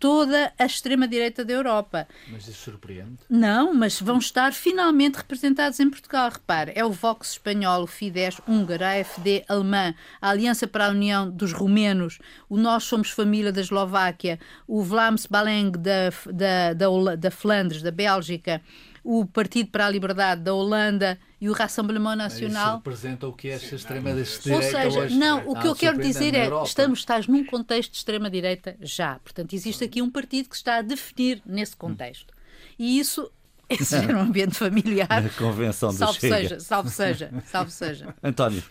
toda 0.03 0.53
a 0.59 0.67
extrema-direita 0.67 1.45
da 1.45 1.53
Europa. 1.53 2.09
Mas 2.29 2.49
isso 2.49 2.65
surpreende. 2.65 3.21
Não, 3.31 3.73
mas 3.73 4.01
vão 4.01 4.19
estar 4.19 4.53
finalmente 4.53 5.15
representados 5.15 5.79
em 5.79 5.89
Portugal. 5.89 6.29
Repare, 6.29 6.73
é 6.75 6.85
o 6.85 6.91
Vox 6.91 7.31
espanhol, 7.31 7.85
o 7.85 7.87
Fidesz 7.87 8.41
húngaro, 8.49 8.83
a 8.83 8.99
AFD 8.99 9.45
alemã, 9.49 9.95
a 10.21 10.31
Aliança 10.31 10.67
para 10.67 10.87
a 10.87 10.91
União 10.91 11.31
dos 11.31 11.53
Romenos, 11.53 12.19
o 12.49 12.57
Nós 12.57 12.83
Somos 12.83 13.11
Família 13.11 13.53
da 13.53 13.61
Eslováquia, 13.61 14.41
o 14.67 14.83
Vlaams 14.83 15.27
Belang 15.27 15.71
da, 15.71 16.11
da, 16.33 16.75
da, 16.75 17.15
da 17.15 17.31
Flandres, 17.31 17.81
da 17.81 17.93
Bélgica, 17.93 18.61
o 19.05 19.27
Partido 19.27 19.71
para 19.71 19.87
a 19.87 19.91
Liberdade 19.91 20.43
da 20.43 20.55
Holanda 20.55 21.19
e 21.41 21.49
o 21.49 21.53
Rassemblement 21.53 22.11
Isso 22.13 22.19
Nacional. 22.19 22.77
representa 22.77 23.27
o 23.27 23.33
que 23.33 23.49
é 23.49 23.53
esta 23.53 23.75
extrema-direita 23.75 24.55
Ou 24.55 24.63
seja, 24.63 25.01
hoje. 25.01 25.17
não, 25.19 25.49
o 25.49 25.59
que 25.59 25.67
eu 25.67 25.75
quero 25.75 25.99
dizer 26.01 26.35
é 26.35 26.47
Europa. 26.47 26.67
estamos, 26.67 26.99
estás 27.01 27.27
num 27.27 27.45
contexto 27.45 27.91
de 27.93 27.99
extrema-direita 27.99 28.77
já. 28.81 29.19
Portanto, 29.19 29.53
existe 29.55 29.83
aqui 29.85 30.01
um 30.01 30.11
partido 30.11 30.49
que 30.49 30.57
está 30.57 30.77
a 30.77 30.83
definir 30.83 31.43
nesse 31.45 31.77
contexto. 31.77 32.33
E 32.79 32.99
isso 32.99 33.31
é 33.81 33.85
ser 33.85 34.15
um 34.15 34.21
ambiente 34.21 34.55
familiar. 34.55 35.23
Na 35.23 35.31
convenção 35.31 35.91
do 35.91 35.97
Salve 35.97 36.21
Chega. 36.21 36.37
seja, 36.37 36.61
salve 36.61 36.91
seja, 36.91 37.31
salve 37.47 37.71
seja. 37.71 38.15
António, 38.23 38.63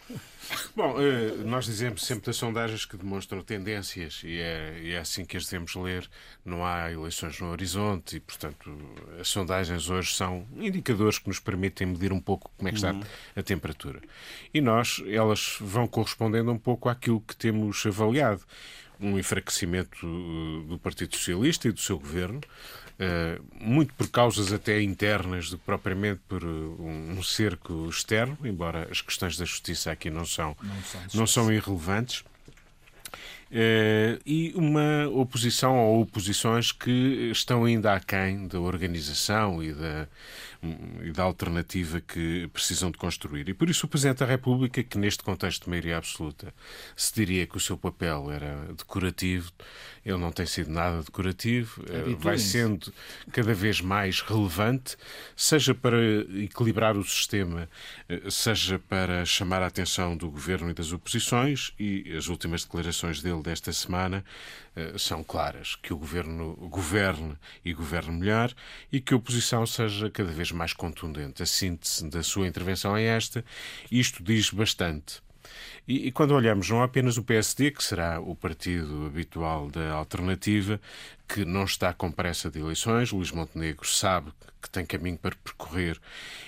Bom, 0.75 0.95
eh, 0.99 1.43
nós 1.45 1.65
dizemos 1.65 2.03
sempre 2.03 2.25
das 2.25 2.35
sondagens 2.35 2.85
que 2.85 2.97
demonstram 2.97 3.41
tendências 3.41 4.21
e 4.23 4.39
é, 4.39 4.79
e 4.81 4.91
é 4.91 4.99
assim 4.99 5.23
que 5.23 5.37
as 5.37 5.45
devemos 5.45 5.75
ler. 5.75 6.09
Não 6.43 6.65
há 6.65 6.91
eleições 6.91 7.39
no 7.39 7.49
horizonte 7.49 8.17
e, 8.17 8.19
portanto, 8.19 8.71
as 9.19 9.27
sondagens 9.27 9.89
hoje 9.89 10.13
são 10.13 10.45
indicadores 10.55 11.19
que 11.19 11.27
nos 11.27 11.39
permitem 11.39 11.87
medir 11.87 12.11
um 12.11 12.19
pouco 12.19 12.51
como 12.57 12.67
é 12.67 12.71
que 12.71 12.77
está 12.77 12.93
a 13.35 13.43
temperatura. 13.43 14.01
E 14.53 14.61
nós, 14.61 15.01
elas 15.07 15.57
vão 15.59 15.87
correspondendo 15.87 16.51
um 16.51 16.59
pouco 16.59 16.89
àquilo 16.89 17.21
que 17.21 17.35
temos 17.35 17.85
avaliado. 17.85 18.41
Um 18.99 19.17
enfraquecimento 19.17 19.97
eh, 20.05 20.67
do 20.67 20.77
Partido 20.77 21.15
Socialista 21.15 21.67
e 21.67 21.71
do 21.71 21.79
seu 21.79 21.97
governo, 21.97 22.41
muito 23.59 23.93
por 23.93 24.07
causas 24.09 24.53
até 24.53 24.81
internas 24.81 25.49
do 25.49 25.57
que 25.57 25.65
propriamente 25.65 26.21
por 26.27 26.43
eh, 26.43 26.45
um 26.45 27.23
cerco 27.23 27.87
externo, 27.89 28.37
embora 28.43 28.87
as 28.91 29.01
questões 29.01 29.37
da 29.37 29.45
justiça 29.45 29.91
aqui 29.91 30.09
não 30.09 30.25
são, 30.25 30.55
não 31.13 31.25
são 31.25 31.51
irrelevantes. 31.51 32.23
Eh, 33.51 34.19
e 34.25 34.53
uma 34.55 35.09
oposição 35.09 35.77
ou 35.77 36.01
oposições 36.01 36.71
que 36.71 37.29
estão 37.31 37.65
ainda 37.65 37.93
aquém 37.93 38.47
da 38.47 38.59
organização 38.59 39.61
e 39.61 39.73
da, 39.73 40.07
e 41.04 41.12
da 41.12 41.24
alternativa 41.24 42.00
que 42.00 42.47
precisam 42.54 42.91
de 42.91 42.97
construir. 42.97 43.50
E 43.50 43.54
por 43.54 43.69
isso 43.69 43.86
o 43.86 43.89
Presidente 43.89 44.19
da 44.19 44.26
República, 44.26 44.84
que 44.84 44.97
neste 44.97 45.24
contexto 45.24 45.63
de 45.63 45.69
maioria 45.69 45.97
absoluta 45.97 46.54
se 46.95 47.13
diria 47.13 47.47
que 47.47 47.58
o 47.58 47.60
seu 47.60 47.76
papel 47.76 48.32
era 48.32 48.71
decorativo, 48.74 49.52
ele 50.06 50.17
não 50.17 50.32
tem 50.32 50.45
sido 50.45 50.69
nada 50.71 51.02
decorativo, 51.02 51.84
eh, 51.89 52.15
vai 52.17 52.38
sendo 52.38 52.93
cada 53.32 53.54
vez 53.54 53.82
mais 53.82 54.21
relevante, 54.21 54.95
seja 55.36 55.74
para 55.74 55.97
equilibrar 56.43 56.95
o 56.95 57.04
sistema, 57.04 57.67
eh, 58.08 58.30
seja 58.30 58.78
para 58.78 59.26
chamar 59.26 59.63
a 59.63 59.67
atenção 59.67 60.15
do 60.15 60.30
governo 60.30 60.69
e 60.69 60.74
das 60.74 60.91
oposições, 60.91 61.74
e 61.80 62.15
as 62.15 62.28
últimas 62.28 62.63
declarações 62.63 63.21
dele 63.21 63.41
desta 63.41 63.74
semana 63.74 64.24
eh, 64.76 64.93
são 64.97 65.24
claras: 65.24 65.76
que 65.76 65.93
o 65.93 65.97
governo 65.97 66.56
governe 66.69 67.36
e 67.63 67.74
governe 67.74 68.17
melhor 68.17 68.54
e 68.91 69.02
que 69.02 69.13
a 69.13 69.17
oposição 69.17 69.65
seja 69.65 70.10
cada 70.10 70.32
vez 70.32 70.50
mais 70.51 70.73
contundente. 70.73 71.41
A 71.43 71.45
síntese 71.45 72.09
da 72.09 72.23
sua 72.23 72.47
intervenção 72.47 72.95
é 72.95 73.03
esta, 73.03 73.43
isto 73.91 74.23
diz 74.23 74.49
bastante. 74.49 75.21
E, 75.88 76.08
e 76.08 76.12
quando 76.12 76.32
olhamos 76.32 76.70
não 76.70 76.84
apenas 76.84 77.17
o 77.17 77.24
PSD, 77.24 77.72
que 77.72 77.84
será 77.84 78.20
o 78.20 78.36
partido 78.36 79.06
habitual 79.08 79.70
da 79.70 79.91
alternativa, 79.94 80.80
que 81.28 81.44
não 81.46 81.63
está 81.63 81.94
com 81.94 82.12
pressa 82.12 82.52
de 82.52 82.60
eleições, 82.60 83.12
Luís 83.12 83.32
Montenegro 83.32 83.88
sabe 83.88 84.32
que 84.62 84.70
tem 84.70 84.86
caminho 84.86 85.17
para 85.17 85.36
percorrer 85.36 86.00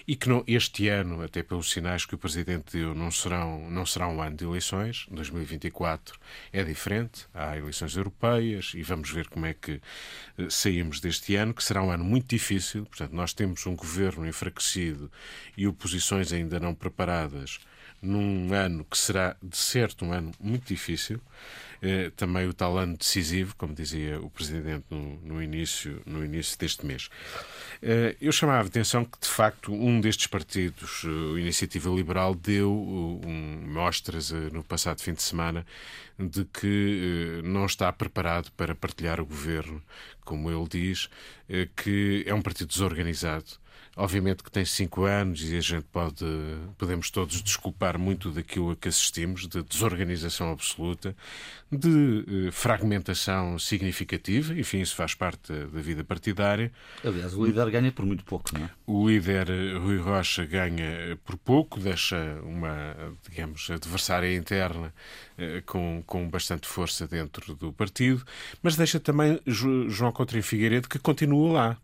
e 0.08 0.15
que 0.15 0.30
não, 0.30 0.43
este 0.46 0.88
ano, 0.88 1.24
até 1.24 1.41
pelos 1.41 1.72
sinais 1.72 2.06
que 2.06 2.13
o 2.13 2.17
Presidente 2.17 2.78
deu, 2.78 2.93
não, 2.93 3.10
serão, 3.10 3.69
não 3.72 3.86
será 3.86 4.08
um 4.08 4.22
ano 4.22 4.38
de 4.38 4.46
eleições. 4.46 5.08
2024 5.10 6.19
é 6.52 6.63
diferente, 6.63 7.25
há 7.34 7.58
eleições 7.58 7.96
europeias 7.96 8.73
e 8.75 8.84
vamos 8.84 9.10
ver 9.10 9.27
como 9.29 9.46
é 9.46 9.54
que 9.54 9.81
eh, 10.38 10.48
saímos 10.50 11.00
deste 11.00 11.36
ano, 11.36 11.54
que 11.54 11.63
será 11.63 11.81
um 11.81 11.90
ano 11.90 12.04
muito 12.04 12.27
difícil. 12.27 12.86
Portanto, 12.86 13.13
nós 13.13 13.34
temos 13.34 13.65
um 13.65 13.75
governo 13.75 14.27
enfraquecido 14.27 15.12
e 15.58 15.67
oposições 15.67 16.31
ainda 16.31 16.60
não 16.60 16.75
preparadas 16.75 17.60
num 18.04 18.54
ano 18.54 18.85
que 18.85 18.97
será, 18.97 19.35
de 19.41 19.58
certo, 19.58 20.06
um 20.06 20.12
ano 20.12 20.31
muito 20.39 20.67
difícil. 20.67 21.21
também 22.15 22.47
o 22.47 22.54
tal 22.54 22.77
ano 22.77 22.95
decisivo, 22.97 23.56
como 23.58 23.73
dizia 23.73 24.19
o 24.21 24.29
Presidente 24.29 24.85
no, 24.89 25.19
no 25.21 25.43
início, 25.43 26.01
no 26.06 26.23
início 26.23 26.58
deste 26.58 26.85
mês. 26.85 27.10
Eu 28.21 28.31
chamava 28.31 28.63
a 28.63 28.67
atenção 28.67 29.04
que, 29.04 29.19
de 29.19 29.27
facto, 29.27 29.73
um 29.73 29.99
destes 29.99 30.27
partidos, 30.27 31.04
a 31.06 31.39
Iniciativa 31.39 31.89
Liberal, 31.89 32.35
deu 32.35 32.71
um, 32.71 33.65
mostras 33.67 34.31
no 34.31 34.63
passado 34.63 35.01
fim 35.01 35.13
de 35.13 35.23
semana 35.23 35.65
de 36.17 36.45
que 36.45 37.41
não 37.43 37.65
está 37.65 37.91
preparado 37.91 38.51
para 38.51 38.75
partilhar 38.75 39.19
o 39.19 39.25
governo, 39.25 39.81
como 40.23 40.49
ele 40.49 40.67
diz, 40.69 41.10
que 41.75 42.23
é 42.25 42.33
um 42.33 42.41
partido 42.41 42.67
desorganizado 42.69 43.62
Obviamente 43.96 44.44
que 44.44 44.52
tem 44.52 44.65
cinco 44.65 45.04
anos 45.04 45.44
e 45.44 45.56
a 45.56 45.62
gente 45.62 45.85
pode, 45.91 46.25
podemos 46.79 47.12
todos 47.12 47.44
desculpar 47.44 48.00
muito 48.00 48.31
daquilo 48.31 48.71
a 48.71 48.75
que 48.75 48.87
assistimos, 48.87 49.48
de 49.48 49.62
desorganização 49.62 50.52
absoluta, 50.52 51.15
de 51.71 52.48
eh, 52.48 52.52
fragmentação 52.52 53.60
significativa, 53.60 54.54
enfim, 54.56 54.79
isso 54.79 54.96
faz 54.96 55.13
parte 55.13 55.54
da 55.54 55.79
vida 55.79 56.04
partidária. 56.04 56.71
Aliás, 57.04 57.35
o 57.35 57.46
líder 57.46 57.69
ganha 57.69 57.91
por 57.91 58.04
muito 58.04 58.23
pouco, 58.23 58.50
não 58.58 58.65
é? 58.65 58.69
O 58.87 59.08
líder 59.08 59.48
Rui 59.77 59.98
Rocha 59.98 60.44
ganha 60.44 61.15
por 61.23 61.37
pouco, 61.37 61.79
deixa 61.79 62.39
uma, 62.44 62.96
digamos, 63.29 63.69
adversária 63.69 64.35
interna 64.35 64.91
eh, 65.37 65.62
com, 65.67 66.04
com 66.06 66.27
bastante 66.27 66.67
força 66.67 67.08
dentro 67.08 67.54
do 67.54 67.71
partido, 67.71 68.25
mas 68.63 68.75
deixa 68.75 69.00
também 69.00 69.39
João 69.46 70.12
Coutinho 70.12 70.41
Figueiredo 70.41 70.89
que 70.89 70.98
continua 70.98 71.54
lá. 71.54 71.77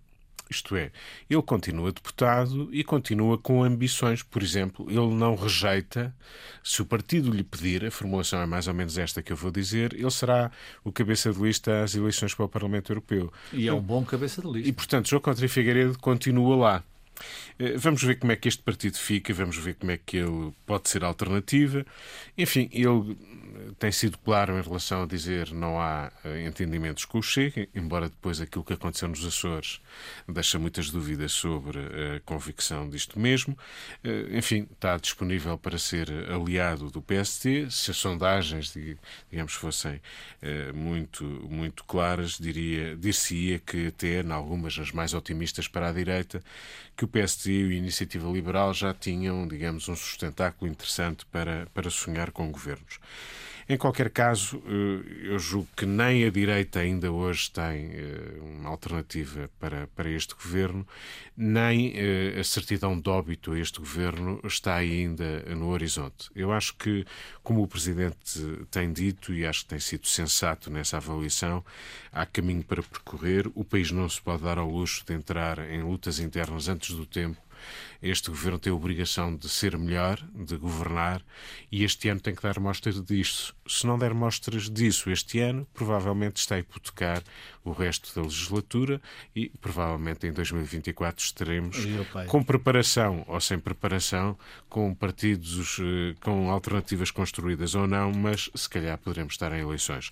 Isto 0.49 0.75
é, 0.75 0.91
ele 1.29 1.41
continua 1.43 1.91
deputado 1.91 2.69
e 2.71 2.83
continua 2.83 3.37
com 3.37 3.63
ambições. 3.63 4.23
Por 4.23 4.41
exemplo, 4.41 4.89
ele 4.89 5.13
não 5.13 5.35
rejeita, 5.35 6.15
se 6.63 6.81
o 6.81 6.85
partido 6.85 7.31
lhe 7.31 7.43
pedir, 7.43 7.85
a 7.85 7.91
formulação 7.91 8.41
é 8.41 8.45
mais 8.45 8.67
ou 8.67 8.73
menos 8.73 8.97
esta 8.97 9.21
que 9.21 9.31
eu 9.31 9.37
vou 9.37 9.51
dizer, 9.51 9.93
ele 9.93 10.09
será 10.09 10.51
o 10.83 10.91
cabeça 10.91 11.31
de 11.31 11.39
lista 11.39 11.83
às 11.83 11.93
eleições 11.93 12.33
para 12.33 12.45
o 12.45 12.49
Parlamento 12.49 12.91
Europeu. 12.91 13.31
E 13.53 13.67
é 13.67 13.73
um 13.73 13.81
bom 13.81 14.03
cabeça 14.03 14.41
de 14.41 14.47
lista. 14.47 14.69
E, 14.69 14.73
portanto, 14.73 15.07
João 15.07 15.21
Coutinho 15.21 15.49
Figueiredo 15.49 15.99
continua 15.99 16.55
lá. 16.55 16.83
Eh, 17.57 17.77
vamos 17.77 18.01
ver 18.03 18.15
como 18.15 18.31
é 18.31 18.35
que 18.35 18.47
este 18.47 18.63
partido 18.63 18.97
fica, 18.97 19.33
vamos 19.33 19.57
ver 19.57 19.75
como 19.75 19.91
é 19.91 19.97
que 19.97 20.17
ele 20.17 20.53
pode 20.65 20.89
ser 20.89 21.03
alternativa. 21.03 21.85
Enfim, 22.37 22.69
ele 22.71 23.17
tem 23.77 23.91
sido 23.91 24.17
claro 24.17 24.57
em 24.57 24.61
relação 24.61 25.03
a 25.03 25.05
dizer 25.05 25.51
não 25.51 25.79
há 25.79 26.11
eh, 26.23 26.45
entendimentos 26.45 27.05
com 27.05 27.19
o 27.19 27.23
Chega, 27.23 27.67
embora 27.75 28.09
depois 28.09 28.41
aquilo 28.41 28.63
que 28.63 28.73
aconteceu 28.73 29.07
nos 29.07 29.25
Açores 29.25 29.81
deixa 30.27 30.57
muitas 30.57 30.89
dúvidas 30.89 31.31
sobre 31.31 31.79
a 31.79 32.19
convicção 32.21 32.89
disto 32.89 33.19
mesmo. 33.19 33.57
Eh, 34.03 34.27
enfim, 34.31 34.67
está 34.71 34.97
disponível 34.97 35.57
para 35.57 35.77
ser 35.77 36.09
aliado 36.31 36.89
do 36.89 37.01
PST. 37.01 37.69
Se 37.69 37.91
as 37.91 37.97
sondagens, 37.97 38.73
digamos, 39.29 39.53
fossem 39.53 40.01
eh, 40.41 40.71
muito, 40.71 41.23
muito 41.23 41.83
claras, 41.83 42.37
diria, 42.39 42.95
dir-se-ia 42.95 43.59
que 43.59 43.87
até, 43.87 44.21
em 44.21 44.31
algumas, 44.31 44.77
as 44.79 44.91
mais 44.91 45.13
otimistas 45.13 45.67
para 45.67 45.89
a 45.89 45.91
direita, 45.91 46.41
que 46.95 47.05
o 47.05 47.07
PST 47.07 47.49
e 47.49 47.71
a 47.71 47.75
Iniciativa 47.75 48.29
Liberal 48.29 48.73
já 48.73 48.93
tinham, 48.93 49.47
digamos, 49.47 49.87
um 49.87 49.95
sustentáculo 49.95 50.69
interessante 50.69 51.25
para, 51.25 51.67
para 51.73 51.89
sonhar 51.89 52.31
com 52.31 52.51
governos. 52.51 52.99
Em 53.71 53.77
qualquer 53.77 54.09
caso, 54.09 54.59
eh, 54.65 55.27
eu 55.27 55.37
julgo 55.37 55.67
que 55.77 55.85
nem 55.85 56.25
a 56.25 56.31
direita 56.31 56.79
ainda 56.79 57.11
hoje 57.11 57.51
tem 57.51 57.91
eh, 57.93 58.39
uma 58.41 58.67
alternativa 58.67 59.47
para, 59.59 59.85
para 59.95 60.09
este 60.09 60.33
governo, 60.33 60.87
nem 61.37 61.93
eh, 61.95 62.39
a 62.39 62.43
certidão 62.43 62.99
de 62.99 63.07
óbito 63.07 63.51
a 63.51 63.59
este 63.59 63.77
governo 63.77 64.41
está 64.43 64.73
ainda 64.73 65.43
no 65.55 65.69
horizonte. 65.69 66.31
Eu 66.35 66.51
acho 66.51 66.73
que, 66.77 67.05
como 67.43 67.61
o 67.61 67.67
Presidente 67.67 68.41
tem 68.71 68.91
dito, 68.91 69.31
e 69.35 69.45
acho 69.45 69.61
que 69.61 69.69
tem 69.69 69.79
sido 69.79 70.07
sensato 70.07 70.71
nessa 70.71 70.97
avaliação, 70.97 71.63
há 72.11 72.25
caminho 72.25 72.63
para 72.63 72.81
percorrer. 72.81 73.51
O 73.53 73.63
país 73.63 73.91
não 73.91 74.09
se 74.09 74.19
pode 74.19 74.41
dar 74.41 74.57
ao 74.57 74.67
luxo 74.67 75.05
de 75.05 75.13
entrar 75.13 75.59
em 75.69 75.83
lutas 75.83 76.17
internas 76.17 76.67
antes 76.69 76.95
do 76.95 77.05
tempo 77.05 77.37
este 78.01 78.29
governo 78.29 78.59
tem 78.59 78.71
a 78.71 78.75
obrigação 78.75 79.35
de 79.35 79.49
ser 79.49 79.77
melhor, 79.77 80.19
de 80.33 80.55
governar, 80.57 81.21
e 81.71 81.83
este 81.83 82.09
ano 82.09 82.19
tem 82.19 82.33
que 82.33 82.41
dar 82.41 82.59
mostras 82.59 83.01
disso. 83.03 83.55
Se 83.67 83.85
não 83.85 83.97
der 83.97 84.13
mostras 84.13 84.69
disso 84.69 85.09
este 85.09 85.39
ano, 85.39 85.67
provavelmente 85.73 86.37
está 86.37 86.55
a 86.55 86.59
hipotecar 86.59 87.21
o 87.63 87.71
resto 87.71 88.13
da 88.15 88.21
legislatura 88.21 89.01
e 89.35 89.49
provavelmente 89.61 90.25
em 90.25 90.31
2024 90.31 91.23
estaremos 91.23 91.77
com 92.27 92.41
preparação 92.41 93.23
ou 93.27 93.39
sem 93.39 93.59
preparação, 93.59 94.37
com 94.67 94.93
partidos 94.93 95.77
eh, 95.79 96.15
com 96.21 96.49
alternativas 96.49 97.11
construídas 97.11 97.75
ou 97.75 97.87
não, 97.87 98.11
mas 98.11 98.49
se 98.55 98.69
calhar 98.69 98.97
poderemos 98.97 99.33
estar 99.33 99.51
em 99.51 99.61
eleições. 99.61 100.11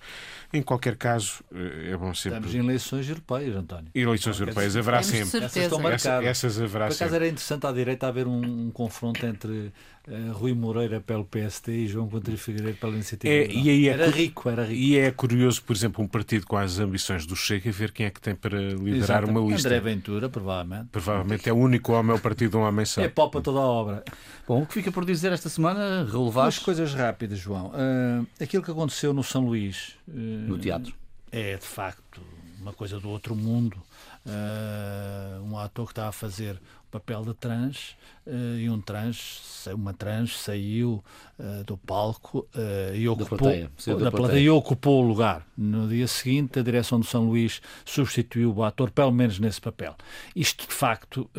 Em 0.54 0.62
qualquer 0.62 0.96
caso, 0.96 1.44
eh, 1.54 1.92
é 1.92 1.98
bom 1.98 2.14
sempre. 2.14 2.40
Estamos 2.40 2.56
em 2.56 2.60
eleições 2.60 3.10
europeias, 3.10 3.56
António. 3.56 3.90
Eleições 3.94 4.40
europeias 4.40 4.76
haverá 4.76 5.02
sempre. 5.02 5.46
Essas 5.46 5.56
estão 5.56 5.80
marcadas. 5.80 6.28
Essas 6.28 6.62
haverá 6.62 6.88
Por 6.88 6.96
acaso 6.96 7.16
era 7.16 7.28
interessante 7.28 7.66
direita 7.78 8.08
haver 8.08 8.28
um, 8.28 8.68
um 8.68 8.72
confronto 8.72 9.26
entre 9.26 9.72
uh, 10.08 10.32
Rui 10.34 10.54
Moreira 10.54 11.00
pelo 11.00 11.24
PST 11.26 11.72
e 11.72 11.88
João 11.88 12.10
Coutinho 12.10 12.38
Figueiredo 12.38 12.78
pela 12.78 12.94
Iniciativa 12.94 13.34
é, 13.34 13.48
e 13.48 13.70
aí 13.70 13.88
é 13.88 13.92
Era 13.94 14.10
rico, 14.10 14.50
era 14.50 14.64
rico. 14.64 14.74
E 14.74 14.98
é 14.98 15.12
curioso, 15.12 15.64
por 15.64 15.76
exemplo, 15.76 16.04
um 16.04 16.08
partido 16.08 16.46
com 16.46 16.58
as 16.58 16.80
ambições 16.80 17.26
do 17.26 17.36
Chega 17.36 17.72
ver 17.72 17.92
quem 17.92 18.06
é 18.06 18.10
que 18.10 18.20
tem 18.20 18.36
para 18.36 18.60
liderar 18.60 19.24
Exato. 19.24 19.30
uma 19.30 19.40
lista. 19.42 19.68
André 19.68 19.80
Ventura, 19.80 20.30
provavelmente. 20.30 20.90
Provavelmente 20.92 21.50
é 21.50 21.54
o 21.54 21.58
único 21.58 21.94
homem 21.94 22.12
ao 22.12 22.20
partido 22.20 22.58
um 22.58 22.62
homem 22.62 22.86
só. 22.86 23.02
É 23.02 23.08
pau 23.08 23.30
para 23.30 23.42
toda 23.42 23.60
a 23.60 23.66
obra. 23.66 24.04
Bom, 24.48 24.62
o 24.62 24.66
que 24.66 24.74
fica 24.74 24.92
por 24.92 25.06
dizer 25.06 25.32
esta 25.32 25.50
semana, 25.50 26.06
relevar? 26.10 26.44
Duas 26.44 26.60
coisas 26.60 26.94
rápidas, 26.94 27.40
João. 27.40 27.68
Uh, 27.68 28.28
aquilo 28.42 28.64
que 28.64 28.72
aconteceu 28.72 29.14
no 29.14 29.24
São 29.24 29.46
Luís. 29.46 29.96
Uh, 30.08 30.12
no 30.48 30.58
teatro. 30.58 30.94
É, 31.32 31.58
de 31.58 31.66
facto, 31.66 32.22
uma 32.60 32.74
coisa 32.74 33.00
do 33.00 33.10
outro 33.10 33.36
mundo. 33.36 33.78
Uh, 34.26 35.42
um 35.44 35.58
ator 35.58 35.86
que 35.86 35.94
está 35.94 36.10
a 36.10 36.12
fazer 36.12 36.60
papel 36.90 37.24
de 37.24 37.34
trans 37.34 37.96
uh, 38.26 38.58
e 38.58 38.70
um 38.70 38.80
trans, 38.80 39.68
uma 39.74 39.94
trans 39.94 40.38
saiu 40.40 41.04
uh, 41.38 41.64
do 41.64 41.78
palco 41.78 42.48
uh, 42.56 42.96
e 42.96 43.08
ocupou, 43.08 43.38
da 43.38 43.44
plateia, 43.44 43.72
da, 43.86 43.94
da 43.96 44.12
plateia. 44.12 44.40
e 44.40 44.50
ocupou 44.50 45.04
o 45.04 45.08
lugar. 45.08 45.46
No 45.58 45.88
dia 45.88 46.08
seguinte, 46.08 46.60
a 46.60 46.64
direção 46.64 47.00
do 47.00 47.06
São 47.06 47.26
Luís 47.26 47.62
substituiu 47.86 48.54
o 48.54 48.64
ator, 48.64 48.92
pelo 48.92 49.12
menos 49.12 49.40
nesse 49.40 49.60
papel. 49.60 49.96
Isto, 50.36 50.68
de 50.68 50.74
facto, 50.74 51.30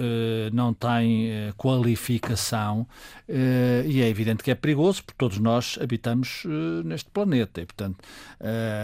não 0.53 0.75
tem 0.75 1.31
qualificação 1.57 2.87
e 3.29 4.03
é 4.03 4.09
evidente 4.09 4.43
que 4.43 4.51
é 4.51 4.55
perigoso, 4.57 5.05
porque 5.05 5.19
todos 5.19 5.39
nós 5.39 5.79
habitamos 5.81 6.43
neste 6.85 7.09
planeta. 7.11 7.61
E, 7.61 7.67
portanto, 7.67 7.99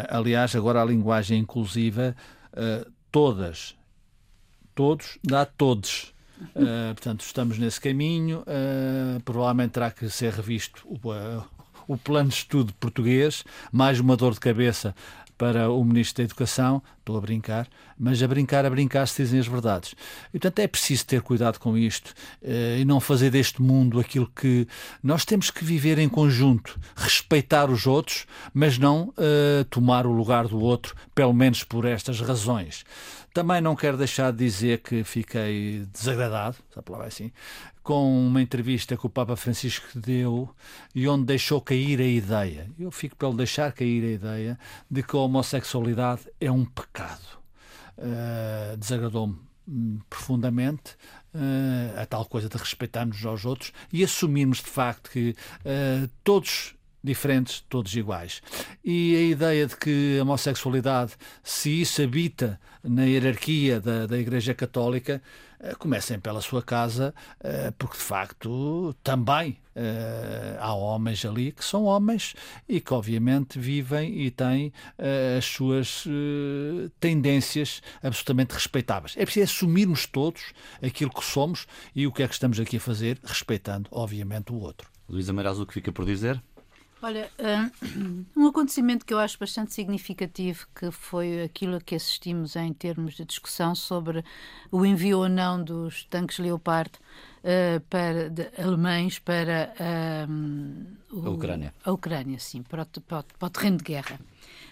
aliás, 0.08 0.54
agora 0.54 0.80
a 0.80 0.84
linguagem 0.84 1.40
inclusiva, 1.40 2.14
todas, 3.10 3.74
todos, 4.74 5.18
dá 5.24 5.44
todos. 5.44 6.13
Uh, 6.40 6.94
portanto, 6.94 7.20
estamos 7.22 7.58
nesse 7.58 7.80
caminho. 7.80 8.40
Uh, 8.40 9.20
provavelmente 9.24 9.72
terá 9.72 9.90
que 9.90 10.08
ser 10.08 10.32
revisto 10.32 10.82
o, 10.84 11.10
uh, 11.10 11.44
o 11.86 11.96
plano 11.96 12.28
de 12.28 12.36
estudo 12.36 12.72
português, 12.74 13.44
mais 13.72 14.00
uma 14.00 14.16
dor 14.16 14.32
de 14.32 14.40
cabeça 14.40 14.94
para 15.36 15.68
o 15.68 15.84
Ministro 15.84 16.18
da 16.18 16.24
Educação, 16.24 16.80
estou 17.00 17.16
a 17.16 17.20
brincar, 17.20 17.68
mas 17.98 18.22
a 18.22 18.28
brincar, 18.28 18.64
a 18.64 18.70
brincar 18.70 19.06
se 19.08 19.22
dizem 19.22 19.40
as 19.40 19.48
verdades. 19.48 19.92
E, 20.28 20.38
portanto, 20.38 20.60
é 20.60 20.68
preciso 20.68 21.06
ter 21.06 21.22
cuidado 21.22 21.58
com 21.58 21.76
isto 21.76 22.14
e 22.40 22.84
não 22.84 23.00
fazer 23.00 23.30
deste 23.30 23.60
mundo 23.60 23.98
aquilo 23.98 24.30
que 24.34 24.66
nós 25.02 25.24
temos 25.24 25.50
que 25.50 25.64
viver 25.64 25.98
em 25.98 26.08
conjunto, 26.08 26.78
respeitar 26.94 27.68
os 27.68 27.84
outros, 27.84 28.26
mas 28.54 28.78
não 28.78 29.08
uh, 29.08 29.64
tomar 29.70 30.06
o 30.06 30.12
lugar 30.12 30.46
do 30.46 30.60
outro, 30.60 30.94
pelo 31.16 31.34
menos 31.34 31.64
por 31.64 31.84
estas 31.84 32.20
razões. 32.20 32.84
Também 33.34 33.60
não 33.60 33.74
quero 33.74 33.96
deixar 33.96 34.30
de 34.30 34.38
dizer 34.38 34.78
que 34.78 35.02
fiquei 35.02 35.84
desagradado, 35.92 36.56
se 36.72 36.78
a 36.78 36.82
palavra 36.82 37.08
é 37.08 37.08
assim, 37.08 37.32
com 37.82 38.28
uma 38.28 38.40
entrevista 38.40 38.96
que 38.96 39.04
o 39.04 39.10
Papa 39.10 39.34
Francisco 39.34 39.88
deu 39.92 40.54
e 40.94 41.08
onde 41.08 41.24
deixou 41.24 41.60
cair 41.60 42.00
a 42.00 42.06
ideia, 42.06 42.70
eu 42.78 42.92
fico 42.92 43.16
pelo 43.16 43.34
deixar 43.34 43.72
cair 43.72 44.04
a 44.04 44.12
ideia, 44.12 44.58
de 44.88 45.02
que 45.02 45.16
a 45.16 45.18
homossexualidade 45.18 46.22
é 46.40 46.48
um 46.48 46.64
pecado. 46.64 47.26
Uh, 47.98 48.76
Desagradou-me 48.76 49.36
hum, 49.66 49.98
profundamente 50.08 50.92
uh, 51.34 52.00
a 52.00 52.06
tal 52.06 52.26
coisa 52.26 52.48
de 52.48 52.56
respeitarmos 52.56 53.26
aos 53.26 53.44
outros 53.44 53.72
e 53.92 54.04
assumirmos 54.04 54.58
de 54.58 54.70
facto 54.70 55.10
que 55.10 55.30
uh, 55.64 56.08
todos 56.22 56.76
diferentes, 57.04 57.62
todos 57.68 57.94
iguais. 57.94 58.40
E 58.82 59.14
a 59.14 59.22
ideia 59.22 59.66
de 59.66 59.76
que 59.76 60.16
a 60.18 60.22
homossexualidade, 60.22 61.12
se 61.42 61.82
isso 61.82 62.02
habita 62.02 62.58
na 62.82 63.04
hierarquia 63.04 63.78
da, 63.78 64.06
da 64.06 64.18
Igreja 64.18 64.54
Católica, 64.54 65.22
eh, 65.64 65.74
comecem 65.78 66.18
pela 66.18 66.42
sua 66.42 66.62
casa, 66.62 67.14
eh, 67.40 67.72
porque 67.78 67.96
de 67.96 68.02
facto 68.02 68.94
também 69.02 69.56
eh, 69.74 70.56
há 70.60 70.74
homens 70.74 71.24
ali 71.24 71.52
que 71.52 71.64
são 71.64 71.84
homens 71.84 72.34
e 72.68 72.80
que 72.80 72.92
obviamente 72.92 73.58
vivem 73.58 74.20
e 74.20 74.30
têm 74.30 74.72
as 75.38 75.44
suas 75.44 76.04
tendências 77.00 77.82
absolutamente 78.02 78.52
respeitáveis. 78.52 79.14
É 79.16 79.24
preciso 79.24 79.44
assumirmos 79.44 80.06
todos 80.06 80.52
aquilo 80.82 81.10
que 81.10 81.24
somos 81.24 81.66
e 81.94 82.06
o 82.06 82.12
que 82.12 82.22
é 82.22 82.28
que 82.28 82.34
estamos 82.34 82.60
aqui 82.60 82.76
a 82.76 82.80
fazer, 82.80 83.18
respeitando 83.24 83.88
obviamente 83.90 84.52
o 84.52 84.60
outro. 84.60 84.88
Luísa 85.08 85.32
Meiraz, 85.32 85.58
o 85.58 85.66
que 85.66 85.74
fica 85.74 85.90
por 85.90 86.04
dizer? 86.04 86.42
Olha, 87.04 87.30
um 88.34 88.46
acontecimento 88.46 89.04
que 89.04 89.12
eu 89.12 89.18
acho 89.18 89.38
bastante 89.38 89.74
significativo, 89.74 90.66
que 90.74 90.90
foi 90.90 91.42
aquilo 91.42 91.76
a 91.76 91.80
que 91.80 91.94
assistimos 91.94 92.56
em 92.56 92.72
termos 92.72 93.12
de 93.12 93.26
discussão 93.26 93.74
sobre 93.74 94.24
o 94.72 94.86
envio 94.86 95.18
ou 95.18 95.28
não 95.28 95.62
dos 95.62 96.04
tanques 96.04 96.38
Leopard 96.38 96.90
uh, 96.90 97.78
para, 97.90 98.30
de, 98.30 98.48
alemães 98.56 99.18
para 99.18 99.74
o, 101.12 101.26
a 101.26 101.30
Ucrânia. 101.30 101.74
A 101.84 101.92
Ucrânia, 101.92 102.38
sim, 102.38 102.62
para 102.62 102.84
o, 102.84 103.00
para 103.02 103.18
o, 103.18 103.24
para 103.38 103.46
o 103.48 103.50
terreno 103.50 103.76
de 103.76 103.84
guerra. 103.84 104.18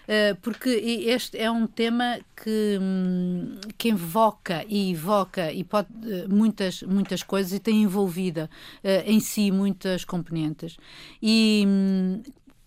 Uh, 0.03 0.35
porque 0.41 0.69
este 0.69 1.37
é 1.37 1.49
um 1.49 1.65
tema 1.65 2.19
que, 2.35 2.77
hum, 2.81 3.55
que 3.77 3.89
invoca 3.89 4.65
e 4.67 4.91
evoca 4.91 5.51
e 5.51 5.63
pode, 5.63 5.87
uh, 5.93 6.29
muitas, 6.29 6.81
muitas 6.83 7.23
coisas 7.23 7.53
e 7.53 7.59
tem 7.59 7.83
envolvida 7.83 8.49
uh, 8.83 9.09
em 9.09 9.19
si 9.19 9.49
muitas 9.49 10.03
componentes. 10.03 10.77
E 11.21 11.63
hum, 11.65 12.21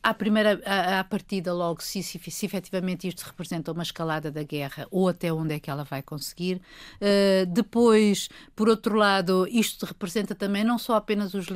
à 0.06 0.14
primeira 0.14 0.60
à, 0.64 1.02
partida 1.02 1.52
logo 1.52 1.82
se, 1.82 2.00
se, 2.00 2.18
se 2.30 2.46
efetivamente 2.46 3.08
isto 3.08 3.22
representa 3.22 3.72
uma 3.72 3.82
escalada 3.82 4.30
da 4.30 4.44
guerra 4.44 4.86
ou 4.88 5.08
até 5.08 5.32
onde 5.32 5.54
é 5.54 5.58
que 5.58 5.68
ela 5.68 5.82
vai 5.82 6.00
conseguir. 6.00 6.62
Uh, 7.00 7.44
depois, 7.46 8.28
por 8.54 8.68
outro 8.68 8.94
lado, 8.94 9.48
isto 9.50 9.84
representa 9.84 10.32
também 10.32 10.62
não 10.62 10.78
só 10.78 10.94
apenas 10.94 11.34
os, 11.34 11.48
uh, 11.48 11.52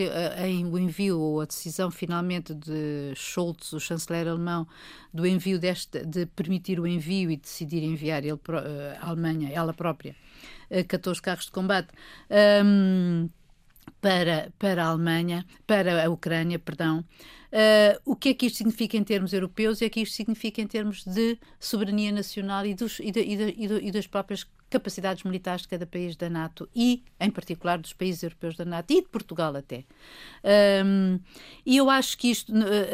o 0.68 0.76
envio 0.76 1.20
ou 1.20 1.40
a 1.40 1.44
decisão 1.44 1.92
finalmente 1.92 2.52
de 2.52 3.12
Scholz, 3.14 3.72
o 3.72 3.78
chanceler 3.78 4.26
alemão, 4.26 4.66
do 5.14 5.24
envio 5.24 5.56
deste, 5.56 6.04
de 6.04 6.26
permitir 6.26 6.80
o 6.80 6.88
envio 6.88 7.30
e 7.30 7.36
decidir 7.36 7.84
enviar 7.84 8.24
ele, 8.24 8.32
uh, 8.32 8.98
a 9.00 9.10
Alemanha, 9.10 9.48
ela 9.52 9.72
própria, 9.72 10.16
14 10.88 11.22
carros 11.22 11.44
de 11.44 11.52
combate. 11.52 11.90
Um, 12.64 13.30
para, 14.00 14.52
para 14.58 14.84
a 14.84 14.88
Alemanha, 14.88 15.44
para 15.66 16.04
a 16.04 16.10
Ucrânia, 16.10 16.58
perdão. 16.58 17.04
Uh, 17.52 17.98
o 18.04 18.14
que 18.14 18.28
é 18.30 18.34
que 18.34 18.46
isto 18.46 18.58
significa 18.58 18.96
em 18.96 19.02
termos 19.02 19.32
europeus 19.32 19.80
e 19.80 19.84
o 19.84 19.84
que 19.84 19.84
é 19.86 19.90
que 19.90 20.00
isto 20.02 20.14
significa 20.14 20.62
em 20.62 20.66
termos 20.66 21.04
de 21.04 21.36
soberania 21.58 22.12
nacional 22.12 22.64
e, 22.64 22.74
dos, 22.74 23.00
e, 23.00 23.10
de, 23.10 23.20
e, 23.20 23.36
de, 23.36 23.86
e 23.88 23.90
das 23.90 24.06
próprias 24.06 24.46
capacidades 24.70 25.24
militares 25.24 25.62
de 25.62 25.68
cada 25.68 25.84
país 25.84 26.16
da 26.16 26.30
NATO 26.30 26.68
e, 26.74 27.02
em 27.18 27.30
particular, 27.30 27.78
dos 27.78 27.92
países 27.92 28.22
europeus 28.22 28.56
da 28.56 28.64
NATO 28.64 28.92
e 28.92 29.02
de 29.02 29.08
Portugal 29.08 29.54
até. 29.56 29.84
Um, 30.84 31.18
e 31.66 31.76
eu 31.76 31.90
acho 31.90 32.16
que 32.16 32.30
isto, 32.30 32.52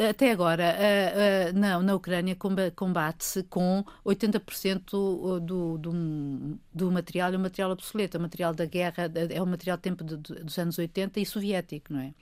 até 0.09 0.31
agora, 0.31 0.75
uh, 0.75 1.55
uh, 1.55 1.59
na, 1.59 1.79
na 1.79 1.95
Ucrânia 1.95 2.35
combate-se 2.75 3.43
com 3.43 3.85
80% 4.05 5.39
do, 5.39 5.77
do, 5.77 6.57
do 6.73 6.91
material, 6.91 7.31
um 7.33 7.39
material 7.39 7.71
obsoleto, 7.71 8.17
o 8.17 8.21
material 8.21 8.53
da 8.53 8.65
guerra, 8.65 9.11
é 9.29 9.41
o 9.41 9.45
material 9.45 9.77
tempo 9.77 10.03
de, 10.03 10.17
de, 10.17 10.43
dos 10.43 10.57
anos 10.57 10.77
80 10.77 11.19
e 11.19 11.25
soviético, 11.25 11.93
não 11.93 11.99
é? 11.99 12.13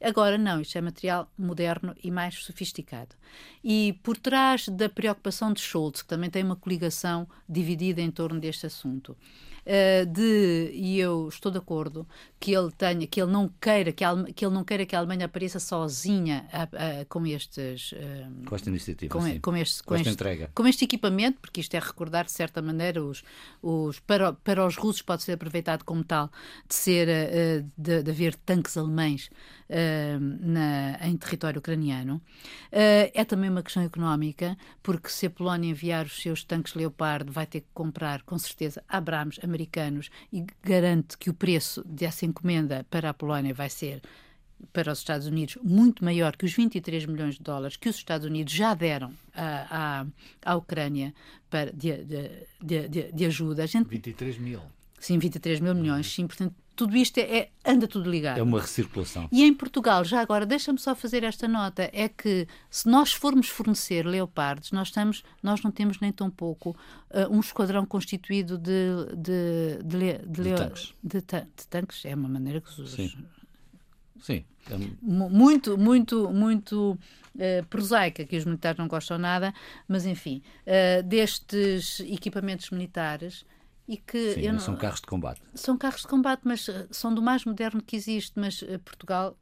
Agora 0.00 0.38
não, 0.38 0.60
isto 0.60 0.76
é 0.78 0.80
material 0.80 1.30
moderno 1.36 1.94
e 2.02 2.10
mais 2.10 2.34
sofisticado. 2.36 3.16
E 3.62 3.98
por 4.02 4.16
trás 4.16 4.68
da 4.68 4.88
preocupação 4.88 5.52
de 5.52 5.60
Schultz, 5.60 6.02
que 6.02 6.08
também 6.08 6.30
tem 6.30 6.44
uma 6.44 6.56
coligação 6.56 7.28
dividida 7.48 8.00
em 8.00 8.10
torno 8.10 8.38
deste 8.38 8.66
assunto, 8.66 9.16
uh, 9.68 10.06
de 10.06 10.70
e 10.72 10.98
eu 10.98 11.28
estou 11.28 11.52
de 11.52 11.58
acordo 11.58 12.06
que 12.40 12.52
ele 12.52 12.70
tenha, 12.72 13.06
que 13.06 13.20
ele 13.20 13.30
não 13.30 13.50
queira 13.60 13.92
que, 13.92 14.02
a, 14.02 14.24
que 14.34 14.44
ele 14.44 14.54
não 14.54 14.64
queira 14.64 14.86
que 14.86 14.96
a 14.96 14.98
Alemanha 14.98 15.26
apareça 15.26 15.60
sozinha 15.60 16.46
a, 16.52 16.62
a, 16.62 17.04
com 17.06 17.26
estes 17.26 17.92
uh, 17.92 18.46
com 18.46 18.54
esta 18.54 18.70
iniciativa, 18.70 19.12
com, 19.12 19.20
sim. 19.20 19.40
com, 19.40 19.56
este, 19.56 19.82
com, 19.82 19.88
com 19.88 19.94
esta 19.94 20.08
este, 20.08 20.14
entrega, 20.14 20.50
com 20.54 20.66
este 20.66 20.84
equipamento, 20.84 21.38
porque 21.40 21.60
isto 21.60 21.74
é 21.74 21.78
recordar 21.78 22.24
de 22.24 22.32
certa 22.32 22.62
maneira 22.62 23.02
os, 23.02 23.22
os 23.62 24.00
para, 24.00 24.32
para 24.32 24.66
os 24.66 24.76
russos 24.76 25.02
pode 25.02 25.22
ser 25.22 25.32
aproveitado 25.32 25.84
como 25.84 26.02
tal 26.02 26.30
de 26.66 26.74
ser 26.74 27.08
uh, 27.08 27.70
de, 27.76 28.02
de 28.02 28.10
haver 28.10 28.34
tanques 28.34 28.76
alemães 28.76 29.30
na, 30.40 30.98
em 31.06 31.16
território 31.16 31.58
ucraniano. 31.58 32.20
é 32.70 33.24
também 33.24 33.50
uma 33.50 33.62
questão 33.62 33.82
económica, 33.82 34.56
porque 34.82 35.08
se 35.08 35.26
a 35.26 35.30
Polónia 35.30 35.70
enviar 35.70 36.06
os 36.06 36.20
seus 36.20 36.42
tanques 36.42 36.74
Leopard, 36.74 37.30
vai 37.30 37.46
ter 37.46 37.60
que 37.60 37.68
comprar 37.74 38.22
com 38.22 38.38
certeza 38.38 38.82
Abrams 38.88 39.38
americanos 39.42 39.58
americanos 39.58 40.10
e 40.32 40.44
garante 40.62 41.18
que 41.18 41.30
o 41.30 41.34
preço 41.34 41.82
dessa 41.84 42.24
encomenda 42.24 42.86
para 42.90 43.10
a 43.10 43.14
Polónia 43.14 43.52
vai 43.52 43.68
ser 43.68 44.00
para 44.72 44.92
os 44.92 44.98
Estados 44.98 45.26
Unidos 45.26 45.56
muito 45.62 46.04
maior 46.04 46.36
que 46.36 46.44
os 46.44 46.52
23 46.52 47.06
milhões 47.06 47.36
de 47.36 47.42
dólares 47.42 47.76
que 47.76 47.88
os 47.88 47.96
Estados 47.96 48.26
Unidos 48.26 48.52
já 48.52 48.74
deram 48.74 49.12
à, 49.32 50.00
à, 50.00 50.06
à 50.44 50.56
Ucrânia 50.56 51.14
para, 51.48 51.72
de, 51.72 52.04
de, 52.04 52.88
de, 52.88 53.12
de 53.12 53.24
ajuda. 53.24 53.62
A 53.62 53.66
gente, 53.66 53.88
23 53.88 54.38
mil. 54.38 54.60
Sim, 54.98 55.18
23 55.18 55.60
mil 55.60 55.74
milhões, 55.76 56.12
sim. 56.12 56.26
Portanto, 56.26 56.54
tudo 56.78 56.96
isto 56.96 57.18
é, 57.18 57.22
é, 57.22 57.50
anda 57.66 57.88
tudo 57.88 58.08
ligado. 58.08 58.38
É 58.38 58.42
uma 58.42 58.60
recirculação. 58.60 59.28
E 59.32 59.42
em 59.42 59.52
Portugal, 59.52 60.04
já 60.04 60.20
agora, 60.20 60.46
deixa-me 60.46 60.78
só 60.78 60.94
fazer 60.94 61.24
esta 61.24 61.48
nota, 61.48 61.90
é 61.92 62.08
que 62.08 62.46
se 62.70 62.88
nós 62.88 63.12
formos 63.12 63.48
fornecer 63.48 64.06
leopardos, 64.06 64.70
nós, 64.70 64.86
estamos, 64.86 65.24
nós 65.42 65.60
não 65.60 65.72
temos 65.72 65.98
nem 65.98 66.12
tão 66.12 66.30
pouco 66.30 66.70
uh, 67.10 67.34
um 67.34 67.40
esquadrão 67.40 67.84
constituído 67.84 68.56
de, 68.56 68.90
de, 69.16 69.82
de, 69.84 70.18
de, 70.24 70.44
de 70.44 70.54
tanques. 70.54 70.94
De, 71.02 71.20
tanques. 71.68 72.04
É 72.04 72.14
uma 72.14 72.28
maneira 72.28 72.60
que 72.60 72.72
se 72.72 72.80
usa. 72.80 72.94
Sim. 72.94 73.12
Sim. 74.20 74.44
É... 74.70 74.78
Muito, 75.02 75.76
muito, 75.76 76.30
muito 76.30 76.92
uh, 76.92 77.66
prosaica, 77.68 78.24
que 78.24 78.36
os 78.36 78.44
militares 78.44 78.78
não 78.78 78.86
gostam 78.86 79.18
nada, 79.18 79.52
mas 79.88 80.06
enfim, 80.06 80.42
uh, 80.64 81.02
destes 81.02 81.98
equipamentos 82.00 82.70
militares 82.70 83.44
e 83.88 83.96
que 83.96 84.34
Sim, 84.34 84.52
não... 84.52 84.60
são 84.60 84.76
carros 84.76 85.00
de 85.00 85.06
combate. 85.06 85.40
São 85.54 85.78
carros 85.78 86.02
de 86.02 86.08
combate, 86.08 86.42
mas 86.44 86.68
eh, 86.68 86.86
são 86.90 87.12
do 87.12 87.22
mais 87.22 87.46
moderno 87.46 87.82
que 87.82 87.96
existe, 87.96 88.38
mas 88.38 88.60
uh, 88.60 88.78
Portugal 88.84 89.34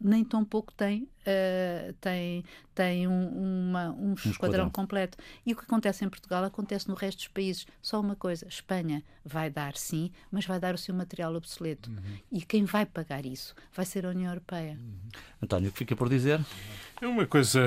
nem 0.00 0.24
tão 0.24 0.44
pouco 0.44 0.72
tem, 0.72 1.08
uh, 1.26 1.92
tem, 2.00 2.44
tem 2.74 3.06
um, 3.06 3.68
uma, 3.68 3.90
um, 3.90 4.10
um 4.10 4.12
esquadrão, 4.14 4.32
esquadrão, 4.32 4.70
completo. 4.70 5.18
E 5.44 5.52
o 5.52 5.56
que 5.56 5.64
acontece 5.64 6.04
em 6.04 6.08
Portugal 6.08 6.44
acontece 6.44 6.88
no 6.88 6.94
resto 6.94 7.18
dos 7.18 7.28
países. 7.28 7.66
Só 7.82 8.00
uma 8.00 8.16
coisa: 8.16 8.46
Espanha 8.48 9.02
vai 9.24 9.50
dar 9.50 9.76
sim, 9.76 10.10
mas 10.30 10.46
vai 10.46 10.58
dar 10.58 10.74
o 10.74 10.78
seu 10.78 10.94
material 10.94 11.34
obsoleto. 11.34 11.90
Uhum. 11.90 12.18
E 12.32 12.42
quem 12.42 12.64
vai 12.64 12.86
pagar 12.86 13.24
isso 13.26 13.54
vai 13.74 13.84
ser 13.84 14.06
a 14.06 14.10
União 14.10 14.30
Europeia. 14.30 14.78
Uhum. 14.80 15.10
António, 15.42 15.70
o 15.70 15.72
que 15.72 15.78
fica 15.78 15.96
por 15.96 16.08
dizer? 16.08 16.40
É 17.00 17.06
uma 17.06 17.26
coisa, 17.26 17.60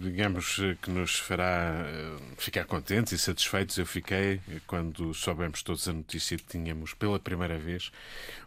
digamos, 0.00 0.60
que 0.80 0.90
nos 0.92 1.18
fará 1.18 1.84
eh, 1.84 2.16
ficar 2.38 2.64
contentes 2.66 3.12
e 3.12 3.18
satisfeitos. 3.18 3.76
Eu 3.78 3.84
fiquei 3.84 4.40
quando 4.64 5.12
soubemos 5.12 5.60
todos 5.60 5.88
a 5.88 5.92
notícia 5.92 6.36
que 6.36 6.44
tínhamos 6.44 6.94
pela 6.94 7.18
primeira 7.18 7.58
vez 7.58 7.90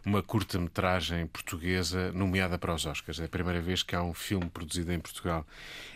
uma 0.02 0.22
curta-metragem 0.22 1.26
portuguesa 1.26 2.10
nomeada 2.12 2.58
para 2.58 2.74
os 2.74 2.86
Oscars. 2.86 3.20
É 3.20 3.26
a 3.26 3.28
primeira 3.28 3.60
vez 3.60 3.82
que 3.82 3.94
há 3.94 4.02
um 4.02 4.14
filme 4.14 4.48
produzido 4.50 4.92
em 4.92 5.00
Portugal 5.00 5.46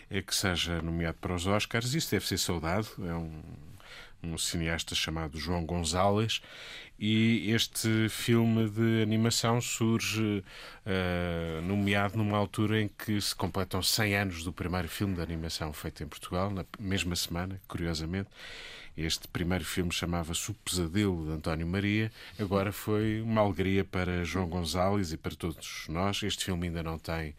é 0.09 0.21
que 0.21 0.33
seja 0.33 0.81
nomeado 0.81 1.17
para 1.19 1.33
os 1.33 1.45
Oscars. 1.45 1.93
Isso 1.93 2.11
deve 2.11 2.27
ser 2.27 2.37
saudado. 2.37 2.87
É 2.99 3.13
um 3.13 3.41
um 4.25 4.37
cineasta 4.37 4.95
chamado 4.95 5.37
João 5.37 5.65
Gonzalez, 5.65 6.41
e 6.97 7.51
este 7.51 8.07
filme 8.09 8.69
de 8.69 9.01
animação 9.01 9.59
surge 9.59 10.43
uh, 10.85 11.61
nomeado 11.61 12.17
numa 12.17 12.37
altura 12.37 12.81
em 12.81 12.87
que 12.87 13.19
se 13.19 13.35
completam 13.35 13.81
100 13.81 14.15
anos 14.15 14.43
do 14.43 14.53
primeiro 14.53 14.87
filme 14.87 15.13
de 15.13 15.21
animação 15.21 15.73
feito 15.73 16.03
em 16.03 16.07
Portugal, 16.07 16.49
na 16.49 16.65
mesma 16.79 17.15
semana, 17.15 17.61
curiosamente. 17.67 18.29
Este 18.97 19.27
primeiro 19.27 19.65
filme 19.65 19.91
chamava-se 19.91 20.49
O 20.49 20.53
Pesadelo 20.53 21.25
de 21.25 21.33
António 21.33 21.67
Maria. 21.67 22.09
Agora 22.39 22.71
foi 22.71 23.19
uma 23.19 23.41
alegria 23.41 23.83
para 23.83 24.23
João 24.23 24.47
Gonzalez 24.47 25.11
e 25.11 25.17
para 25.17 25.35
todos 25.35 25.85
nós. 25.89 26.23
Este 26.23 26.45
filme 26.45 26.67
ainda 26.67 26.81
não 26.81 26.97
tem 26.97 27.35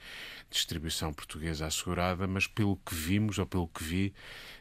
distribuição 0.51 1.13
portuguesa 1.13 1.67
assegurada, 1.67 2.27
mas 2.27 2.47
pelo 2.47 2.77
que 2.77 2.95
vimos 2.95 3.39
ou 3.39 3.47
pelo 3.47 3.69
que 3.69 3.83
vi, 3.83 4.15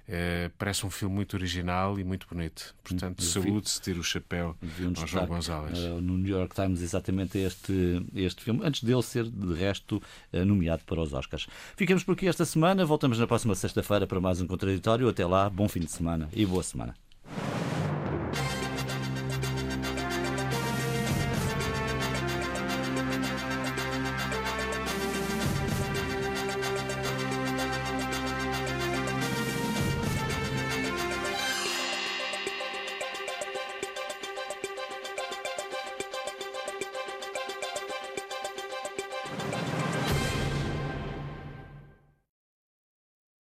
eh, 0.07 0.51
parece 0.57 0.85
um 0.85 0.89
filme 0.89 1.15
muito 1.15 1.35
original 1.35 1.99
e 1.99 2.03
muito 2.03 2.27
bonito. 2.29 2.75
Portanto, 2.83 3.23
saúde, 3.23 3.69
se 3.69 3.81
tira 3.81 3.99
o 3.99 4.03
chapéu 4.03 4.55
um 4.79 4.99
ao 4.99 5.07
João 5.07 5.25
Gonzalez. 5.25 5.77
Uh, 5.79 6.01
no 6.01 6.17
New 6.17 6.37
York 6.37 6.53
Times, 6.53 6.81
exatamente 6.81 7.37
este, 7.37 8.05
este 8.13 8.43
filme, 8.43 8.61
antes 8.63 8.83
dele 8.83 9.01
ser, 9.01 9.23
de 9.23 9.53
resto, 9.53 10.01
uh, 10.31 10.45
nomeado 10.45 10.83
para 10.85 11.01
os 11.01 11.13
Oscars. 11.13 11.47
Ficamos 11.75 12.03
por 12.03 12.13
aqui 12.13 12.27
esta 12.27 12.45
semana. 12.45 12.85
Voltamos 12.85 13.17
na 13.17 13.25
próxima 13.25 13.55
sexta-feira 13.55 14.05
para 14.05 14.19
mais 14.19 14.39
um 14.41 14.47
Contraditório. 14.47 15.09
Até 15.09 15.25
lá, 15.25 15.49
bom 15.49 15.67
fim 15.67 15.79
de 15.79 15.91
semana 15.91 16.29
e 16.33 16.45
boa 16.45 16.63
semana. 16.63 16.95